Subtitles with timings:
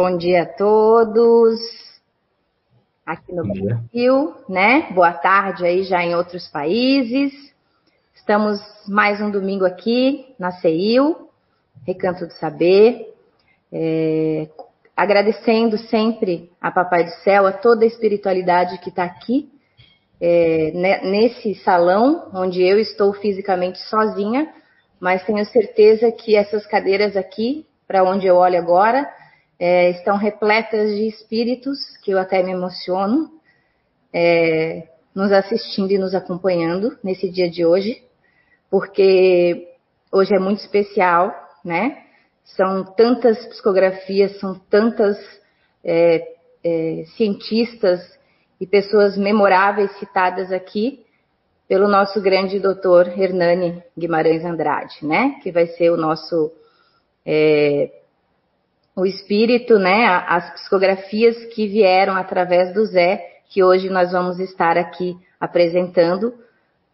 [0.00, 1.58] Bom dia a todos.
[3.04, 4.92] Aqui no Brasil, né?
[4.92, 7.32] Boa tarde aí já em outros países.
[8.14, 11.28] Estamos mais um domingo aqui na CEIU,
[11.84, 13.12] Recanto do Saber.
[13.72, 14.46] É,
[14.96, 19.50] agradecendo sempre a Papai do Céu, a toda a espiritualidade que está aqui,
[20.20, 24.48] é, nesse salão, onde eu estou fisicamente sozinha,
[25.00, 29.17] mas tenho certeza que essas cadeiras aqui, para onde eu olho agora,
[29.58, 33.30] é, estão repletas de espíritos, que eu até me emociono,
[34.12, 38.02] é, nos assistindo e nos acompanhando nesse dia de hoje,
[38.70, 39.68] porque
[40.12, 41.34] hoje é muito especial,
[41.64, 42.04] né?
[42.44, 45.18] São tantas psicografias, são tantas
[45.84, 48.00] é, é cientistas
[48.60, 51.04] e pessoas memoráveis citadas aqui
[51.68, 55.38] pelo nosso grande doutor Hernani Guimarães Andrade, né?
[55.42, 56.52] Que vai ser o nosso
[57.26, 57.90] é,
[58.98, 60.06] o espírito, né?
[60.26, 66.34] As psicografias que vieram através do Zé, que hoje nós vamos estar aqui apresentando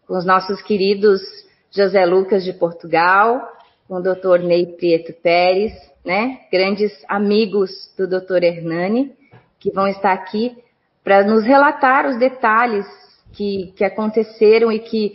[0.07, 1.23] com os nossos queridos
[1.71, 3.41] José Lucas de Portugal,
[3.89, 5.73] com o doutor Ney Prieto Pérez,
[6.05, 6.41] né?
[6.53, 9.11] Grandes amigos do doutor Hernani,
[9.59, 10.55] que vão estar aqui
[11.03, 12.87] para nos relatar os detalhes
[13.33, 15.15] que, que aconteceram e que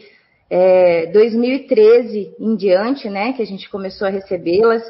[0.49, 4.81] é, 2013 em diante, né, que a gente começou a recebê-las,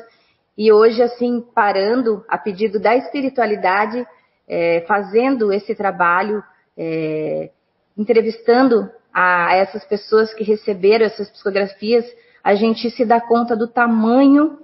[0.60, 4.06] e hoje, assim, parando a pedido da espiritualidade,
[4.46, 6.44] é, fazendo esse trabalho,
[6.78, 7.50] é,
[7.98, 12.06] entrevistando a, a essas pessoas que receberam essas psicografias,
[12.44, 14.60] a gente se dá conta do tamanho,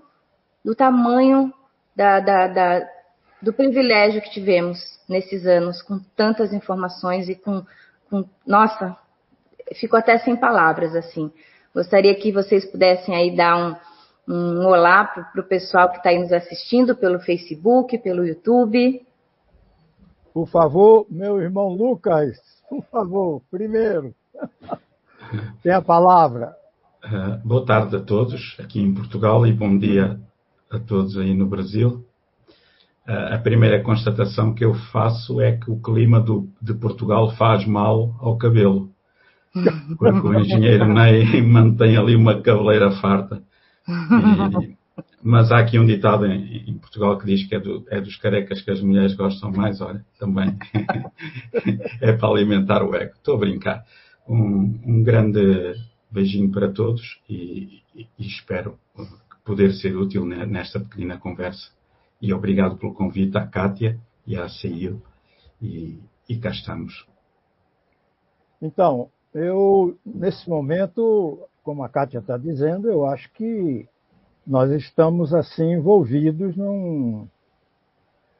[0.66, 1.53] do tamanho
[1.95, 2.89] da, da, da,
[3.41, 7.66] do privilégio que tivemos nesses anos, com tantas informações e com
[8.09, 8.97] com, nossa,
[9.75, 11.31] fico até sem palavras, assim.
[11.73, 13.75] Gostaria que vocês pudessem aí dar um,
[14.27, 19.05] um olá para o pessoal que está aí nos assistindo pelo Facebook, pelo YouTube.
[20.33, 22.37] Por favor, meu irmão Lucas,
[22.69, 24.13] por favor, primeiro.
[25.63, 26.55] Tem a palavra.
[27.03, 30.19] Uh, boa tarde a todos aqui em Portugal e bom dia
[30.71, 32.05] a todos aí no Brasil
[33.07, 38.16] a primeira constatação que eu faço é que o clima do, de Portugal faz mal
[38.19, 38.89] ao cabelo.
[39.97, 43.41] Porque o engenheiro Ney mantém ali uma cabeleira farta.
[45.22, 48.16] Mas há aqui um ditado em, em, Portugal que diz que é, do, é, dos
[48.18, 50.57] carecas que as mulheres gostam mais, olha, também
[52.01, 53.13] é para alimentar o ego.
[53.16, 53.84] Estou a brincar.
[54.28, 55.75] Um, um grande
[56.09, 58.79] beijinho para todos e, e, e espero
[59.44, 61.69] poder ser útil nesta pequena conversa
[62.22, 65.01] e obrigado pelo convite à Kátia e à CIO.
[65.62, 67.06] E, e cá estamos.
[68.62, 73.85] Então, eu, nesse momento, como a Kátia está dizendo, eu acho que
[74.47, 77.28] nós estamos assim envolvidos num,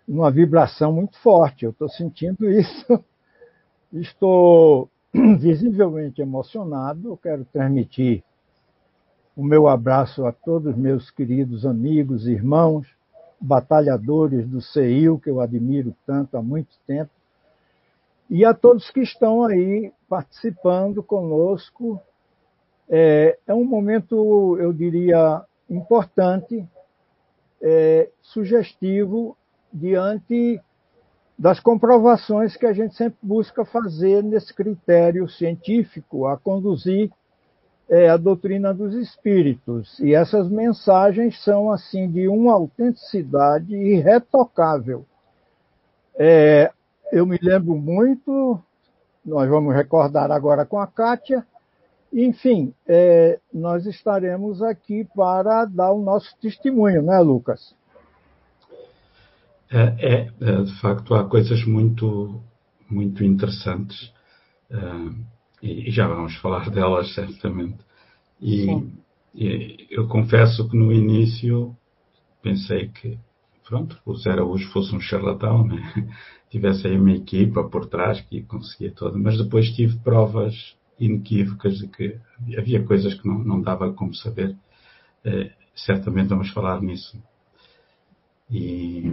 [0.08, 1.66] numa vibração muito forte.
[1.66, 3.04] Eu estou sentindo isso.
[3.92, 7.10] Estou visivelmente emocionado.
[7.10, 8.24] Eu quero transmitir
[9.36, 12.88] o meu abraço a todos meus queridos amigos, irmãos,
[13.40, 17.12] batalhadores do CEIU, que eu admiro tanto há muito tempo,
[18.30, 22.02] e a todos que estão aí participando conosco.
[22.88, 26.68] É, é um momento, eu diria, importante,
[27.62, 29.36] é, sugestivo,
[29.74, 30.62] diante
[31.38, 37.12] das comprovações que a gente sempre busca fazer nesse critério científico a conduzir
[37.88, 40.00] é a doutrina dos espíritos.
[40.00, 45.06] E essas mensagens são assim de uma autenticidade irretocável.
[46.18, 46.72] É,
[47.12, 48.60] eu me lembro muito,
[49.26, 51.46] nós vamos recordar agora com a Kátia,
[52.14, 57.76] enfim, é, nós estaremos aqui para dar o nosso testemunho, né, Lucas?
[59.70, 62.42] É, é, é de facto, há coisas muito,
[62.90, 64.14] muito interessantes.
[64.72, 65.14] Uh,
[65.62, 67.80] e já vamos falar delas certamente.
[68.40, 68.68] E,
[69.34, 71.76] e, eu confesso que no início
[72.42, 73.18] pensei que,
[73.68, 75.82] pronto, o Zé Araújo fosse um charlatão, né?
[76.50, 81.88] tivesse aí uma equipa por trás que conseguia toda, mas depois tive provas inequívocas de
[81.88, 82.18] que
[82.58, 84.56] havia coisas que não, não dava como saber.
[85.26, 87.22] Eh, certamente vamos falar nisso.
[88.50, 89.12] E,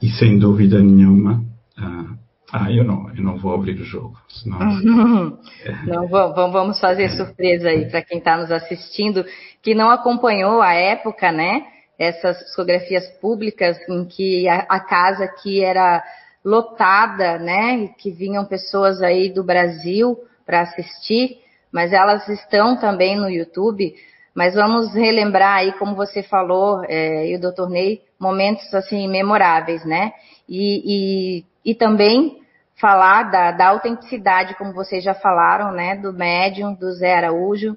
[0.00, 1.44] e sem dúvida nenhuma,
[1.76, 2.14] ah,
[2.52, 4.16] ah, eu não, eu não vou abrir o jogo.
[4.28, 4.58] Senão...
[5.86, 6.08] não,
[6.52, 9.24] vamos fazer surpresa aí para quem está nos assistindo,
[9.62, 11.66] que não acompanhou a época, né?
[11.98, 16.02] Essas psicografias públicas em que a, a casa aqui era
[16.44, 17.88] lotada, né?
[17.98, 21.38] Que vinham pessoas aí do Brasil para assistir,
[21.72, 23.94] mas elas estão também no YouTube.
[24.34, 29.84] Mas vamos relembrar aí, como você falou, é, e o doutor Ney, momentos assim memoráveis,
[29.84, 30.12] né?
[30.48, 32.40] E, e, e também
[32.78, 35.96] falar da, da, autenticidade, como vocês já falaram, né?
[35.96, 37.76] Do médium, do Zé Araújo,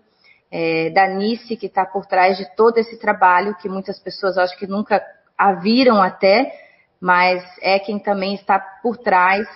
[0.51, 4.57] é, da Nice, que está por trás de todo esse trabalho, que muitas pessoas acho
[4.57, 5.03] que nunca
[5.37, 6.51] a viram até,
[6.99, 9.47] mas é quem também está por trás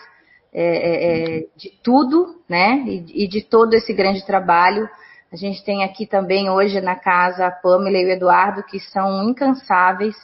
[0.53, 2.83] é, é, é de tudo, né?
[2.85, 4.87] E, e de todo esse grande trabalho
[5.33, 9.27] a gente tem aqui também hoje na casa a Pamela e o Eduardo, que são
[9.27, 10.15] incansáveis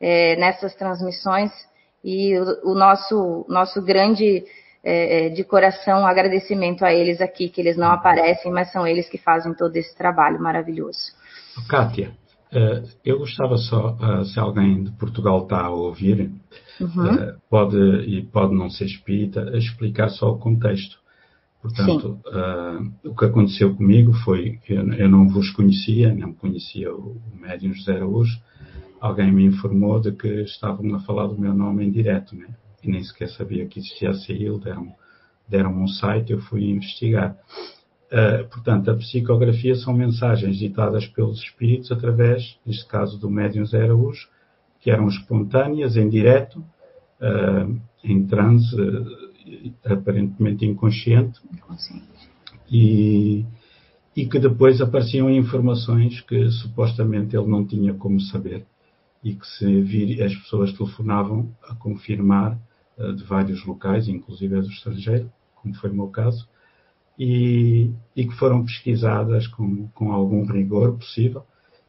[0.00, 1.52] é, nessas transmissões,
[2.02, 4.46] e o, o nosso, nosso grande
[4.88, 9.08] é, é, de coração agradecimento a eles aqui, que eles não aparecem, mas são eles
[9.08, 11.12] que fazem todo esse trabalho maravilhoso.
[11.68, 12.12] Kátia,
[12.52, 16.30] é, eu gostava só, é, se alguém de Portugal está a ouvir,
[16.80, 17.34] uhum.
[17.50, 20.98] Pode, e pode não ser espírita, explicar só o contexto.
[21.60, 27.16] Portanto, uh, o que aconteceu comigo foi que eu, não vos conhecia, não conhecia o,
[27.16, 28.38] o médium José Araújo.
[29.00, 32.46] Alguém me informou de que estavam a falar do meu nome em direto, né?
[32.86, 34.94] E nem sequer sabia que existia a CIL, deram,
[35.48, 37.36] deram um site, eu fui investigar.
[38.06, 44.28] Uh, portanto, a psicografia são mensagens ditadas pelos espíritos através, neste caso, do médium Araújo,
[44.80, 46.60] que eram espontâneas, em direto,
[47.20, 48.76] uh, em transe,
[49.84, 51.40] aparentemente inconsciente,
[52.70, 53.44] e,
[54.14, 58.64] e que depois apareciam informações que supostamente ele não tinha como saber
[59.22, 62.58] e que se vir, as pessoas telefonavam a confirmar uh,
[62.96, 66.48] de vários locais, inclusive do estrangeiro, como foi o meu caso,
[67.18, 71.44] e, e que foram pesquisadas com, com algum rigor possível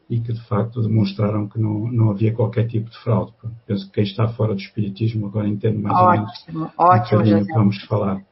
[0.08, 3.32] e que de facto demonstraram que não, não havia qualquer tipo de fraude.
[3.66, 7.46] Penso que quem está fora do espiritismo agora entende mais ótimo, ou menos ótimo, um
[7.46, 8.22] que vamos falar.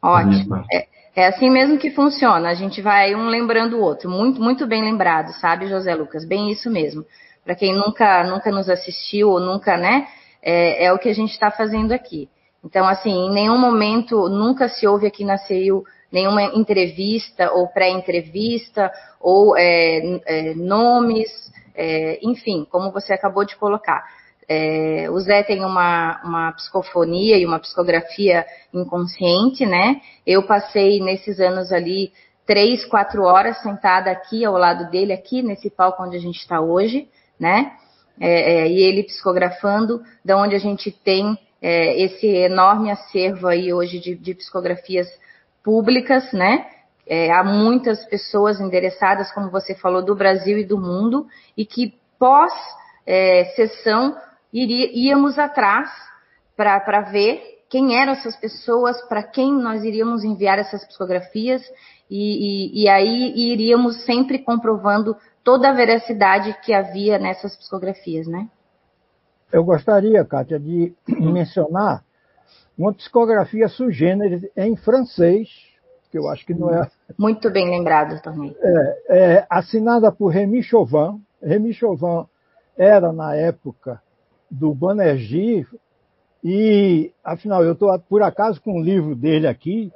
[0.00, 0.64] Ótimo.
[0.72, 2.48] É, é, assim mesmo que funciona.
[2.48, 4.08] A gente vai um lembrando o outro.
[4.08, 6.26] Muito, muito bem lembrado, sabe, José Lucas?
[6.26, 7.04] Bem isso mesmo.
[7.44, 10.06] Para quem nunca, nunca nos assistiu ou nunca, né?
[10.42, 12.28] É, é o que a gente está fazendo aqui.
[12.64, 18.90] Então, assim, em nenhum momento, nunca se ouve aqui na CEIU nenhuma entrevista ou pré-entrevista
[19.20, 21.28] ou é, é, nomes,
[21.74, 24.04] é, enfim, como você acabou de colocar.
[24.48, 30.00] É, o Zé tem uma, uma psicofonia e uma psicografia inconsciente, né?
[30.26, 32.12] Eu passei nesses anos ali
[32.46, 36.62] três, quatro horas sentada aqui ao lado dele, aqui nesse palco onde a gente está
[36.62, 37.06] hoje,
[37.38, 37.72] né?
[38.20, 43.72] É, é, e ele psicografando, da onde a gente tem é, esse enorme acervo aí
[43.72, 45.08] hoje de, de psicografias
[45.62, 46.66] públicas, né?
[47.06, 51.26] É, há muitas pessoas endereçadas, como você falou, do Brasil e do mundo,
[51.56, 52.52] e que pós
[53.06, 54.16] é, sessão
[54.52, 55.88] iria, íamos atrás
[56.56, 57.40] para ver
[57.70, 61.62] quem eram essas pessoas, para quem nós iríamos enviar essas psicografias,
[62.10, 68.48] e, e, e aí iríamos sempre comprovando toda a veracidade que havia nessas psicografias, né?
[69.52, 72.04] Eu gostaria, Kátia, de mencionar
[72.76, 75.48] uma psicografia sui generis em francês,
[76.10, 76.88] que eu acho que não é.
[77.18, 78.54] Muito bem lembrado também.
[78.60, 81.20] É, é, assinada por Remy Chauvin.
[81.42, 82.26] Remy Chauvin
[82.76, 84.00] era, na época,
[84.50, 85.66] do Banerjee,
[86.42, 89.92] e, afinal, eu estou, por acaso, com um livro dele aqui,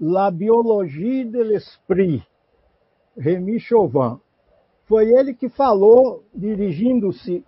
[0.00, 2.26] La Biologie de l'Esprit,
[3.16, 4.18] Remy Chauvin.
[4.86, 7.44] Foi ele que falou, dirigindo-se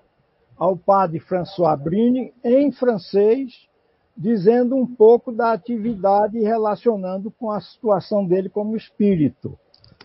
[0.56, 3.68] ao padre François Brini, em francês,
[4.16, 9.58] dizendo um pouco da atividade relacionando com a situação dele como espírito.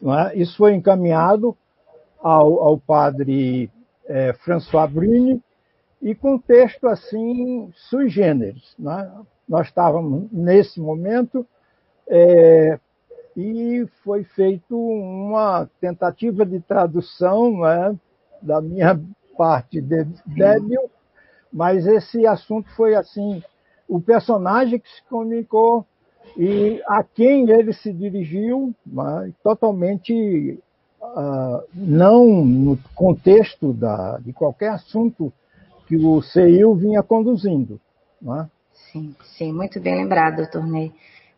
[0.03, 0.37] É?
[0.37, 1.55] Isso foi encaminhado
[2.19, 3.71] ao, ao padre
[4.05, 5.41] é, François Bruni
[6.01, 8.75] e com texto assim sui generis.
[8.79, 9.09] É?
[9.47, 11.45] Nós estávamos nesse momento
[12.07, 12.77] é,
[13.35, 17.95] e foi feito uma tentativa de tradução é?
[18.41, 18.99] da minha
[19.37, 20.89] parte débil,
[21.51, 23.41] mas esse assunto foi assim
[23.87, 25.85] o personagem que se comunicou
[26.37, 30.57] e a quem ele se dirigiu, mas totalmente
[31.01, 35.33] uh, não no contexto da, de qualquer assunto
[35.87, 37.79] que o CEIU vinha conduzindo.
[38.23, 38.45] É?
[38.91, 40.91] Sim, sim, muito bem lembrado, doutor Ney.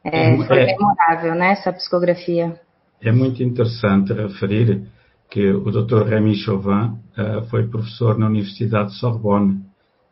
[0.04, 2.60] É, é, foi é, memorável, né, essa psicografia.
[3.02, 4.84] É muito interessante referir
[5.30, 6.04] que o Dr.
[6.04, 9.62] Rémy Chauvin uh, foi professor na Universidade de Sorbonne,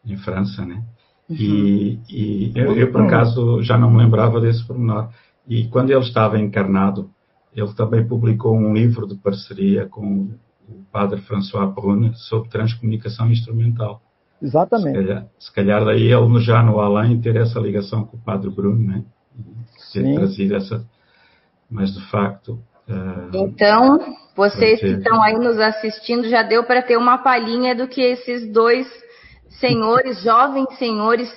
[0.06, 0.84] em França, né?
[1.30, 2.02] E, uhum.
[2.10, 5.10] e eu, eu, por acaso, já não me lembrava desse pormenor.
[5.48, 7.10] E quando ele estava encarnado,
[7.56, 10.30] ele também publicou um livro de parceria com
[10.68, 14.02] o padre François Brune sobre transcomunicação instrumental.
[14.42, 14.98] Exatamente.
[14.98, 18.50] Se calhar, se calhar daí ele já no além ter essa ligação com o padre
[18.50, 19.04] Bruno, né?
[19.94, 20.16] Ter Sim.
[20.16, 20.86] trazido essa.
[21.70, 22.60] Mas de facto,
[22.92, 24.00] Uh, então,
[24.36, 28.52] vocês que estão aí nos assistindo, já deu para ter uma palhinha do que esses
[28.52, 28.88] dois
[29.60, 31.30] senhores, jovens senhores,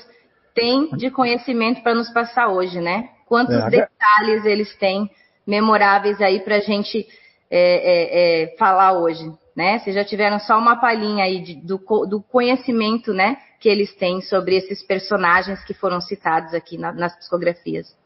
[0.55, 3.09] têm de conhecimento para nos passar hoje, né?
[3.27, 5.11] Quantos é, detalhes eles têm
[5.47, 7.07] memoráveis aí para a gente
[7.51, 9.79] é, é, é, falar hoje, né?
[9.79, 14.21] Vocês já tiveram só uma palhinha aí de, do, do, conhecimento, né, que eles têm
[14.21, 17.97] sobre esses personagens que foram citados aqui na, nas psicografias.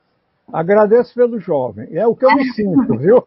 [0.52, 1.88] Agradeço pelo jovem.
[1.90, 3.24] É o que eu me sinto, viu?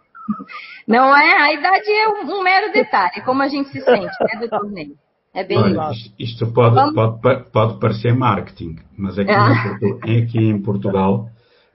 [0.87, 1.41] Não é?
[1.41, 4.71] A idade é um, um mero detalhe, é como a gente se sente, né, doutor
[4.71, 4.95] Ney?
[5.33, 9.77] É bem Olha, isto pode, pode, pode, parecer marketing, mas aqui, ah.
[10.05, 11.27] em, aqui em Portugal,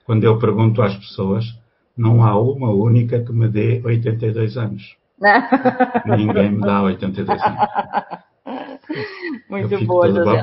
[0.07, 1.45] quando eu pergunto às pessoas,
[1.95, 4.97] não há uma única que me dê 82 anos.
[6.17, 8.26] Ninguém me dá 82 anos.
[9.49, 10.39] Muito boa, José.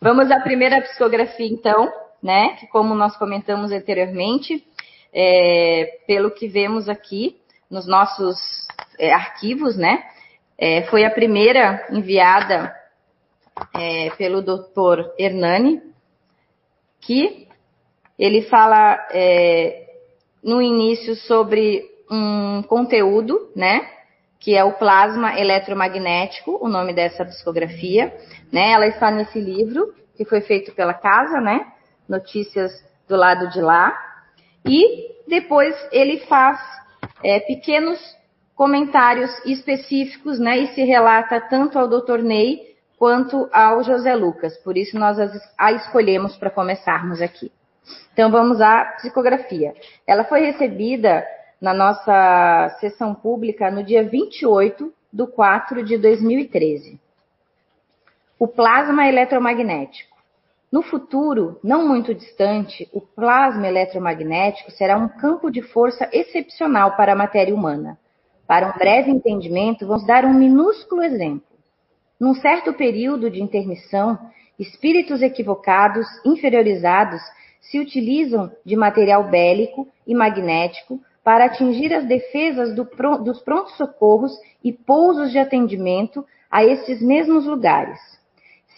[0.00, 2.56] Vamos à primeira psicografia, então, né?
[2.56, 4.64] Que como nós comentamos anteriormente,
[5.12, 7.36] é, pelo que vemos aqui
[7.70, 8.36] nos nossos
[8.98, 10.02] é, arquivos, né?
[10.58, 12.74] É, foi a primeira enviada
[13.74, 15.10] é, pelo Dr.
[15.18, 15.82] Hernani,
[17.00, 17.48] que
[18.18, 19.86] ele fala é,
[20.42, 23.86] no início sobre um conteúdo, né?
[24.40, 28.12] Que é o plasma eletromagnético, o nome dessa psicografia,
[28.50, 28.72] né?
[28.72, 31.66] Ela está nesse livro que foi feito pela casa, né?
[32.08, 32.72] Notícias
[33.06, 33.96] do lado de lá.
[34.66, 36.58] E depois ele faz
[37.22, 37.98] é, pequenos
[38.54, 40.58] comentários específicos, né?
[40.58, 42.18] E se relata tanto ao Dr.
[42.18, 44.58] Ney quanto ao José Lucas.
[44.58, 45.18] Por isso nós
[45.56, 47.50] a escolhemos para começarmos aqui.
[48.12, 49.72] Então vamos à psicografia.
[50.06, 51.24] Ela foi recebida
[51.60, 56.98] na nossa sessão pública no dia 28 de 4 de 2013.
[58.38, 60.16] O plasma eletromagnético.
[60.72, 67.12] No futuro, não muito distante, o plasma eletromagnético será um campo de força excepcional para
[67.12, 67.98] a matéria humana
[68.50, 71.46] para um breve entendimento, vamos dar um minúsculo exemplo.
[72.18, 74.18] Num certo período de intermissão,
[74.58, 77.22] espíritos equivocados, inferiorizados,
[77.60, 82.88] se utilizam de material bélico e magnético para atingir as defesas do,
[83.22, 84.32] dos prontos-socorros
[84.64, 87.98] e pousos de atendimento a estes mesmos lugares.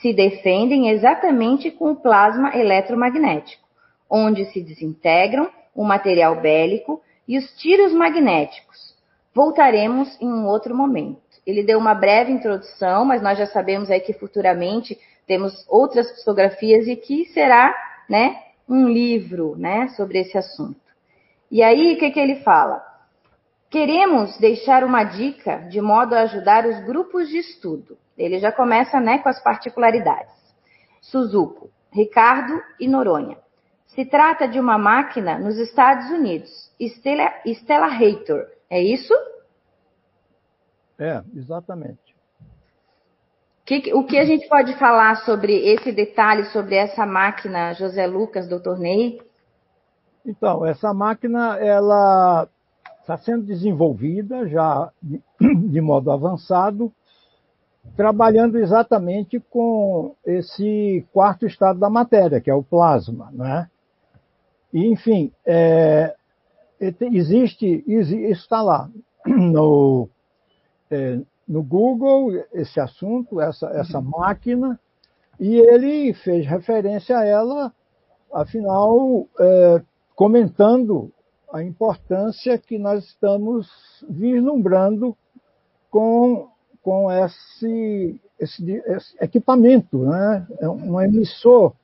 [0.00, 3.66] Se defendem exatamente com o plasma eletromagnético,
[4.11, 8.92] onde se desintegram o material bélico e os tiros magnéticos,
[9.34, 11.20] Voltaremos em um outro momento.
[11.46, 16.87] Ele deu uma breve introdução, mas nós já sabemos aí que futuramente temos outras psicografias
[16.87, 17.75] e que será,
[18.08, 18.37] né,
[18.68, 20.80] um livro, né, sobre esse assunto.
[21.52, 22.82] E aí, o que, que ele fala?
[23.68, 27.99] Queremos deixar uma dica de modo a ajudar os grupos de estudo.
[28.16, 30.32] Ele já começa, né, com as particularidades.
[31.02, 33.37] Suzuko, Ricardo e Noronha.
[33.88, 39.12] Se trata de uma máquina nos Estados Unidos, Stella, Stella Hator, é isso?
[40.99, 42.16] É, exatamente.
[43.66, 48.49] Que, o que a gente pode falar sobre esse detalhe, sobre essa máquina, José Lucas,
[48.49, 49.21] doutor Ney?
[50.25, 52.49] Então, essa máquina, ela
[53.00, 54.91] está sendo desenvolvida já
[55.41, 56.93] de, modo avançado,
[57.97, 63.69] trabalhando exatamente com esse quarto estado da matéria, que é o plasma, né?
[64.73, 66.14] E, enfim, é,
[66.81, 68.88] existe, isso está lá
[69.26, 70.09] no,
[70.91, 74.79] é, no Google, esse assunto, essa, essa máquina,
[75.41, 77.73] e ele fez referência a ela,
[78.33, 79.83] afinal, é,
[80.14, 81.11] comentando
[81.52, 83.69] a importância que nós estamos
[84.09, 85.16] vislumbrando
[85.90, 86.49] com,
[86.83, 90.47] com esse, esse, esse equipamento, né?
[90.61, 91.75] é um emissor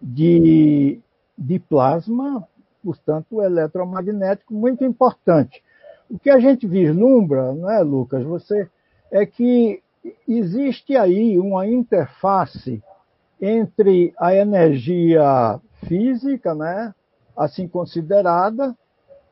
[0.00, 1.00] de,
[1.36, 2.46] de plasma
[2.84, 5.62] portanto, eletromagnético muito importante.
[6.10, 8.68] O que a gente vislumbra, não é, Lucas, você,
[9.10, 9.82] é que
[10.28, 12.82] existe aí uma interface
[13.40, 16.94] entre a energia física, né,
[17.36, 18.76] assim considerada,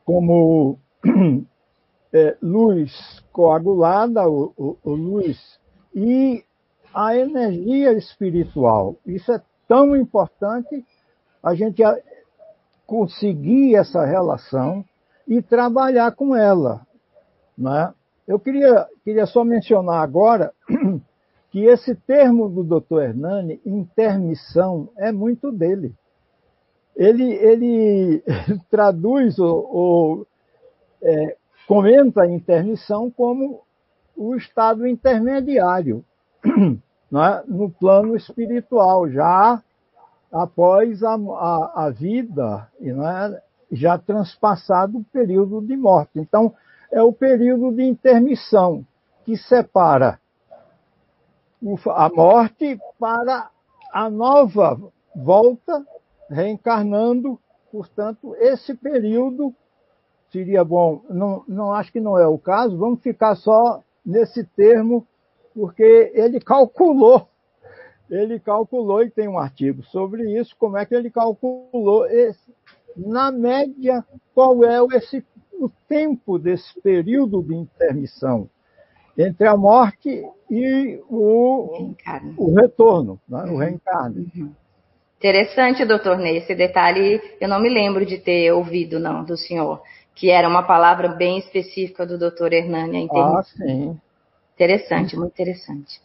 [0.04, 0.78] como
[2.12, 5.58] é, luz coagulada, ou, luz,
[5.94, 6.44] e
[6.94, 8.96] a energia espiritual.
[9.06, 10.84] Isso é tão importante,
[11.42, 11.82] a gente
[12.86, 14.84] conseguir essa relação
[15.26, 16.86] e trabalhar com ela.
[17.56, 17.92] Né?
[18.26, 20.52] Eu queria, queria só mencionar agora
[21.50, 23.00] que esse termo do Dr.
[23.00, 25.94] Hernani, intermissão, é muito dele.
[26.96, 28.22] Ele, ele
[28.70, 30.26] traduz ou, ou
[31.02, 33.62] é, comenta a intermissão como
[34.16, 36.04] o estado intermediário
[37.10, 37.42] né?
[37.46, 39.62] no plano espiritual, já
[40.32, 46.18] após a, a, a vida, né, já transpassado o período de morte.
[46.18, 46.54] Então,
[46.90, 48.84] é o período de intermissão
[49.24, 50.18] que separa
[51.90, 53.48] a morte para
[53.92, 54.80] a nova
[55.14, 55.86] volta,
[56.28, 57.38] reencarnando.
[57.70, 59.54] Portanto, esse período
[60.30, 61.02] seria bom.
[61.08, 65.06] Não, não acho que não é o caso, vamos ficar só nesse termo,
[65.54, 67.28] porque ele calculou,
[68.10, 72.52] ele calculou, e tem um artigo sobre isso, como é que ele calculou esse,
[72.96, 78.48] na média, qual é esse, o tempo desse período de intermissão
[79.16, 81.94] entre a morte e o,
[82.36, 83.44] o retorno, né?
[83.44, 84.30] o reencarne.
[84.34, 84.52] Uhum.
[85.22, 89.80] Interessante, doutor Ney, esse detalhe eu não me lembro de ter ouvido, não, do senhor,
[90.16, 93.06] que era uma palavra bem específica do doutor Hernani.
[93.08, 93.96] Ah, sim.
[94.56, 96.00] Interessante, muito interessante.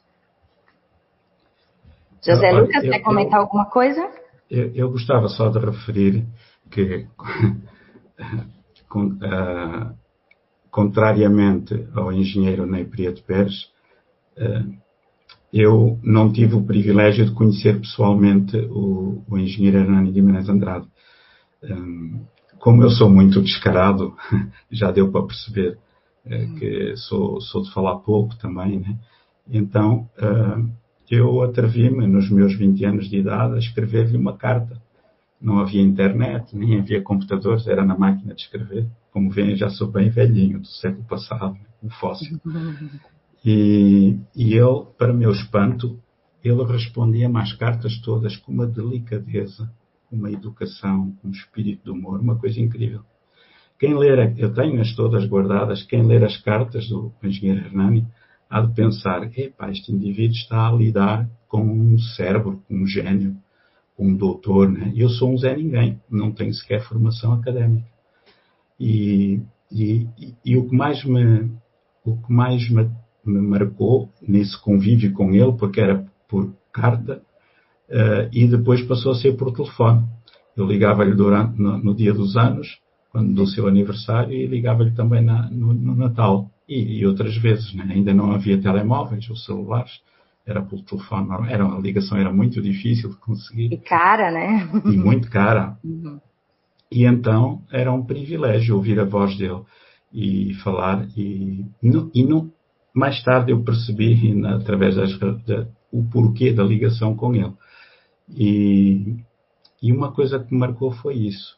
[2.23, 4.07] José eu, Lucas, eu, quer comentar eu, alguma coisa?
[4.51, 6.23] Eu, gostava só de referir
[6.69, 7.07] que,
[8.87, 9.97] com, uh,
[10.69, 13.71] contrariamente ao engenheiro Ney Prieto Pérez,
[14.37, 14.77] uh,
[15.51, 20.87] eu não tive o privilégio de conhecer pessoalmente o, o engenheiro Hernani Guimarães Andrade.
[21.63, 22.21] Um,
[22.59, 24.13] como eu sou muito descarado,
[24.69, 25.77] já deu para perceber
[26.25, 28.97] uh, que sou, sou de falar pouco também, né?
[29.49, 30.69] Então, uh,
[31.09, 34.81] eu atrevi-me, nos meus 20 anos de idade, a escrever-lhe uma carta.
[35.39, 38.87] Não havia internet, nem havia computadores, era na máquina de escrever.
[39.11, 42.39] Como veem, já sou bem velhinho, do século passado, um fóssil.
[43.45, 45.99] E, e ele, para meu espanto,
[46.43, 49.71] ele respondia-me às cartas todas com uma delicadeza,
[50.11, 53.01] uma educação, um espírito de humor, uma coisa incrível.
[53.79, 58.07] Quem ler, eu tenho-as todas guardadas, quem ler as cartas do engenheiro Hernani
[58.49, 63.37] há de pensar, epá, este indivíduo está a lidar com um cérebro, com um gênio,
[63.95, 64.91] com um doutor, né?
[64.95, 67.87] Eu sou um Zé Ninguém, não tenho sequer formação académica.
[68.79, 69.41] E,
[69.71, 71.51] e, e, e o que mais me,
[72.05, 72.89] o que mais me,
[73.29, 77.21] me, marcou nesse convívio com ele, porque era por carta,
[77.89, 80.05] uh, e depois passou a ser por telefone.
[80.55, 82.79] Eu ligava-lhe durante, no, no, dia dos anos,
[83.11, 87.73] quando, do seu aniversário, e ligava-lhe também na, no, no Natal e, e outras vezes,
[87.73, 87.87] né?
[87.89, 90.01] ainda não havia telemóveis ou celulares,
[90.45, 93.73] era pelo telefone, era, a ligação era muito difícil de conseguir.
[93.73, 94.69] E cara, né?
[94.85, 95.77] E muito cara.
[95.83, 96.19] Uhum.
[96.89, 99.61] E então era um privilégio ouvir a voz dele
[100.13, 101.05] e falar.
[101.17, 102.51] E, no, e no,
[102.97, 107.53] mais tarde eu percebi, através das, da, o porquê da ligação com ele.
[108.29, 109.17] E,
[109.81, 111.55] e uma coisa que me marcou foi isso.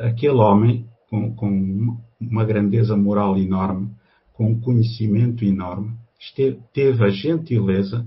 [0.00, 3.90] Aquele homem, com, com uma grandeza moral enorme,
[4.32, 8.06] com um conhecimento enorme, esteve, teve a gentileza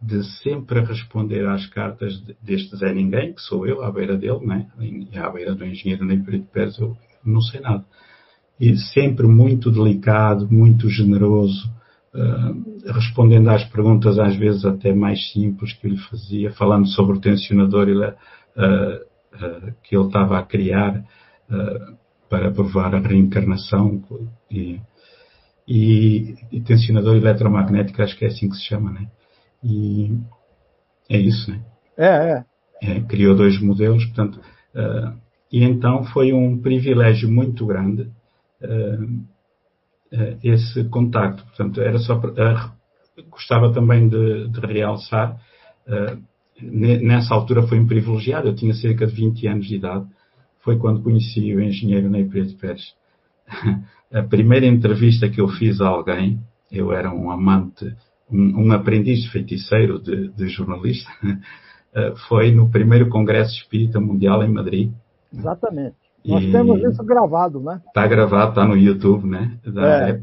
[0.00, 4.68] de sempre responder às cartas deste Zé Ninguém, que sou eu, à beira dele, né?
[5.14, 7.84] à beira do engenheiro Ney Perito Pérez, eu não sei nada.
[8.60, 11.74] E sempre muito delicado, muito generoso,
[12.16, 17.16] uh, respondendo às perguntas às vezes até mais simples que eu lhe fazia, falando sobre
[17.16, 21.04] o tensionador ele, uh, uh, que ele estava a criar
[22.28, 24.02] para provar a reencarnação.
[24.50, 24.80] E,
[25.68, 29.08] e, e tensionador eletromagnético, acho que é assim que se chama, né?
[29.62, 30.18] E
[31.08, 31.60] é isso, né?
[31.96, 32.44] É, é.
[32.82, 34.40] é criou dois modelos, portanto,
[35.52, 38.10] e então foi um privilégio muito grande
[40.42, 41.42] esse contacto.
[41.44, 42.20] Portanto, era só
[43.30, 45.40] gostava também de, de realçar
[46.60, 50.06] nessa altura foi um privilegiado, eu tinha cerca de 20 anos de idade,
[50.60, 52.94] foi quando conheci o engenheiro Ney Preto Pérez.
[54.12, 56.40] a primeira entrevista que eu fiz a alguém,
[56.70, 57.94] eu era um amante,
[58.30, 61.10] um, um aprendiz de feiticeiro de, de jornalista,
[61.94, 64.90] eh, foi no primeiro Congresso Espírita Mundial em Madrid.
[65.32, 65.96] Exatamente.
[66.24, 67.80] Nós e temos isso gravado, né?
[67.86, 69.58] Está gravado, está no YouTube, né?
[69.64, 70.22] Da é.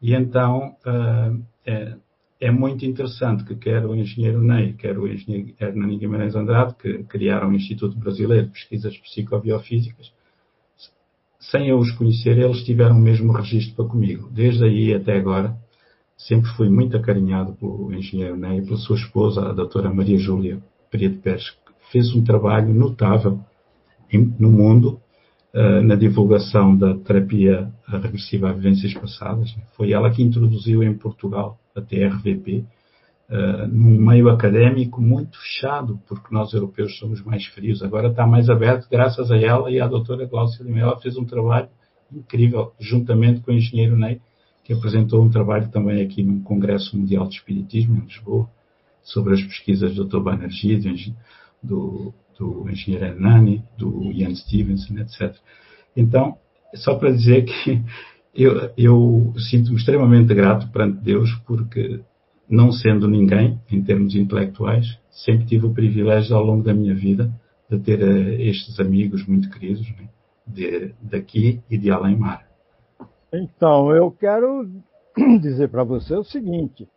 [0.00, 1.94] E então uh, é,
[2.40, 7.04] é, muito interessante que quer o engenheiro Ney, quer o engenheiro Hernani Guimarães Andrade, que
[7.04, 10.12] criaram o Instituto Brasileiro de Pesquisas Psicobiofísicas,
[11.38, 14.28] sem eu os conhecer, eles tiveram o mesmo registro para comigo.
[14.30, 15.56] Desde aí até agora,
[16.16, 20.62] sempre fui muito acarinhado pelo engenheiro Ney e pela sua esposa, a doutora Maria Júlia
[20.90, 23.40] Pereira Pérez, que fez um trabalho notável
[24.38, 25.00] no mundo
[25.54, 29.54] na divulgação da terapia regressiva a vivências passadas.
[29.76, 32.64] Foi ela que introduziu em Portugal a TRVP,
[33.30, 37.82] uh, num meio académico muito fechado, porque nós europeus somos mais frios.
[37.82, 40.80] Agora está mais aberto graças a ela e à doutora Glaucia Lima.
[40.80, 41.68] Ela fez um trabalho
[42.10, 44.20] incrível, juntamente com o engenheiro Ney,
[44.64, 48.48] que apresentou um trabalho também aqui no Congresso Mundial de Espiritismo, em Lisboa,
[49.02, 50.20] sobre as pesquisas do Dr.
[50.20, 50.78] Banerjee,
[51.62, 55.34] do, do, engenheiro Hernani, do Ian Stevenson, etc.
[55.96, 56.36] Então,
[56.74, 57.82] só para dizer que
[58.34, 62.00] eu, eu sinto-me extremamente grato perante Deus porque,
[62.48, 67.30] não sendo ninguém em termos intelectuais, sempre tive o privilégio ao longo da minha vida
[67.70, 70.08] de ter uh, estes amigos muito queridos né?
[70.46, 72.46] de, daqui e de além-mar.
[73.32, 74.68] Então, eu quero
[75.40, 76.88] dizer para você o seguinte: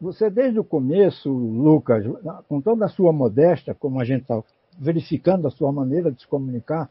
[0.00, 2.04] você, desde o começo, Lucas,
[2.48, 4.42] com toda a sua modéstia, como a gente está
[4.78, 6.88] verificando a sua maneira de se comunicar,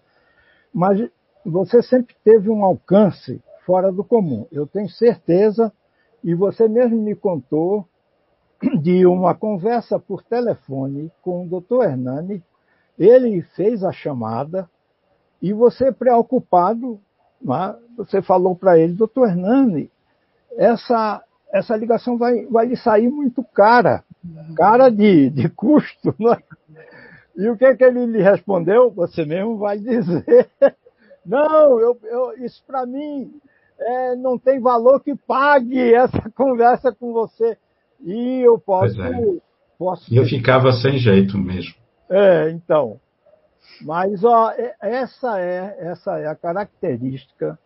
[0.74, 1.10] mas
[1.46, 4.46] você sempre teve um alcance fora do comum.
[4.52, 5.72] Eu tenho certeza,
[6.24, 7.86] e você mesmo me contou
[8.82, 12.44] de uma conversa por telefone com o doutor Hernani.
[12.98, 14.70] Ele fez a chamada
[15.42, 17.00] e você preocupado,
[17.42, 19.92] né, você falou para ele, doutor Hernani,
[20.58, 21.24] essa,
[21.54, 24.04] essa ligação vai, vai lhe sair muito cara,
[24.56, 26.16] cara de, de custo.
[26.20, 26.38] Né?
[27.38, 28.90] E o que, que ele lhe respondeu?
[28.92, 30.50] Você mesmo vai dizer.
[31.24, 33.32] Não, eu, eu, isso para mim
[33.78, 37.58] é, não tem valor que pague essa conversa com você.
[38.00, 39.02] E eu posso.
[39.02, 39.38] É.
[39.78, 41.76] posso eu ficava sem jeito mesmo.
[42.10, 43.00] É, então.
[43.82, 47.60] Mas ó, essa é, essa é a característica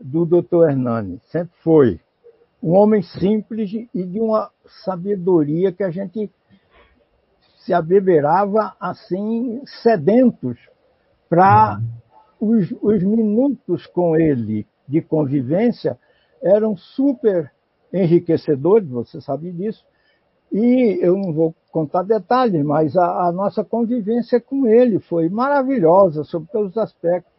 [0.00, 0.70] do Dr.
[0.70, 1.20] Hernani.
[1.30, 2.00] Sempre foi
[2.62, 4.50] um homem simples e de uma
[4.84, 6.30] sabedoria que a gente
[7.64, 10.58] se abeberava assim, sedentos
[11.28, 11.80] para
[12.40, 12.58] uhum.
[12.58, 15.98] os, os minutos com ele de convivência
[16.42, 17.50] eram super
[17.92, 19.84] enriquecedores, você sabe disso.
[20.50, 26.24] E eu não vou contar detalhes, mas a, a, nossa convivência com ele foi maravilhosa,
[26.24, 27.32] sob todos os aspectos.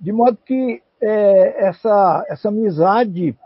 [0.00, 3.36] De modo que é, essa, essa amizade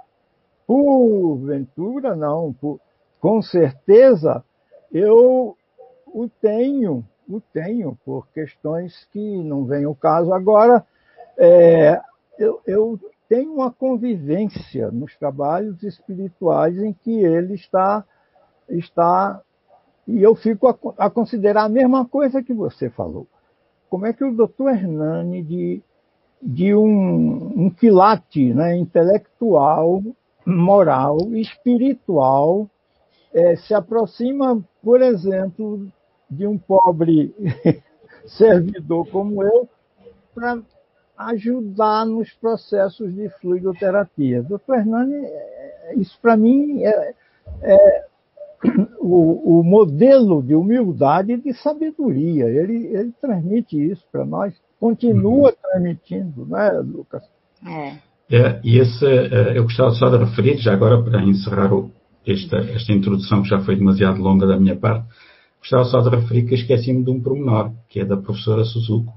[0.71, 2.53] Porventura, não.
[2.53, 2.79] Por,
[3.21, 4.45] com certeza,
[4.93, 5.57] eu
[6.13, 10.85] o tenho, o tenho, por questões que não vem o caso agora.
[11.39, 12.01] É,
[12.39, 18.05] eu, eu tenho uma convivência nos trabalhos espirituais em que ele está,
[18.69, 19.41] está
[20.07, 23.29] e eu fico a, a, considerar a mesma coisa que você falou.
[23.89, 25.83] Como é que o doutor Hernani, de,
[26.43, 30.03] de um, um quilate né, intelectual,
[30.45, 32.69] moral, espiritual,
[33.33, 35.87] é, se aproxima, por exemplo,
[36.31, 37.35] de um pobre
[38.27, 39.69] servidor como eu,
[40.35, 40.61] para
[41.19, 44.43] ajudar nos processos de fluidoterapia.
[44.43, 47.15] Doutor Hernani, é, isso para mim é,
[47.63, 48.05] é
[48.99, 52.47] o, o, modelo de humildade e de sabedoria.
[52.47, 55.57] Ele, ele transmite isso para nós, continua uhum.
[55.63, 57.23] transmitindo, não é, Lucas?
[57.67, 58.11] É.
[58.33, 61.91] É, e esse, é, eu gostava só de referir, já agora para encerrar o,
[62.27, 65.07] esta, esta introdução que já foi demasiado longa da minha parte,
[65.61, 69.13] gostava só de referir que esqueci-me de um pormenor, que é da professora Suzuko.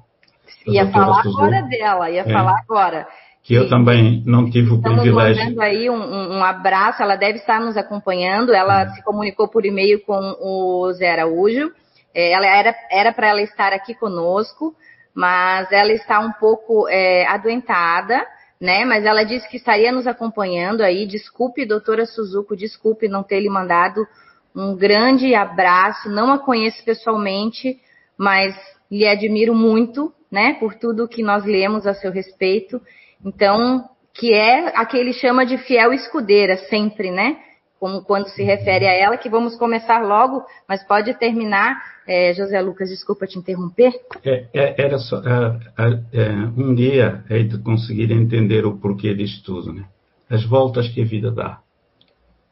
[0.67, 3.07] Ia falar Suzuko, agora dela, ia é, falar agora.
[3.41, 5.33] Que eu também não tive o privilégio.
[5.33, 8.89] Estamos mandando aí um, um, abraço, ela deve estar nos acompanhando, ela uhum.
[8.91, 11.71] se comunicou por e-mail com o Zé Araújo,
[12.13, 14.75] é, ela era para ela estar aqui conosco,
[15.13, 18.25] mas ela está um pouco é, adoentada,
[18.61, 18.85] né?
[18.85, 21.05] Mas ela disse que estaria nos acompanhando aí.
[21.05, 24.07] Desculpe, doutora Suzuko, desculpe não ter lhe mandado
[24.55, 26.09] um grande abraço.
[26.09, 27.79] Não a conheço pessoalmente,
[28.17, 28.55] mas
[28.91, 30.53] lhe admiro muito, né?
[30.55, 32.81] Por tudo que nós lemos a seu respeito.
[33.25, 37.37] Então, que é a que ele chama de fiel escudeira, sempre, né?
[37.79, 41.75] Como quando se refere a ela, que vamos começar logo, mas pode terminar
[42.07, 43.91] é, José Lucas, desculpa te interromper.
[44.23, 49.73] É, é, era só, é, um dia hei de conseguir entender o porquê disto tudo,
[49.73, 49.85] né?
[50.29, 51.59] as voltas que a vida dá.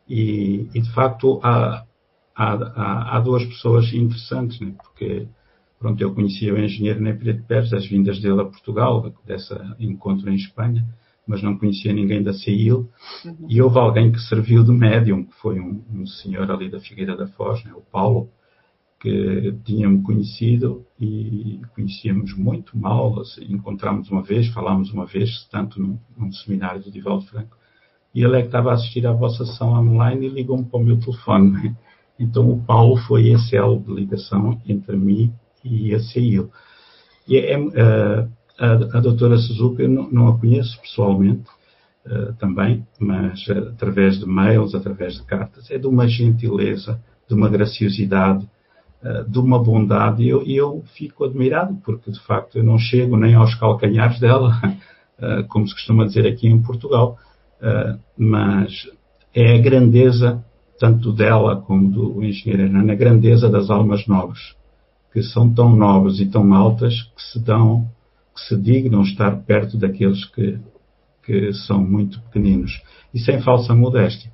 [0.08, 1.40] E, e de facto
[2.42, 4.74] há, há, há, duas pessoas interessantes, né?
[4.82, 5.28] porque
[5.80, 10.30] pronto, eu conhecia o engenheiro Nepre de Pérez, as vindas dele a Portugal, desse encontro
[10.30, 10.86] em Espanha,
[11.26, 12.90] mas não conhecia ninguém da CEIL.
[13.26, 13.36] Uhum.
[13.48, 17.16] E houve alguém que serviu de médium, que foi um, um senhor ali da Figueira
[17.16, 17.72] da Foz, né?
[17.76, 18.30] o Paulo,
[19.00, 23.20] que tínhamos conhecido e conhecíamos muito mal.
[23.20, 27.58] Assim, encontramos uma vez, falámos uma vez, tanto num, num, seminário do Divaldo Franco,
[28.14, 30.84] e ele é que estava a assistir à vossa sessão online e ligou-me para o
[30.84, 31.76] meu telefone.
[32.22, 36.50] Então o Paulo foi esse elo de ligação entre mim e a CIL.
[37.28, 38.28] E é, é,
[38.60, 41.50] a, a doutora Suzuka, eu não, não, a conheço pessoalmente,
[42.06, 47.50] uh, também, mas através de mails, através de cartas, é de uma gentileza, de uma
[47.50, 48.48] graciosidade,
[49.04, 53.18] eh, de uma bondade e eu, eu, fico admirado porque de facto eu não chego
[53.18, 54.52] nem aos calcanhares dela,
[55.18, 57.18] eh, como se costuma dizer aqui em Portugal,
[57.60, 58.72] eh, mas
[59.34, 60.46] é a grandeza
[60.82, 64.56] tanto dela como do engenheiro Hernani, a grandeza das almas nobres,
[65.14, 67.88] que são tão nobres e tão altas que se dão
[68.34, 70.58] que se dignam estar perto daqueles que,
[71.24, 72.82] que são muito pequeninos.
[73.14, 74.32] E sem falsa modéstia.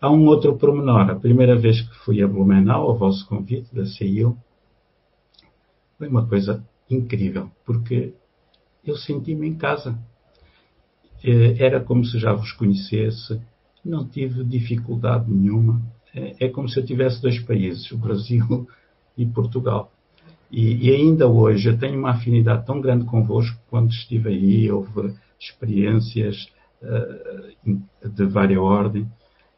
[0.00, 1.10] Há um outro pormenor.
[1.10, 4.36] A primeira vez que fui a Blumenau, ao vosso convite da CIU,
[5.96, 8.14] foi uma coisa incrível, porque
[8.84, 9.96] eu senti-me em casa.
[11.22, 13.40] Eh, era como se já vos conhecesse,
[13.84, 15.82] não tive dificuldade nenhuma.
[16.14, 18.66] É, é como se eu tivesse dois países, o Brasil
[19.18, 19.92] e Portugal.
[20.50, 25.14] E, e, ainda hoje eu tenho uma afinidade tão grande convosco quando estive aí, houve
[25.40, 26.48] experiências
[26.80, 29.02] uh, de várias ordem,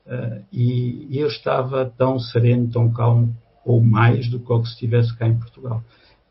[0.07, 4.73] uh, e, e, eu estava tão sereno, tão calmo, ou mais do que que se
[4.73, 5.83] estivesse cá em Portugal.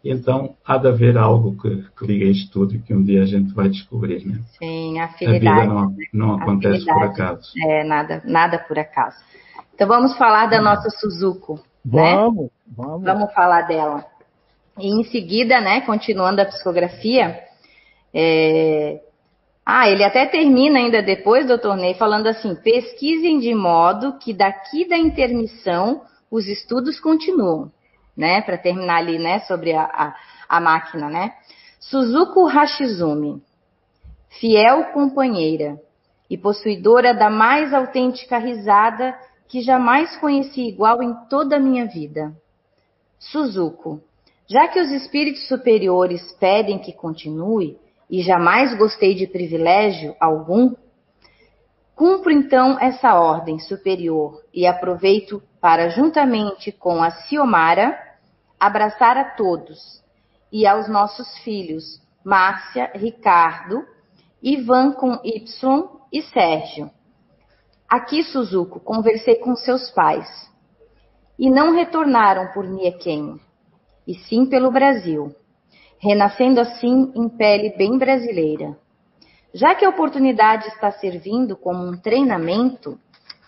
[0.08, 3.26] Então, há de haver algo que, que liga isto tudo e que um dia a
[3.26, 4.40] gente vai descobrir, né?
[4.60, 5.48] Sim, a afinidade.
[5.48, 7.52] A vida não, não acontece por acaso.
[7.68, 9.18] É, nada, nada por acaso.
[9.74, 12.50] Então, vamos falar da nossa Suzuko, vamos, né?
[12.68, 14.06] Vamos, vamos falar dela.
[14.78, 17.40] E em seguida, né, continuando a psicografia,
[18.14, 19.02] é...
[19.66, 24.88] ah, ele até termina ainda depois do torneio falando assim: pesquisem de modo que daqui
[24.88, 27.72] da intermissão os estudos continuam
[28.16, 28.42] né?
[28.42, 29.40] Para terminar ali, né?
[29.42, 30.16] Sobre a, a,
[30.50, 31.34] a máquina, né?
[31.80, 33.42] Suzuko Hashizumi,
[34.40, 35.80] fiel companheira
[36.30, 39.16] e possuidora da mais autêntica risada
[39.48, 42.34] que jamais conheci igual em toda a minha vida.
[43.20, 44.02] Suzuko,
[44.48, 47.78] já que os espíritos superiores pedem que continue
[48.10, 50.74] e jamais gostei de privilégio algum,
[51.96, 57.98] cumpro então essa ordem superior e aproveito para, juntamente com a Ciomara,
[58.60, 60.04] abraçar a todos
[60.52, 63.86] e aos nossos filhos, Márcia, Ricardo,
[64.42, 66.92] Ivan com Y e Sérgio.
[67.90, 70.28] Aqui, Suzuko, conversei com seus pais
[71.38, 73.40] e não retornaram por Niequem,
[74.08, 75.36] e sim pelo Brasil,
[76.00, 78.78] renascendo assim em pele bem brasileira.
[79.56, 83.00] Já que a oportunidade está servindo como um treinamento,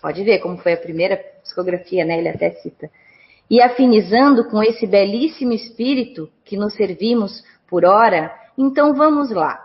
[0.02, 2.18] pode ver como foi a primeira psicografia, né?
[2.18, 2.90] Ele até cita
[3.50, 9.64] e afinizando com esse belíssimo espírito que nos servimos por hora, então vamos lá.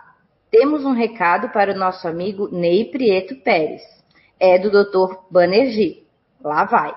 [0.49, 3.81] Temos um recado para o nosso amigo Ney Prieto Pérez.
[4.39, 5.15] É do Dr.
[5.31, 6.05] Banerjee.
[6.41, 6.93] Lá vai.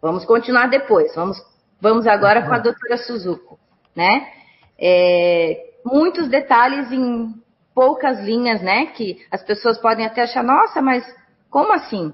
[0.00, 1.14] Vamos continuar depois.
[1.14, 1.36] Vamos,
[1.80, 3.58] vamos agora com a doutora Suzuko,
[3.96, 4.28] né?
[4.78, 7.34] É, muitos detalhes em
[7.74, 8.86] poucas linhas, né?
[8.86, 11.04] Que as pessoas podem até achar, nossa, mas
[11.50, 12.12] como assim?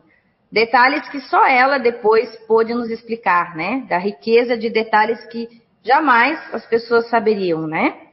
[0.51, 3.87] Detalhes que só ela depois pôde nos explicar, né?
[3.89, 5.49] Da riqueza de detalhes que
[5.83, 8.09] jamais as pessoas saberiam, né?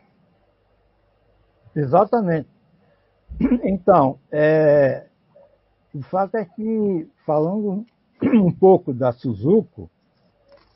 [1.76, 2.50] Exatamente.
[3.64, 5.06] Então, é,
[5.94, 7.86] o fato é que, falando
[8.24, 9.90] um pouco da Suzuko,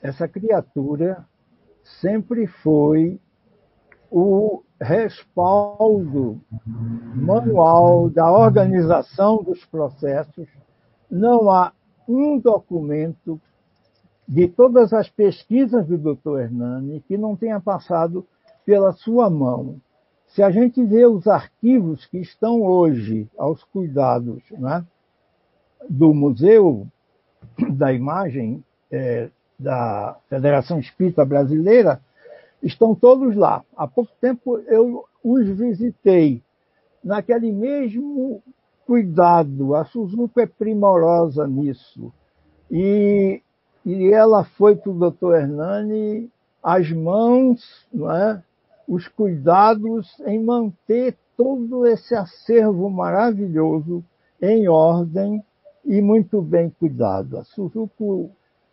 [0.01, 1.25] essa criatura
[2.01, 3.19] sempre foi
[4.10, 6.41] o respaldo
[7.15, 10.47] manual da organização dos processos
[11.09, 11.71] não há
[12.07, 13.39] um documento
[14.27, 16.39] de todas as pesquisas do Dr.
[16.39, 18.25] Hernani que não tenha passado
[18.65, 19.79] pela sua mão.
[20.27, 24.83] Se a gente vê os arquivos que estão hoje aos cuidados né,
[25.89, 26.87] do Museu
[27.73, 32.01] da Imagem é, da Federação Espírita Brasileira,
[32.62, 33.63] estão todos lá.
[33.76, 36.41] Há pouco tempo eu os visitei
[37.04, 38.41] naquele mesmo
[38.86, 39.76] cuidado.
[39.76, 42.12] A Suzuko é primorosa nisso.
[42.69, 43.41] E,
[43.86, 46.30] e ela foi para o doutor Hernani
[46.63, 48.43] as mãos, não é?
[48.88, 54.04] os cuidados em manter todo esse acervo maravilhoso
[54.41, 55.41] em ordem
[55.86, 57.38] e muito bem cuidado.
[57.38, 58.30] A Suzuko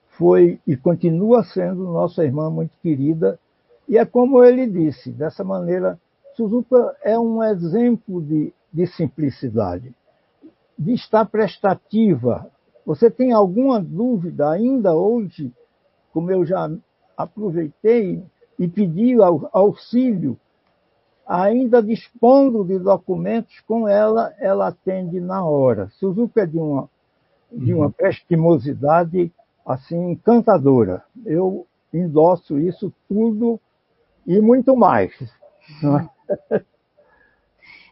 [0.08, 3.38] foi e continua sendo nossa irmã muito querida,
[3.88, 5.98] e é como ele disse, dessa maneira,
[6.36, 9.94] Suzuka é um exemplo de, de simplicidade
[10.78, 12.48] de estar prestativa.
[12.86, 15.52] Você tem alguma dúvida ainda hoje,
[16.12, 16.70] como eu já
[17.16, 18.22] aproveitei
[18.58, 19.16] e pedi
[19.52, 20.38] auxílio,
[21.26, 25.88] ainda dispondo de documentos com ela, ela atende na hora.
[25.98, 26.88] Suzuka é de uma,
[27.52, 29.32] de uma prestimosidade
[29.66, 31.02] assim encantadora.
[31.26, 33.60] Eu endosso isso tudo
[34.28, 35.10] e muito mais.
[36.50, 36.60] É?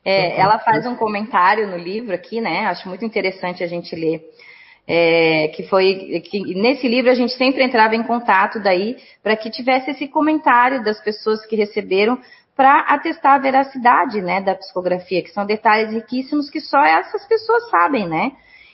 [0.09, 2.66] É, ela faz um comentário no livro aqui, né?
[2.66, 4.22] Acho muito interessante a gente ler.
[4.87, 9.51] É, que foi que nesse livro a gente sempre entrava em contato daí para que
[9.51, 12.20] tivesse esse comentário das pessoas que receberam
[12.55, 17.68] para atestar a veracidade, né, da psicografia, que são detalhes riquíssimos que só essas pessoas
[17.68, 18.31] sabem, né?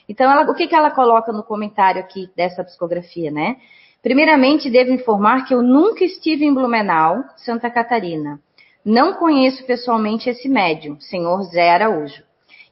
[0.07, 3.57] Então, ela, o que, que ela coloca no comentário aqui dessa psicografia, né?
[4.03, 8.37] Primeiramente, devo informar que eu nunca estive em Blumenau, Santa Catarina
[8.83, 12.21] Não conheço pessoalmente esse médium, senhor Zé Araújo.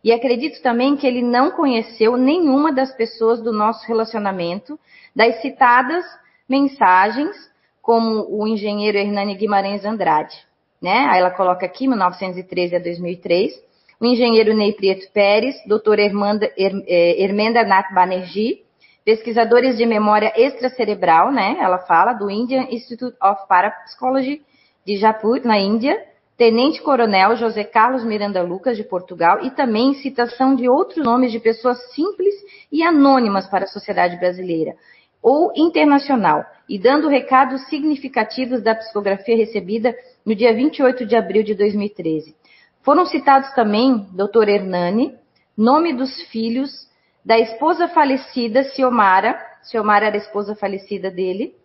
[0.03, 4.77] E acredito também que ele não conheceu nenhuma das pessoas do nosso relacionamento,
[5.15, 6.03] das citadas
[6.49, 7.33] mensagens,
[7.81, 10.35] como o engenheiro Hernani Guimarães Andrade.
[10.81, 11.05] Né?
[11.09, 13.53] Aí ela coloca aqui, 1913 a 2003.
[14.01, 18.65] O engenheiro Ney Prieto Pérez, doutor Hermanda, eh, Hermenda Nath Banerjee,
[19.03, 21.57] pesquisadores de memória extracerebral, né?
[21.59, 24.41] Ela fala do Indian Institute of Parapsychology
[24.85, 25.97] de Jaipur, na Índia,
[26.37, 31.39] Tenente Coronel José Carlos Miranda Lucas, de Portugal, e também citação de outros nomes de
[31.39, 32.33] pessoas simples
[32.71, 34.75] e anônimas para a sociedade brasileira
[35.21, 41.53] ou internacional, e dando recados significativos da psicografia recebida no dia 28 de abril de
[41.53, 42.35] 2013.
[42.81, 44.49] Foram citados também Dr.
[44.49, 45.15] Hernani,
[45.55, 46.89] nome dos filhos,
[47.23, 51.55] da esposa falecida, Ciomara, Ciomara era a esposa falecida dele,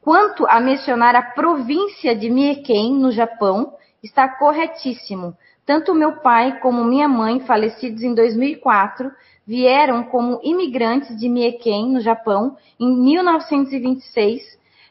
[0.00, 5.36] quanto a mencionar a província de Mieken, no Japão, está corretíssimo.
[5.66, 9.10] Tanto meu pai como minha mãe, falecidos em 2004,
[9.46, 14.42] vieram como imigrantes de Mieken, no Japão, em 1926,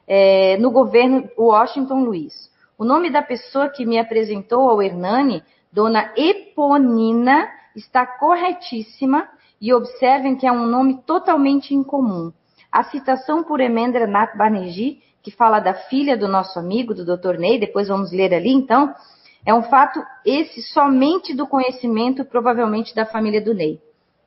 [0.07, 2.51] é, no governo Washington Luiz.
[2.77, 9.27] O nome da pessoa que me apresentou ao Hernani, Dona Eponina, está corretíssima
[9.63, 12.33] e observem que é um nome totalmente incomum.
[12.69, 17.37] A citação por Nath Banerjee que fala da filha do nosso amigo, do Dr.
[17.37, 18.93] Ney, depois vamos ler ali então,
[19.45, 23.79] é um fato esse somente do conhecimento, provavelmente, da família do Ney.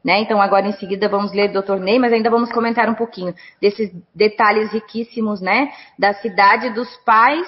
[0.02, 0.20] Né?
[0.20, 1.78] Então, agora em seguida vamos ler Dr.
[1.80, 5.70] Ney, mas ainda vamos comentar um pouquinho desses detalhes riquíssimos, né?
[5.98, 7.46] Da cidade dos pais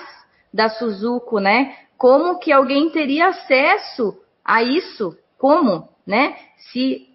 [0.53, 1.74] da Suzuko, né?
[1.96, 5.16] Como que alguém teria acesso a isso?
[5.38, 6.35] Como, né?
[6.72, 7.08] Se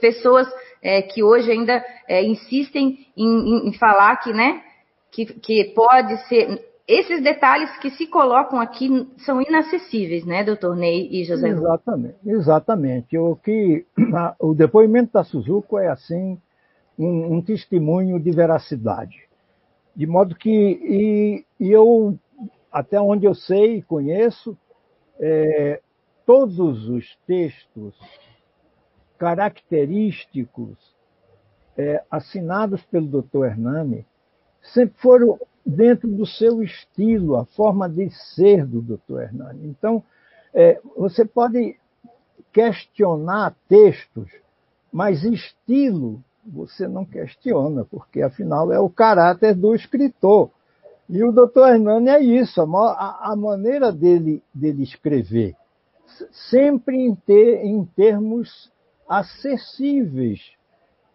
[0.00, 0.48] pessoas
[0.82, 4.62] é, que hoje ainda é, insistem em, em, em, falar que, né?
[5.10, 6.66] que, que pode ser.
[6.86, 11.50] Esses detalhes que se colocam aqui são inacessíveis, né, doutor Ney e José?
[11.50, 13.18] Exatamente, exatamente.
[13.18, 13.84] O, que,
[14.40, 16.40] o depoimento da Suzuko é, assim,
[16.98, 19.28] um, um testemunho de veracidade.
[19.94, 22.18] De modo que, e, e eu,
[22.72, 24.56] até onde eu sei e conheço,
[25.20, 25.82] é,
[26.24, 27.94] todos os textos
[29.18, 30.76] característicos
[31.76, 33.44] é, assinados pelo Dr.
[33.44, 34.06] Hernani
[34.62, 39.20] sempre foram dentro do seu estilo, a forma de ser do Dr.
[39.20, 39.68] Hernani.
[39.68, 40.02] Então,
[40.54, 41.76] é, você pode
[42.52, 44.30] questionar textos,
[44.90, 50.50] mas estilo você não questiona, porque afinal é o caráter do escritor.
[51.08, 51.74] E o Dr.
[51.74, 55.54] Hernani é isso, a, a maneira dele, dele escrever,
[56.50, 58.70] sempre em, ter, em termos
[59.08, 60.40] acessíveis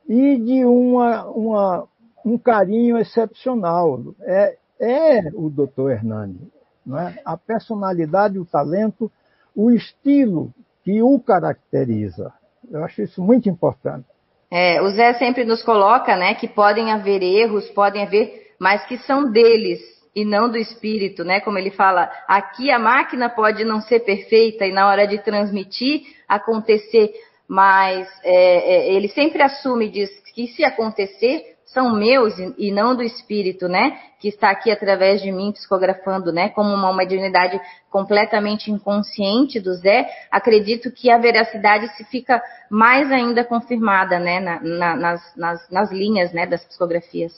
[0.08, 1.88] e de uma, uma,
[2.25, 4.01] um carinho excepcional.
[4.21, 5.91] É, é o Dr.
[5.91, 6.51] Hernani.
[6.86, 7.19] Não é?
[7.23, 9.12] A personalidade, o talento,
[9.56, 10.53] o estilo
[10.84, 12.34] que o caracteriza.
[12.69, 14.06] Eu acho isso muito importante.
[14.51, 18.97] É, o Zé sempre nos coloca né, que podem haver erros, podem haver, mas que
[18.99, 19.79] são deles
[20.15, 21.39] e não do espírito, né?
[21.39, 26.03] Como ele fala, aqui a máquina pode não ser perfeita e na hora de transmitir
[26.27, 27.12] acontecer,
[27.47, 33.01] mas é, é, ele sempre assume diz que se acontecer são meus e não do
[33.01, 33.97] espírito, né?
[34.19, 36.49] Que está aqui através de mim psicografando, né?
[36.49, 43.43] Como uma mediunidade completamente inconsciente do Zé, acredito que a veracidade se fica mais ainda
[43.43, 44.39] confirmada, né?
[44.39, 46.45] Na, na, nas, nas, nas, linhas, né?
[46.45, 47.34] Das psicografias.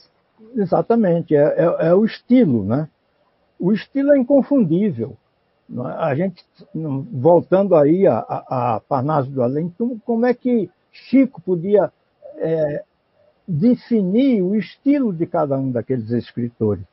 [0.53, 2.89] Exatamente, é, é, é o estilo, né?
[3.57, 5.15] O estilo é inconfundível.
[5.69, 5.81] É?
[5.97, 9.73] A gente, voltando aí a, a, a Parnaso do Além,
[10.03, 11.91] como é que Chico podia
[12.37, 12.83] é,
[13.47, 16.83] definir o estilo de cada um daqueles escritores.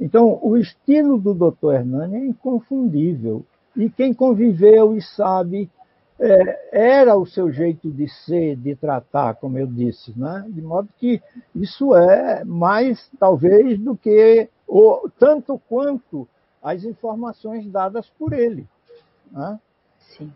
[0.00, 1.74] Então, o estilo do Dr.
[1.74, 3.44] Hernani é inconfundível.
[3.76, 5.70] E quem conviveu e sabe,
[6.18, 10.12] é, era o seu jeito de ser, de tratar, como eu disse.
[10.18, 10.44] Né?
[10.48, 11.22] De modo que
[11.54, 16.28] isso é mais, talvez, do que, ou, tanto quanto
[16.64, 18.66] as informações dadas por ele.
[19.30, 19.60] Né?
[20.16, 20.32] Sim.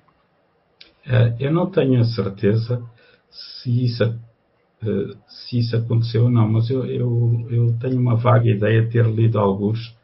[1.07, 2.85] É, eu não tenho a certeza
[3.31, 8.49] se isso uh, se isso aconteceu ou não, mas eu, eu, eu, tenho uma vaga
[8.49, 9.97] ideia de ter lido alguns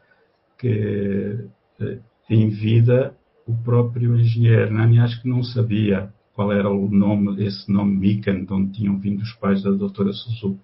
[0.57, 1.47] que
[1.79, 3.15] uh, em vida
[3.47, 8.43] o próprio engenheiro Nani acho que não sabia qual era o nome, esse nome Mikan,
[8.43, 10.59] de onde tinham vindo os pais da doutora Suzuki.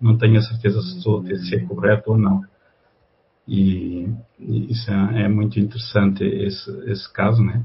[0.00, 2.42] Não tenho a certeza se estou a ser correto ou não.
[3.46, 7.64] E, e isso é, é, muito interessante esse, esse caso, né?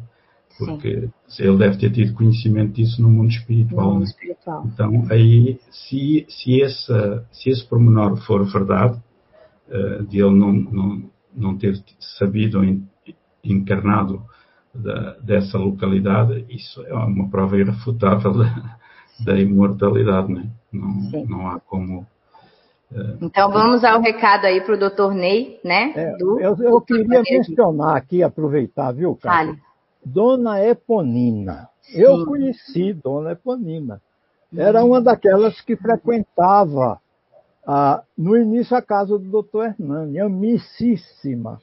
[0.57, 1.43] porque Sim.
[1.43, 3.85] ele deve ter tido conhecimento disso no mundo espiritual.
[3.85, 4.05] No mundo né?
[4.05, 4.63] espiritual.
[4.65, 8.99] Então, aí, se, se, esse, se esse pormenor for verdade,
[9.69, 12.65] uh, de ele não, não, não ter sabido ou
[13.43, 14.23] encarnado
[14.73, 18.77] da, dessa localidade, isso é uma prova irrefutável da,
[19.23, 20.49] da imortalidade, né?
[20.71, 22.05] não, não há como.
[22.91, 25.93] Uh, então vamos ao recado aí para o doutor Ney, né?
[25.95, 29.57] É, do, eu, eu queria mencionar aqui, aproveitar, viu, Cássio?
[30.05, 31.69] Dona Eponina.
[31.81, 31.99] Sim.
[31.99, 34.01] Eu conheci Dona Eponina.
[34.55, 36.99] Era uma daquelas que frequentava
[37.65, 41.61] ah, no início a casa do doutor Hernani, amicíssima.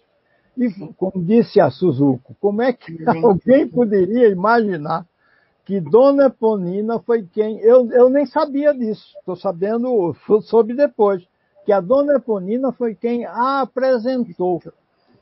[0.56, 5.06] E como disse a Suzuko, como é que alguém poderia imaginar
[5.64, 7.58] que Dona Eponina foi quem.
[7.60, 11.26] Eu, eu nem sabia disso, estou sabendo, soube depois,
[11.64, 14.62] que a Dona Eponina foi quem a apresentou.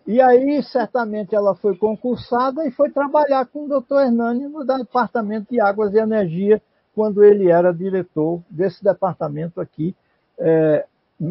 [0.05, 5.47] E aí, certamente, ela foi concursada e foi trabalhar com o doutor Hernani no Departamento
[5.49, 6.61] de Águas e Energia,
[6.93, 9.95] quando ele era diretor desse departamento aqui,
[10.38, 10.84] é,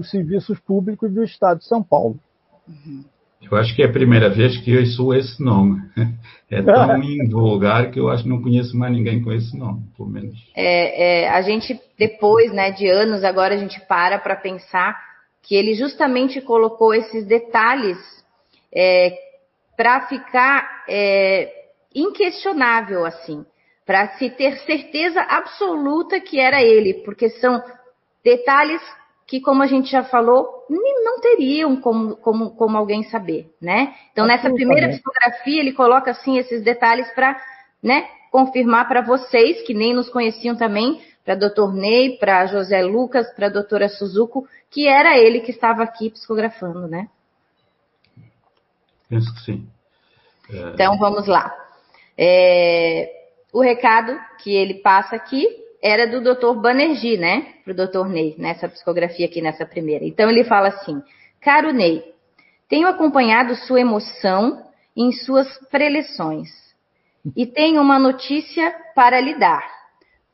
[0.10, 2.18] serviços públicos do Estado de São Paulo.
[2.68, 3.04] Uhum.
[3.50, 5.82] Eu acho que é a primeira vez que eu ouço esse nome.
[6.50, 10.10] É tão invulgar que eu acho que não conheço mais ninguém com esse nome, pelo
[10.10, 10.38] menos.
[10.56, 14.98] É, é, a gente, depois né, de anos, agora a gente para para pensar
[15.42, 17.98] que ele justamente colocou esses detalhes
[18.74, 19.18] é,
[19.76, 21.52] para ficar é,
[21.96, 23.46] inquestionável, assim,
[23.86, 27.62] para se ter certeza absoluta que era ele, porque são
[28.24, 28.82] detalhes
[29.32, 33.96] que, como a gente já falou, não teriam como, como, como alguém saber, né?
[34.12, 37.42] Então, nessa primeira psicografia, ele coloca, assim, esses detalhes para,
[37.82, 41.72] né, confirmar para vocês, que nem nos conheciam também, para Dr.
[41.72, 46.86] Ney, para José Lucas, para a doutora Suzuko, que era ele que estava aqui psicografando,
[46.90, 47.08] né?
[49.08, 49.66] Penso que sim.
[50.74, 51.56] Então, vamos lá.
[52.18, 53.10] É...
[53.54, 56.60] O recado que ele passa aqui era do Dr.
[56.62, 57.54] Banerjee, né?
[57.64, 58.08] Para o Dr.
[58.08, 60.06] Ney, nessa psicografia aqui, nessa primeira.
[60.06, 61.02] Então ele fala assim:
[61.42, 62.04] Caro Ney,
[62.70, 64.64] tenho acompanhado sua emoção
[64.96, 66.50] em suas preleções
[67.36, 69.66] e tenho uma notícia para lhe dar.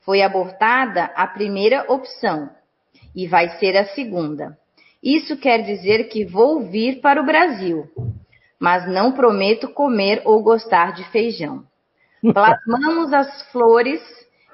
[0.02, 2.50] Foi abortada a primeira opção
[3.16, 4.58] e vai ser a segunda.
[5.04, 7.90] Isso quer dizer que vou vir para o Brasil,
[8.60, 11.64] mas não prometo comer ou gostar de feijão.
[12.34, 14.02] Plasmamos as flores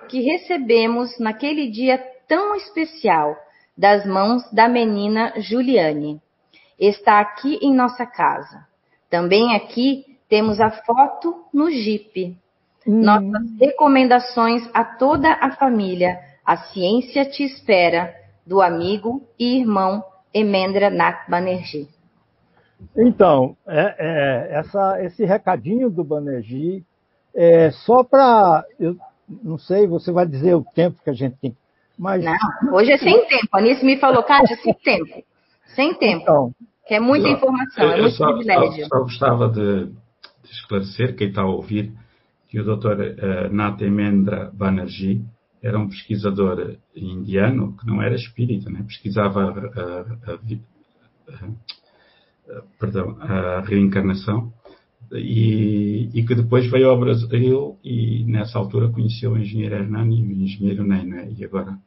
[0.07, 1.97] que recebemos naquele dia
[2.27, 3.35] tão especial
[3.77, 6.21] das mãos da menina Juliane.
[6.79, 8.65] Está aqui em nossa casa.
[9.09, 12.37] Também aqui temos a foto no Jeep.
[12.87, 13.01] Hum.
[13.01, 16.19] Nossas recomendações a toda a família.
[16.45, 18.13] A ciência te espera,
[18.45, 21.87] do amigo e irmão Emendra Nath Banerjee.
[22.97, 26.83] Então, é, é, essa, esse recadinho do Banerjee
[27.33, 28.65] é só para
[29.27, 31.55] não sei, você vai dizer o tempo que a gente tem.
[31.97, 32.23] Mas...
[32.23, 33.47] Não, hoje é sem tempo.
[33.51, 35.23] A Anice me falou, Kátia, sem tempo.
[35.75, 36.21] Sem tempo.
[36.21, 36.51] Então,
[36.87, 38.83] que é muita eu, informação, é muito só, privilégio.
[38.85, 41.93] Só, só gostava de, de, esclarecer, quem está a ouvir,
[42.47, 42.87] que o Dr.
[42.87, 45.23] Uh, Natemendra Banerjee
[45.61, 48.83] era um pesquisador indiano que não era espírita, né?
[48.85, 50.39] pesquisava a, a, a,
[52.77, 54.51] perdão, a reencarnação
[55.13, 60.23] e, e, que depois veio ao Brasil e nessa altura conheceu o engenheiro Hernani e
[60.23, 61.27] o engenheiro Ney, né?
[61.37, 61.77] E agora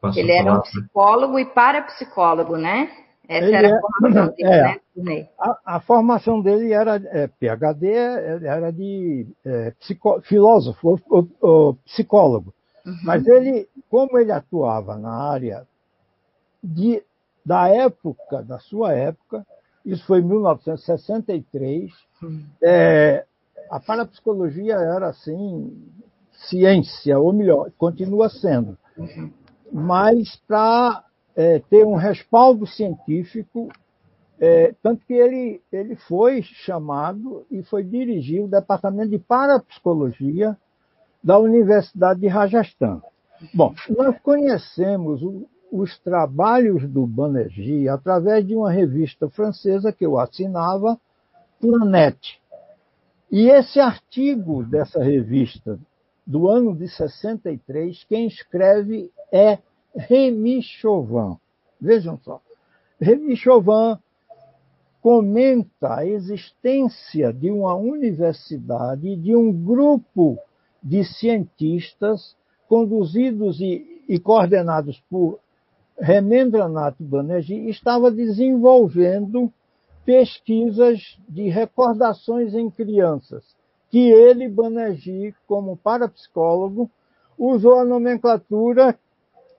[0.00, 2.90] passa Ele era um psicólogo e parapsicólogo, né?
[3.28, 5.28] Essa Ele era a é- formação dele, é, né?
[5.38, 7.86] A, a, formação dele era é, PhD,
[8.44, 12.54] era de é, psico, filósofo, ou, ou, psicólogo.
[12.86, 12.96] Uhum.
[13.04, 15.66] Mas ele, como ele atuava na área
[16.62, 17.02] de,
[17.44, 19.46] da época, da sua época,
[19.88, 21.90] isso foi em 1963.
[22.62, 23.24] É,
[23.70, 25.82] a parapsicologia era, assim,
[26.48, 28.76] ciência, ou melhor, continua sendo.
[29.72, 33.68] Mas para é, ter um respaldo científico,
[34.38, 40.56] é, tanto que ele, ele foi chamado e foi dirigir o departamento de parapsicologia
[41.24, 43.00] da Universidade de Rajasthan.
[43.54, 50.18] Bom, nós conhecemos o, os trabalhos do Banerjee através de uma revista francesa que eu
[50.18, 50.98] assinava,
[51.60, 52.40] Planète.
[53.30, 55.78] E esse artigo dessa revista,
[56.26, 59.58] do ano de 63, quem escreve é
[59.94, 61.36] Remy Chauvin.
[61.80, 62.40] Vejam só.
[63.00, 63.98] Remy Chauvin
[65.00, 70.38] comenta a existência de uma universidade, de um grupo
[70.82, 72.36] de cientistas
[72.68, 75.40] conduzidos e, e coordenados por
[76.00, 79.52] Remendranath Banerjee estava desenvolvendo
[80.04, 83.44] pesquisas de recordações em crianças,
[83.90, 86.90] que ele, Banerjee, como parapsicólogo,
[87.38, 88.98] usou a nomenclatura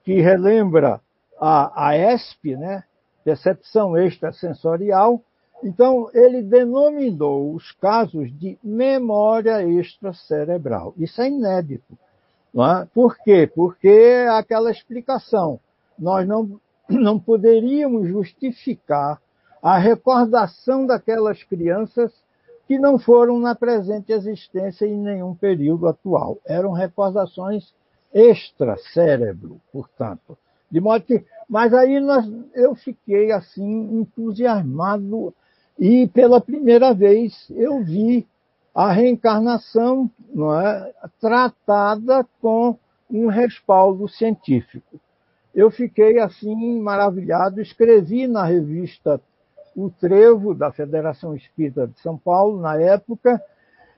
[0.04, 1.00] que relembra
[1.38, 2.84] a, a ESP, né?
[3.24, 5.22] Percepção Extrasensorial,
[5.62, 10.94] Então, ele denominou os casos de memória extracerebral.
[10.96, 11.98] Isso é inédito.
[12.52, 12.86] Não é?
[12.94, 13.46] Por quê?
[13.54, 15.60] Porque é aquela explicação.
[16.00, 19.20] Nós não, não poderíamos justificar
[19.62, 22.12] a recordação daquelas crianças
[22.66, 26.38] que não foram na presente existência em nenhum período atual.
[26.46, 27.74] Eram recordações
[28.12, 30.38] extra-cérebro, portanto.
[30.70, 32.24] De modo que, mas aí nós,
[32.54, 35.34] eu fiquei assim entusiasmado
[35.78, 38.26] e pela primeira vez eu vi
[38.74, 40.08] a reencarnação
[40.64, 42.78] é, tratada com
[43.10, 45.00] um respaldo científico.
[45.54, 49.20] Eu fiquei assim maravilhado, escrevi na revista
[49.74, 53.42] O Trevo da Federação Espírita de São Paulo na época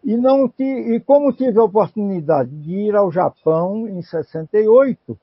[0.05, 5.19] e não e como tive a oportunidade de ir ao Japão em 68,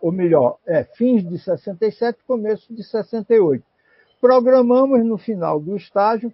[0.00, 3.62] ou melhor, é, fins de 67, começo de 68.
[4.20, 6.32] Programamos no final do estágio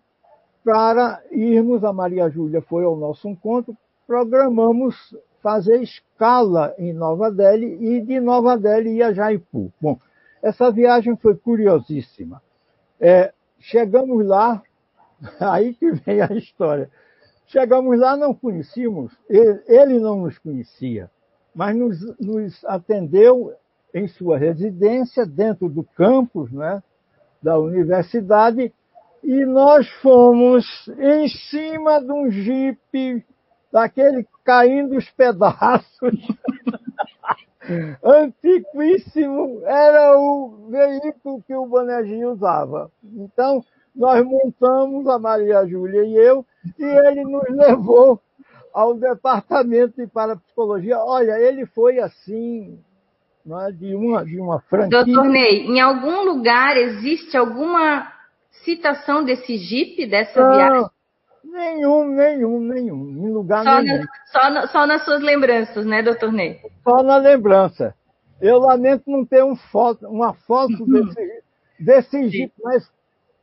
[0.64, 3.76] para irmos, a Maria Júlia foi ao nosso encontro,
[4.06, 9.70] programamos fazer escala em Nova Delhi e de Nova Delhi ir a Jaipur.
[9.80, 9.98] Bom,
[10.42, 12.42] essa viagem foi curiosíssima.
[13.00, 14.62] É, chegamos lá,
[15.40, 16.90] aí que vem a história.
[17.46, 21.10] Chegamos lá, não conhecíamos, ele não nos conhecia
[21.54, 23.52] mas nos, nos atendeu
[23.92, 26.82] em sua residência, dentro do campus né,
[27.42, 28.72] da universidade,
[29.22, 30.64] e nós fomos
[30.98, 33.24] em cima de um jipe,
[33.72, 36.14] daquele caindo os pedaços,
[38.02, 42.90] antiquíssimo, era o veículo que o Bonezinho usava.
[43.04, 43.64] Então,
[43.94, 46.44] nós montamos, a Maria Júlia e eu,
[46.78, 48.20] e ele nos levou
[48.72, 50.98] ao departamento de parapsicologia.
[50.98, 52.78] Olha, ele foi assim,
[53.46, 55.04] é, de, uma, de uma franquia.
[55.04, 58.10] Doutor Ney, em algum lugar existe alguma
[58.64, 60.90] citação desse Jeep, dessa Não, viagem?
[61.50, 63.10] Nenhum, nenhum, nenhum.
[63.10, 63.98] Em lugar só nenhum.
[63.98, 66.60] Na, só, na, só nas suas lembranças, né, doutor Ney?
[66.84, 67.94] Só na lembrança.
[68.40, 71.42] Eu lamento não ter um foto, uma foto desse,
[71.78, 72.90] desse Jeep, mas,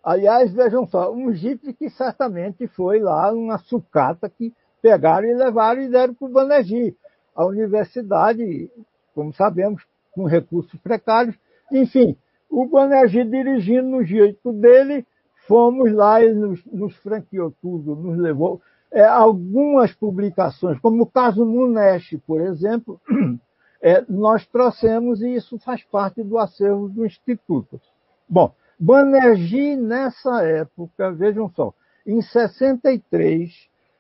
[0.03, 5.81] aliás, vejam só, um Jeep que certamente foi lá, uma sucata que pegaram e levaram
[5.81, 6.95] e deram para o Banerjee.
[7.35, 8.71] A universidade,
[9.13, 11.35] como sabemos, com recursos precários.
[11.71, 12.17] Enfim,
[12.49, 15.05] o Banerjee dirigindo no jeito dele,
[15.47, 18.61] fomos lá, ele nos, nos franqueou tudo, nos levou.
[18.91, 22.99] É, algumas publicações, como o caso Muneste, por exemplo,
[23.81, 27.81] é, nós trouxemos e isso faz parte do acervo do Instituto.
[28.29, 31.73] Bom, Banerjee, nessa época, vejam só,
[32.05, 33.51] em 63,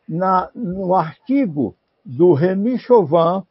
[0.07, 1.75] na, no artigo
[2.05, 3.43] do Remy Chauvin,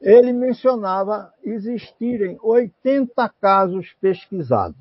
[0.00, 4.76] ele mencionava existirem 80 casos pesquisados.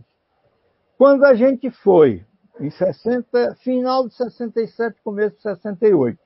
[0.97, 2.25] Quando a gente foi,
[2.59, 6.19] em 60, final de 67, começo de 68,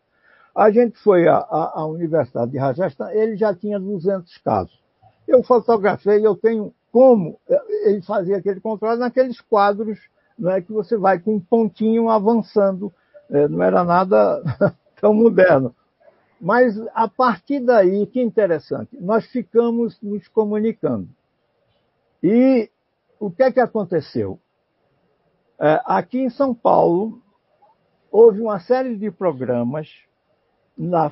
[0.56, 4.80] a gente foi à, à, à Universidade de Rajasthan, ele já tinha 200 casos.
[5.28, 7.38] Eu fotografei, eu tenho como
[7.84, 10.00] ele fazia aquele controle naqueles quadros
[10.38, 12.94] não é que você vai com um pontinho avançando,
[13.30, 14.42] é, não era nada
[15.00, 15.74] tão moderno.
[16.40, 21.08] Mas a partir daí, que interessante, nós ficamos nos comunicando.
[22.22, 22.70] E
[23.20, 24.40] o que é que aconteceu?
[25.60, 27.22] É, aqui em São Paulo,
[28.12, 29.90] houve uma série de programas
[30.78, 31.12] na,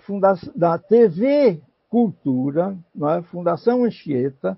[0.56, 3.22] da TV Cultura, é?
[3.24, 4.58] Fundação Anchieta,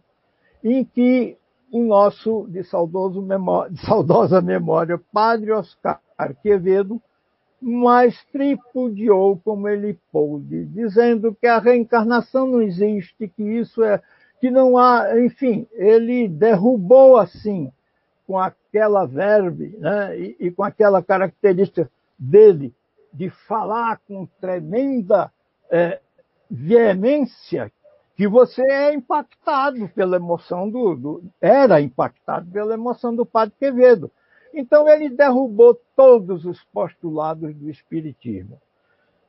[0.64, 1.38] em que
[1.72, 6.00] o nosso, de, de saudosa memória, Padre Oscar
[6.42, 7.02] Quevedo,
[7.62, 14.02] mas tripudiou como ele pôde, dizendo que a reencarnação não existe, que isso é,
[14.40, 17.72] que não há, enfim, ele derrubou assim,
[18.26, 22.74] com aquela verbe, né, e, e com aquela característica dele
[23.14, 25.32] de falar com tremenda
[25.70, 26.00] é,
[26.50, 27.72] veemência,
[28.16, 34.12] que você é impactado pela emoção do, do, era impactado pela emoção do Padre Quevedo.
[34.54, 38.60] Então ele derrubou todos os postulados do Espiritismo.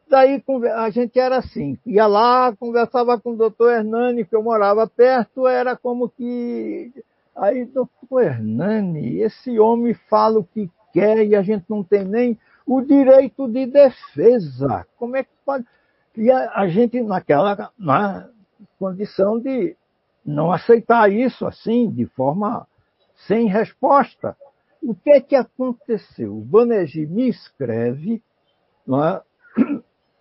[0.08, 0.40] Daí
[0.76, 5.48] a gente era assim, ia lá, conversava com o doutor Hernani, que eu morava perto,
[5.48, 6.92] era como que.
[7.36, 12.38] Aí, doutor Hernani, esse homem fala o que quer e a gente não tem nem
[12.66, 14.86] o direito de defesa.
[14.98, 15.66] Como é que pode.
[16.16, 18.28] E a, a gente, naquela na
[18.78, 19.76] condição de
[20.24, 22.66] não aceitar isso assim, de forma
[23.26, 24.36] sem resposta.
[24.82, 26.36] O que é que aconteceu?
[26.36, 28.22] O Banerjee me escreve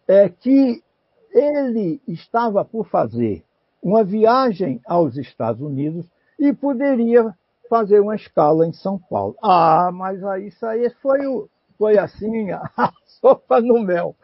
[0.08, 0.84] é, é que
[1.32, 3.44] ele estava por fazer
[3.82, 6.06] uma viagem aos Estados Unidos
[6.40, 7.34] e poderia
[7.70, 9.36] fazer uma escala em São Paulo.
[9.42, 14.16] Ah, mas aí isso aí foi, o, foi assim, a sopa no mel.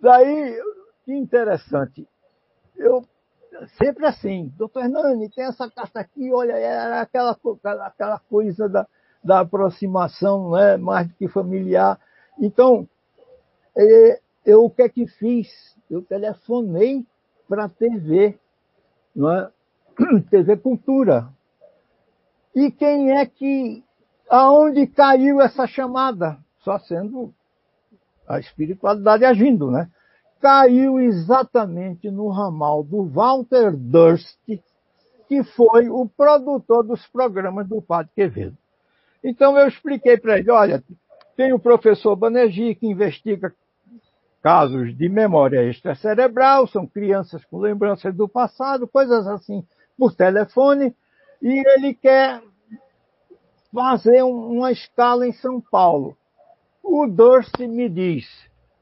[0.00, 0.60] Daí,
[1.04, 2.06] que interessante.
[2.76, 3.04] Eu
[3.78, 7.36] sempre assim, doutor Hernani, tem essa carta aqui, olha, era aquela,
[7.84, 8.86] aquela coisa da,
[9.22, 11.98] da aproximação né, mais do que familiar.
[12.38, 12.88] Então,
[13.76, 15.76] é, eu o que é que fiz?
[15.90, 17.04] Eu telefonei
[17.48, 18.38] para a TV,
[19.14, 19.50] não é?
[20.30, 21.28] TV Cultura.
[22.54, 23.84] E quem é que.
[24.30, 26.38] Aonde caiu essa chamada?
[26.60, 27.32] Só sendo
[28.28, 29.88] a espiritualidade agindo, né?
[30.40, 34.38] Caiu exatamente no ramal do Walter Durst,
[35.28, 38.56] que foi o produtor dos programas do Padre Quevedo.
[39.24, 40.82] Então eu expliquei para ele, olha,
[41.36, 43.52] tem o professor Banerjee que investiga
[44.42, 49.64] casos de memória extracerebral, são crianças com lembranças do passado, coisas assim,
[49.98, 50.94] por telefone,
[51.42, 52.42] e ele quer
[53.72, 56.16] fazer uma escala em São Paulo.
[56.82, 58.26] O Durst me diz,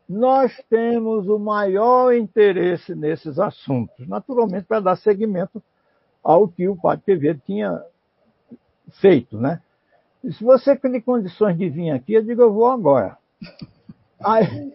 [0.09, 5.63] nós temos o maior interesse nesses assuntos, naturalmente para dar seguimento
[6.23, 7.83] ao que o Padre Quevedo tinha
[9.01, 9.61] feito, né?
[10.23, 13.17] E se você tem condições de vir aqui, eu digo, eu vou agora.
[14.25, 14.73] Aí...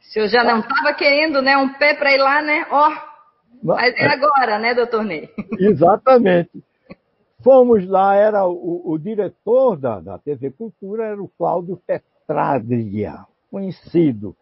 [0.00, 2.66] O senhor já não estava querendo, né, um pé para ir lá, né?
[2.70, 3.14] Ó, oh,
[3.64, 5.28] mas é agora, né, doutor Ney?
[5.58, 6.62] Exatamente.
[7.44, 14.34] Fomos lá, era o, o diretor da, da TV Cultura, era o Cláudio Petraglia, conhecido.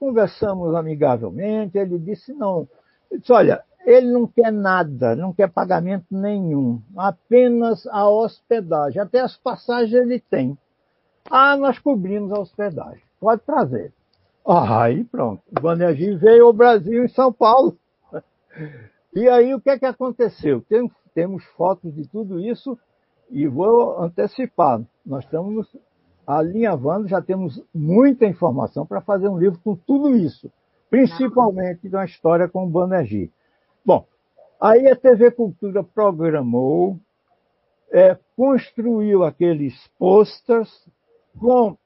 [0.00, 2.68] Conversamos amigavelmente, ele disse, não,
[3.08, 9.00] ele disse, olha, ele não quer nada, não quer pagamento nenhum, apenas a hospedagem.
[9.00, 10.58] Até as passagens ele tem.
[11.30, 13.02] Ah, nós cobrimos a hospedagem.
[13.20, 13.92] Pode trazer.
[14.44, 15.40] Ah, aí pronto.
[15.56, 17.78] O Banerjee veio ao Brasil em São Paulo.
[19.14, 20.62] E aí o que é que aconteceu?
[20.62, 22.78] Tem, temos fotos de tudo isso
[23.30, 24.80] e vou antecipar.
[25.04, 25.74] Nós estamos
[26.26, 30.50] alinhavando, já temos muita informação para fazer um livro com tudo isso,
[30.88, 33.30] principalmente de uma história com o Banerjee.
[33.84, 34.06] Bom,
[34.60, 36.98] aí a TV Cultura programou,
[37.90, 40.88] é, construiu aqueles posters
[41.38, 41.76] com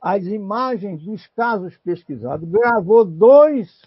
[0.00, 3.82] as imagens dos casos pesquisados, gravou dois,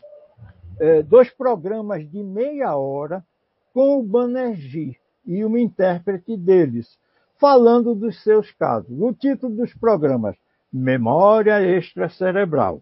[0.80, 3.26] é, dois programas de meia hora
[3.74, 6.98] com o Banerjee e uma intérprete deles,
[7.40, 9.00] falando dos seus casos.
[9.00, 10.36] O título dos programas,
[10.72, 12.82] Memória Extracerebral.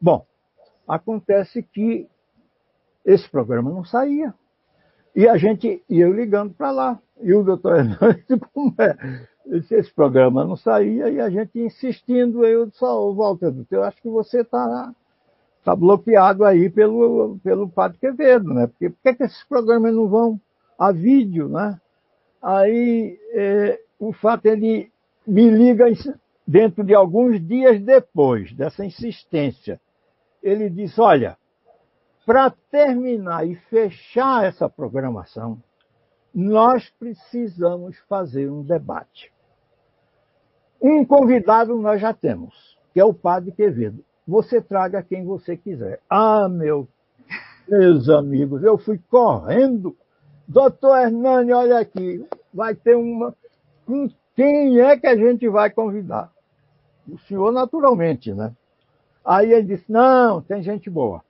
[0.00, 0.26] Bom,
[0.86, 2.08] acontece que
[3.04, 4.34] esse programa não saía.
[5.14, 7.00] E a gente ia ligando para lá.
[7.20, 9.26] E o doutor Hernandes, como é?
[9.70, 14.08] Esse programa não saía e a gente insistindo, eu disse, oh, Walter, eu acho que
[14.08, 14.92] você está
[15.66, 18.68] tá bloqueado aí pelo, pelo Padre Quevedo, né?
[18.68, 20.40] Porque por que, que esses programas não vão
[20.78, 21.80] a vídeo, né?
[22.40, 24.92] Aí é, o fato ele
[25.26, 25.86] me liga
[26.46, 29.80] dentro de alguns dias depois dessa insistência.
[30.40, 31.36] Ele diz, olha,
[32.24, 35.60] para terminar e fechar essa programação,
[36.32, 39.32] nós precisamos fazer um debate.
[40.80, 44.04] Um convidado nós já temos, que é o Padre Quevedo.
[44.26, 46.00] Você traga quem você quiser.
[46.10, 46.88] Ah, meu,
[47.68, 49.96] meus amigos, eu fui correndo.
[50.48, 53.34] Doutor Hernani, olha aqui, vai ter uma.
[54.34, 56.32] Quem é que a gente vai convidar?
[57.08, 58.52] O senhor, naturalmente, né?
[59.24, 61.22] Aí ele disse: não, tem gente boa.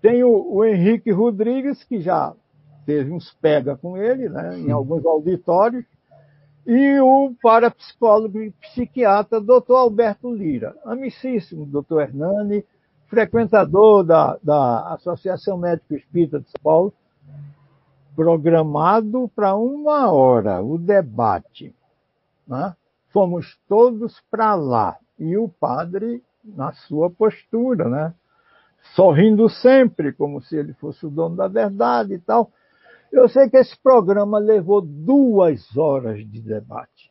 [0.00, 2.34] Tem o, o Henrique Rodrigues, que já
[2.86, 5.84] teve uns pega com ele, né, em alguns auditórios,
[6.68, 12.62] e o parapsicólogo e psiquiatra doutor Alberto Lira, amicíssimo doutor Hernani,
[13.06, 16.92] frequentador da, da Associação Médico Espírita de São Paulo,
[18.14, 21.74] programado para uma hora o debate.
[22.46, 22.76] Né?
[23.14, 28.14] Fomos todos para lá, e o padre na sua postura, né?
[28.94, 32.50] sorrindo sempre, como se ele fosse o dono da verdade e tal.
[33.12, 37.10] Eu sei que esse programa levou duas horas de debate.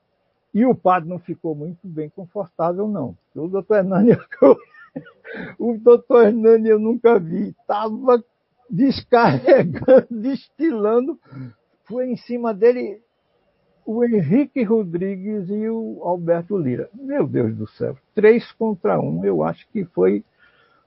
[0.53, 3.15] E o padre não ficou muito bem confortável, não.
[3.35, 4.11] O doutor Hernani,
[5.59, 8.23] o doutor Hernani eu nunca vi, estava
[8.69, 11.19] descarregando, destilando,
[11.85, 13.01] foi em cima dele
[13.85, 16.89] o Henrique Rodrigues e o Alberto Lira.
[16.93, 20.23] Meu Deus do céu, três contra um, eu acho que foi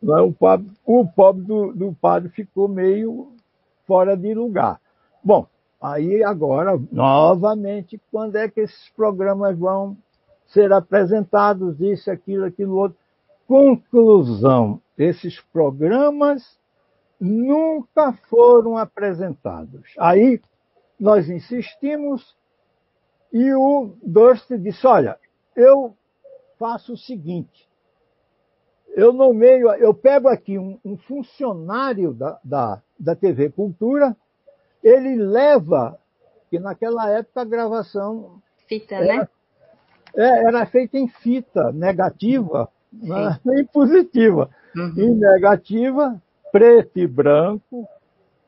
[0.03, 0.21] é?
[0.21, 3.33] O pobre, o pobre do, do padre ficou meio
[3.87, 4.81] fora de lugar.
[5.23, 5.47] Bom,
[5.81, 9.97] aí agora, novamente, quando é que esses programas vão
[10.47, 12.99] ser apresentados, isso, aquilo, aquilo outro.
[13.47, 16.59] Conclusão, esses programas
[17.21, 19.95] nunca foram apresentados.
[19.99, 20.41] Aí
[20.99, 22.37] nós insistimos,
[23.33, 25.19] E o Durst disse: Olha,
[25.55, 25.97] eu
[26.59, 27.69] faço o seguinte.
[28.89, 34.17] Eu nomeio, eu pego aqui um, um funcionário da, da, da TV Cultura,
[34.83, 35.99] ele leva,
[36.49, 38.41] que naquela época a gravação.
[38.67, 39.29] Fita, era, né?
[40.15, 44.51] É, era feita em fita negativa, né, nem positiva.
[44.77, 44.95] Uhum.
[44.97, 46.21] Em negativa,
[46.53, 47.89] preto e branco,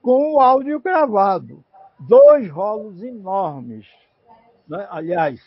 [0.00, 1.64] com o áudio gravado.
[1.98, 3.86] Dois rolos enormes.
[4.68, 4.86] Né?
[4.90, 5.40] Aliás,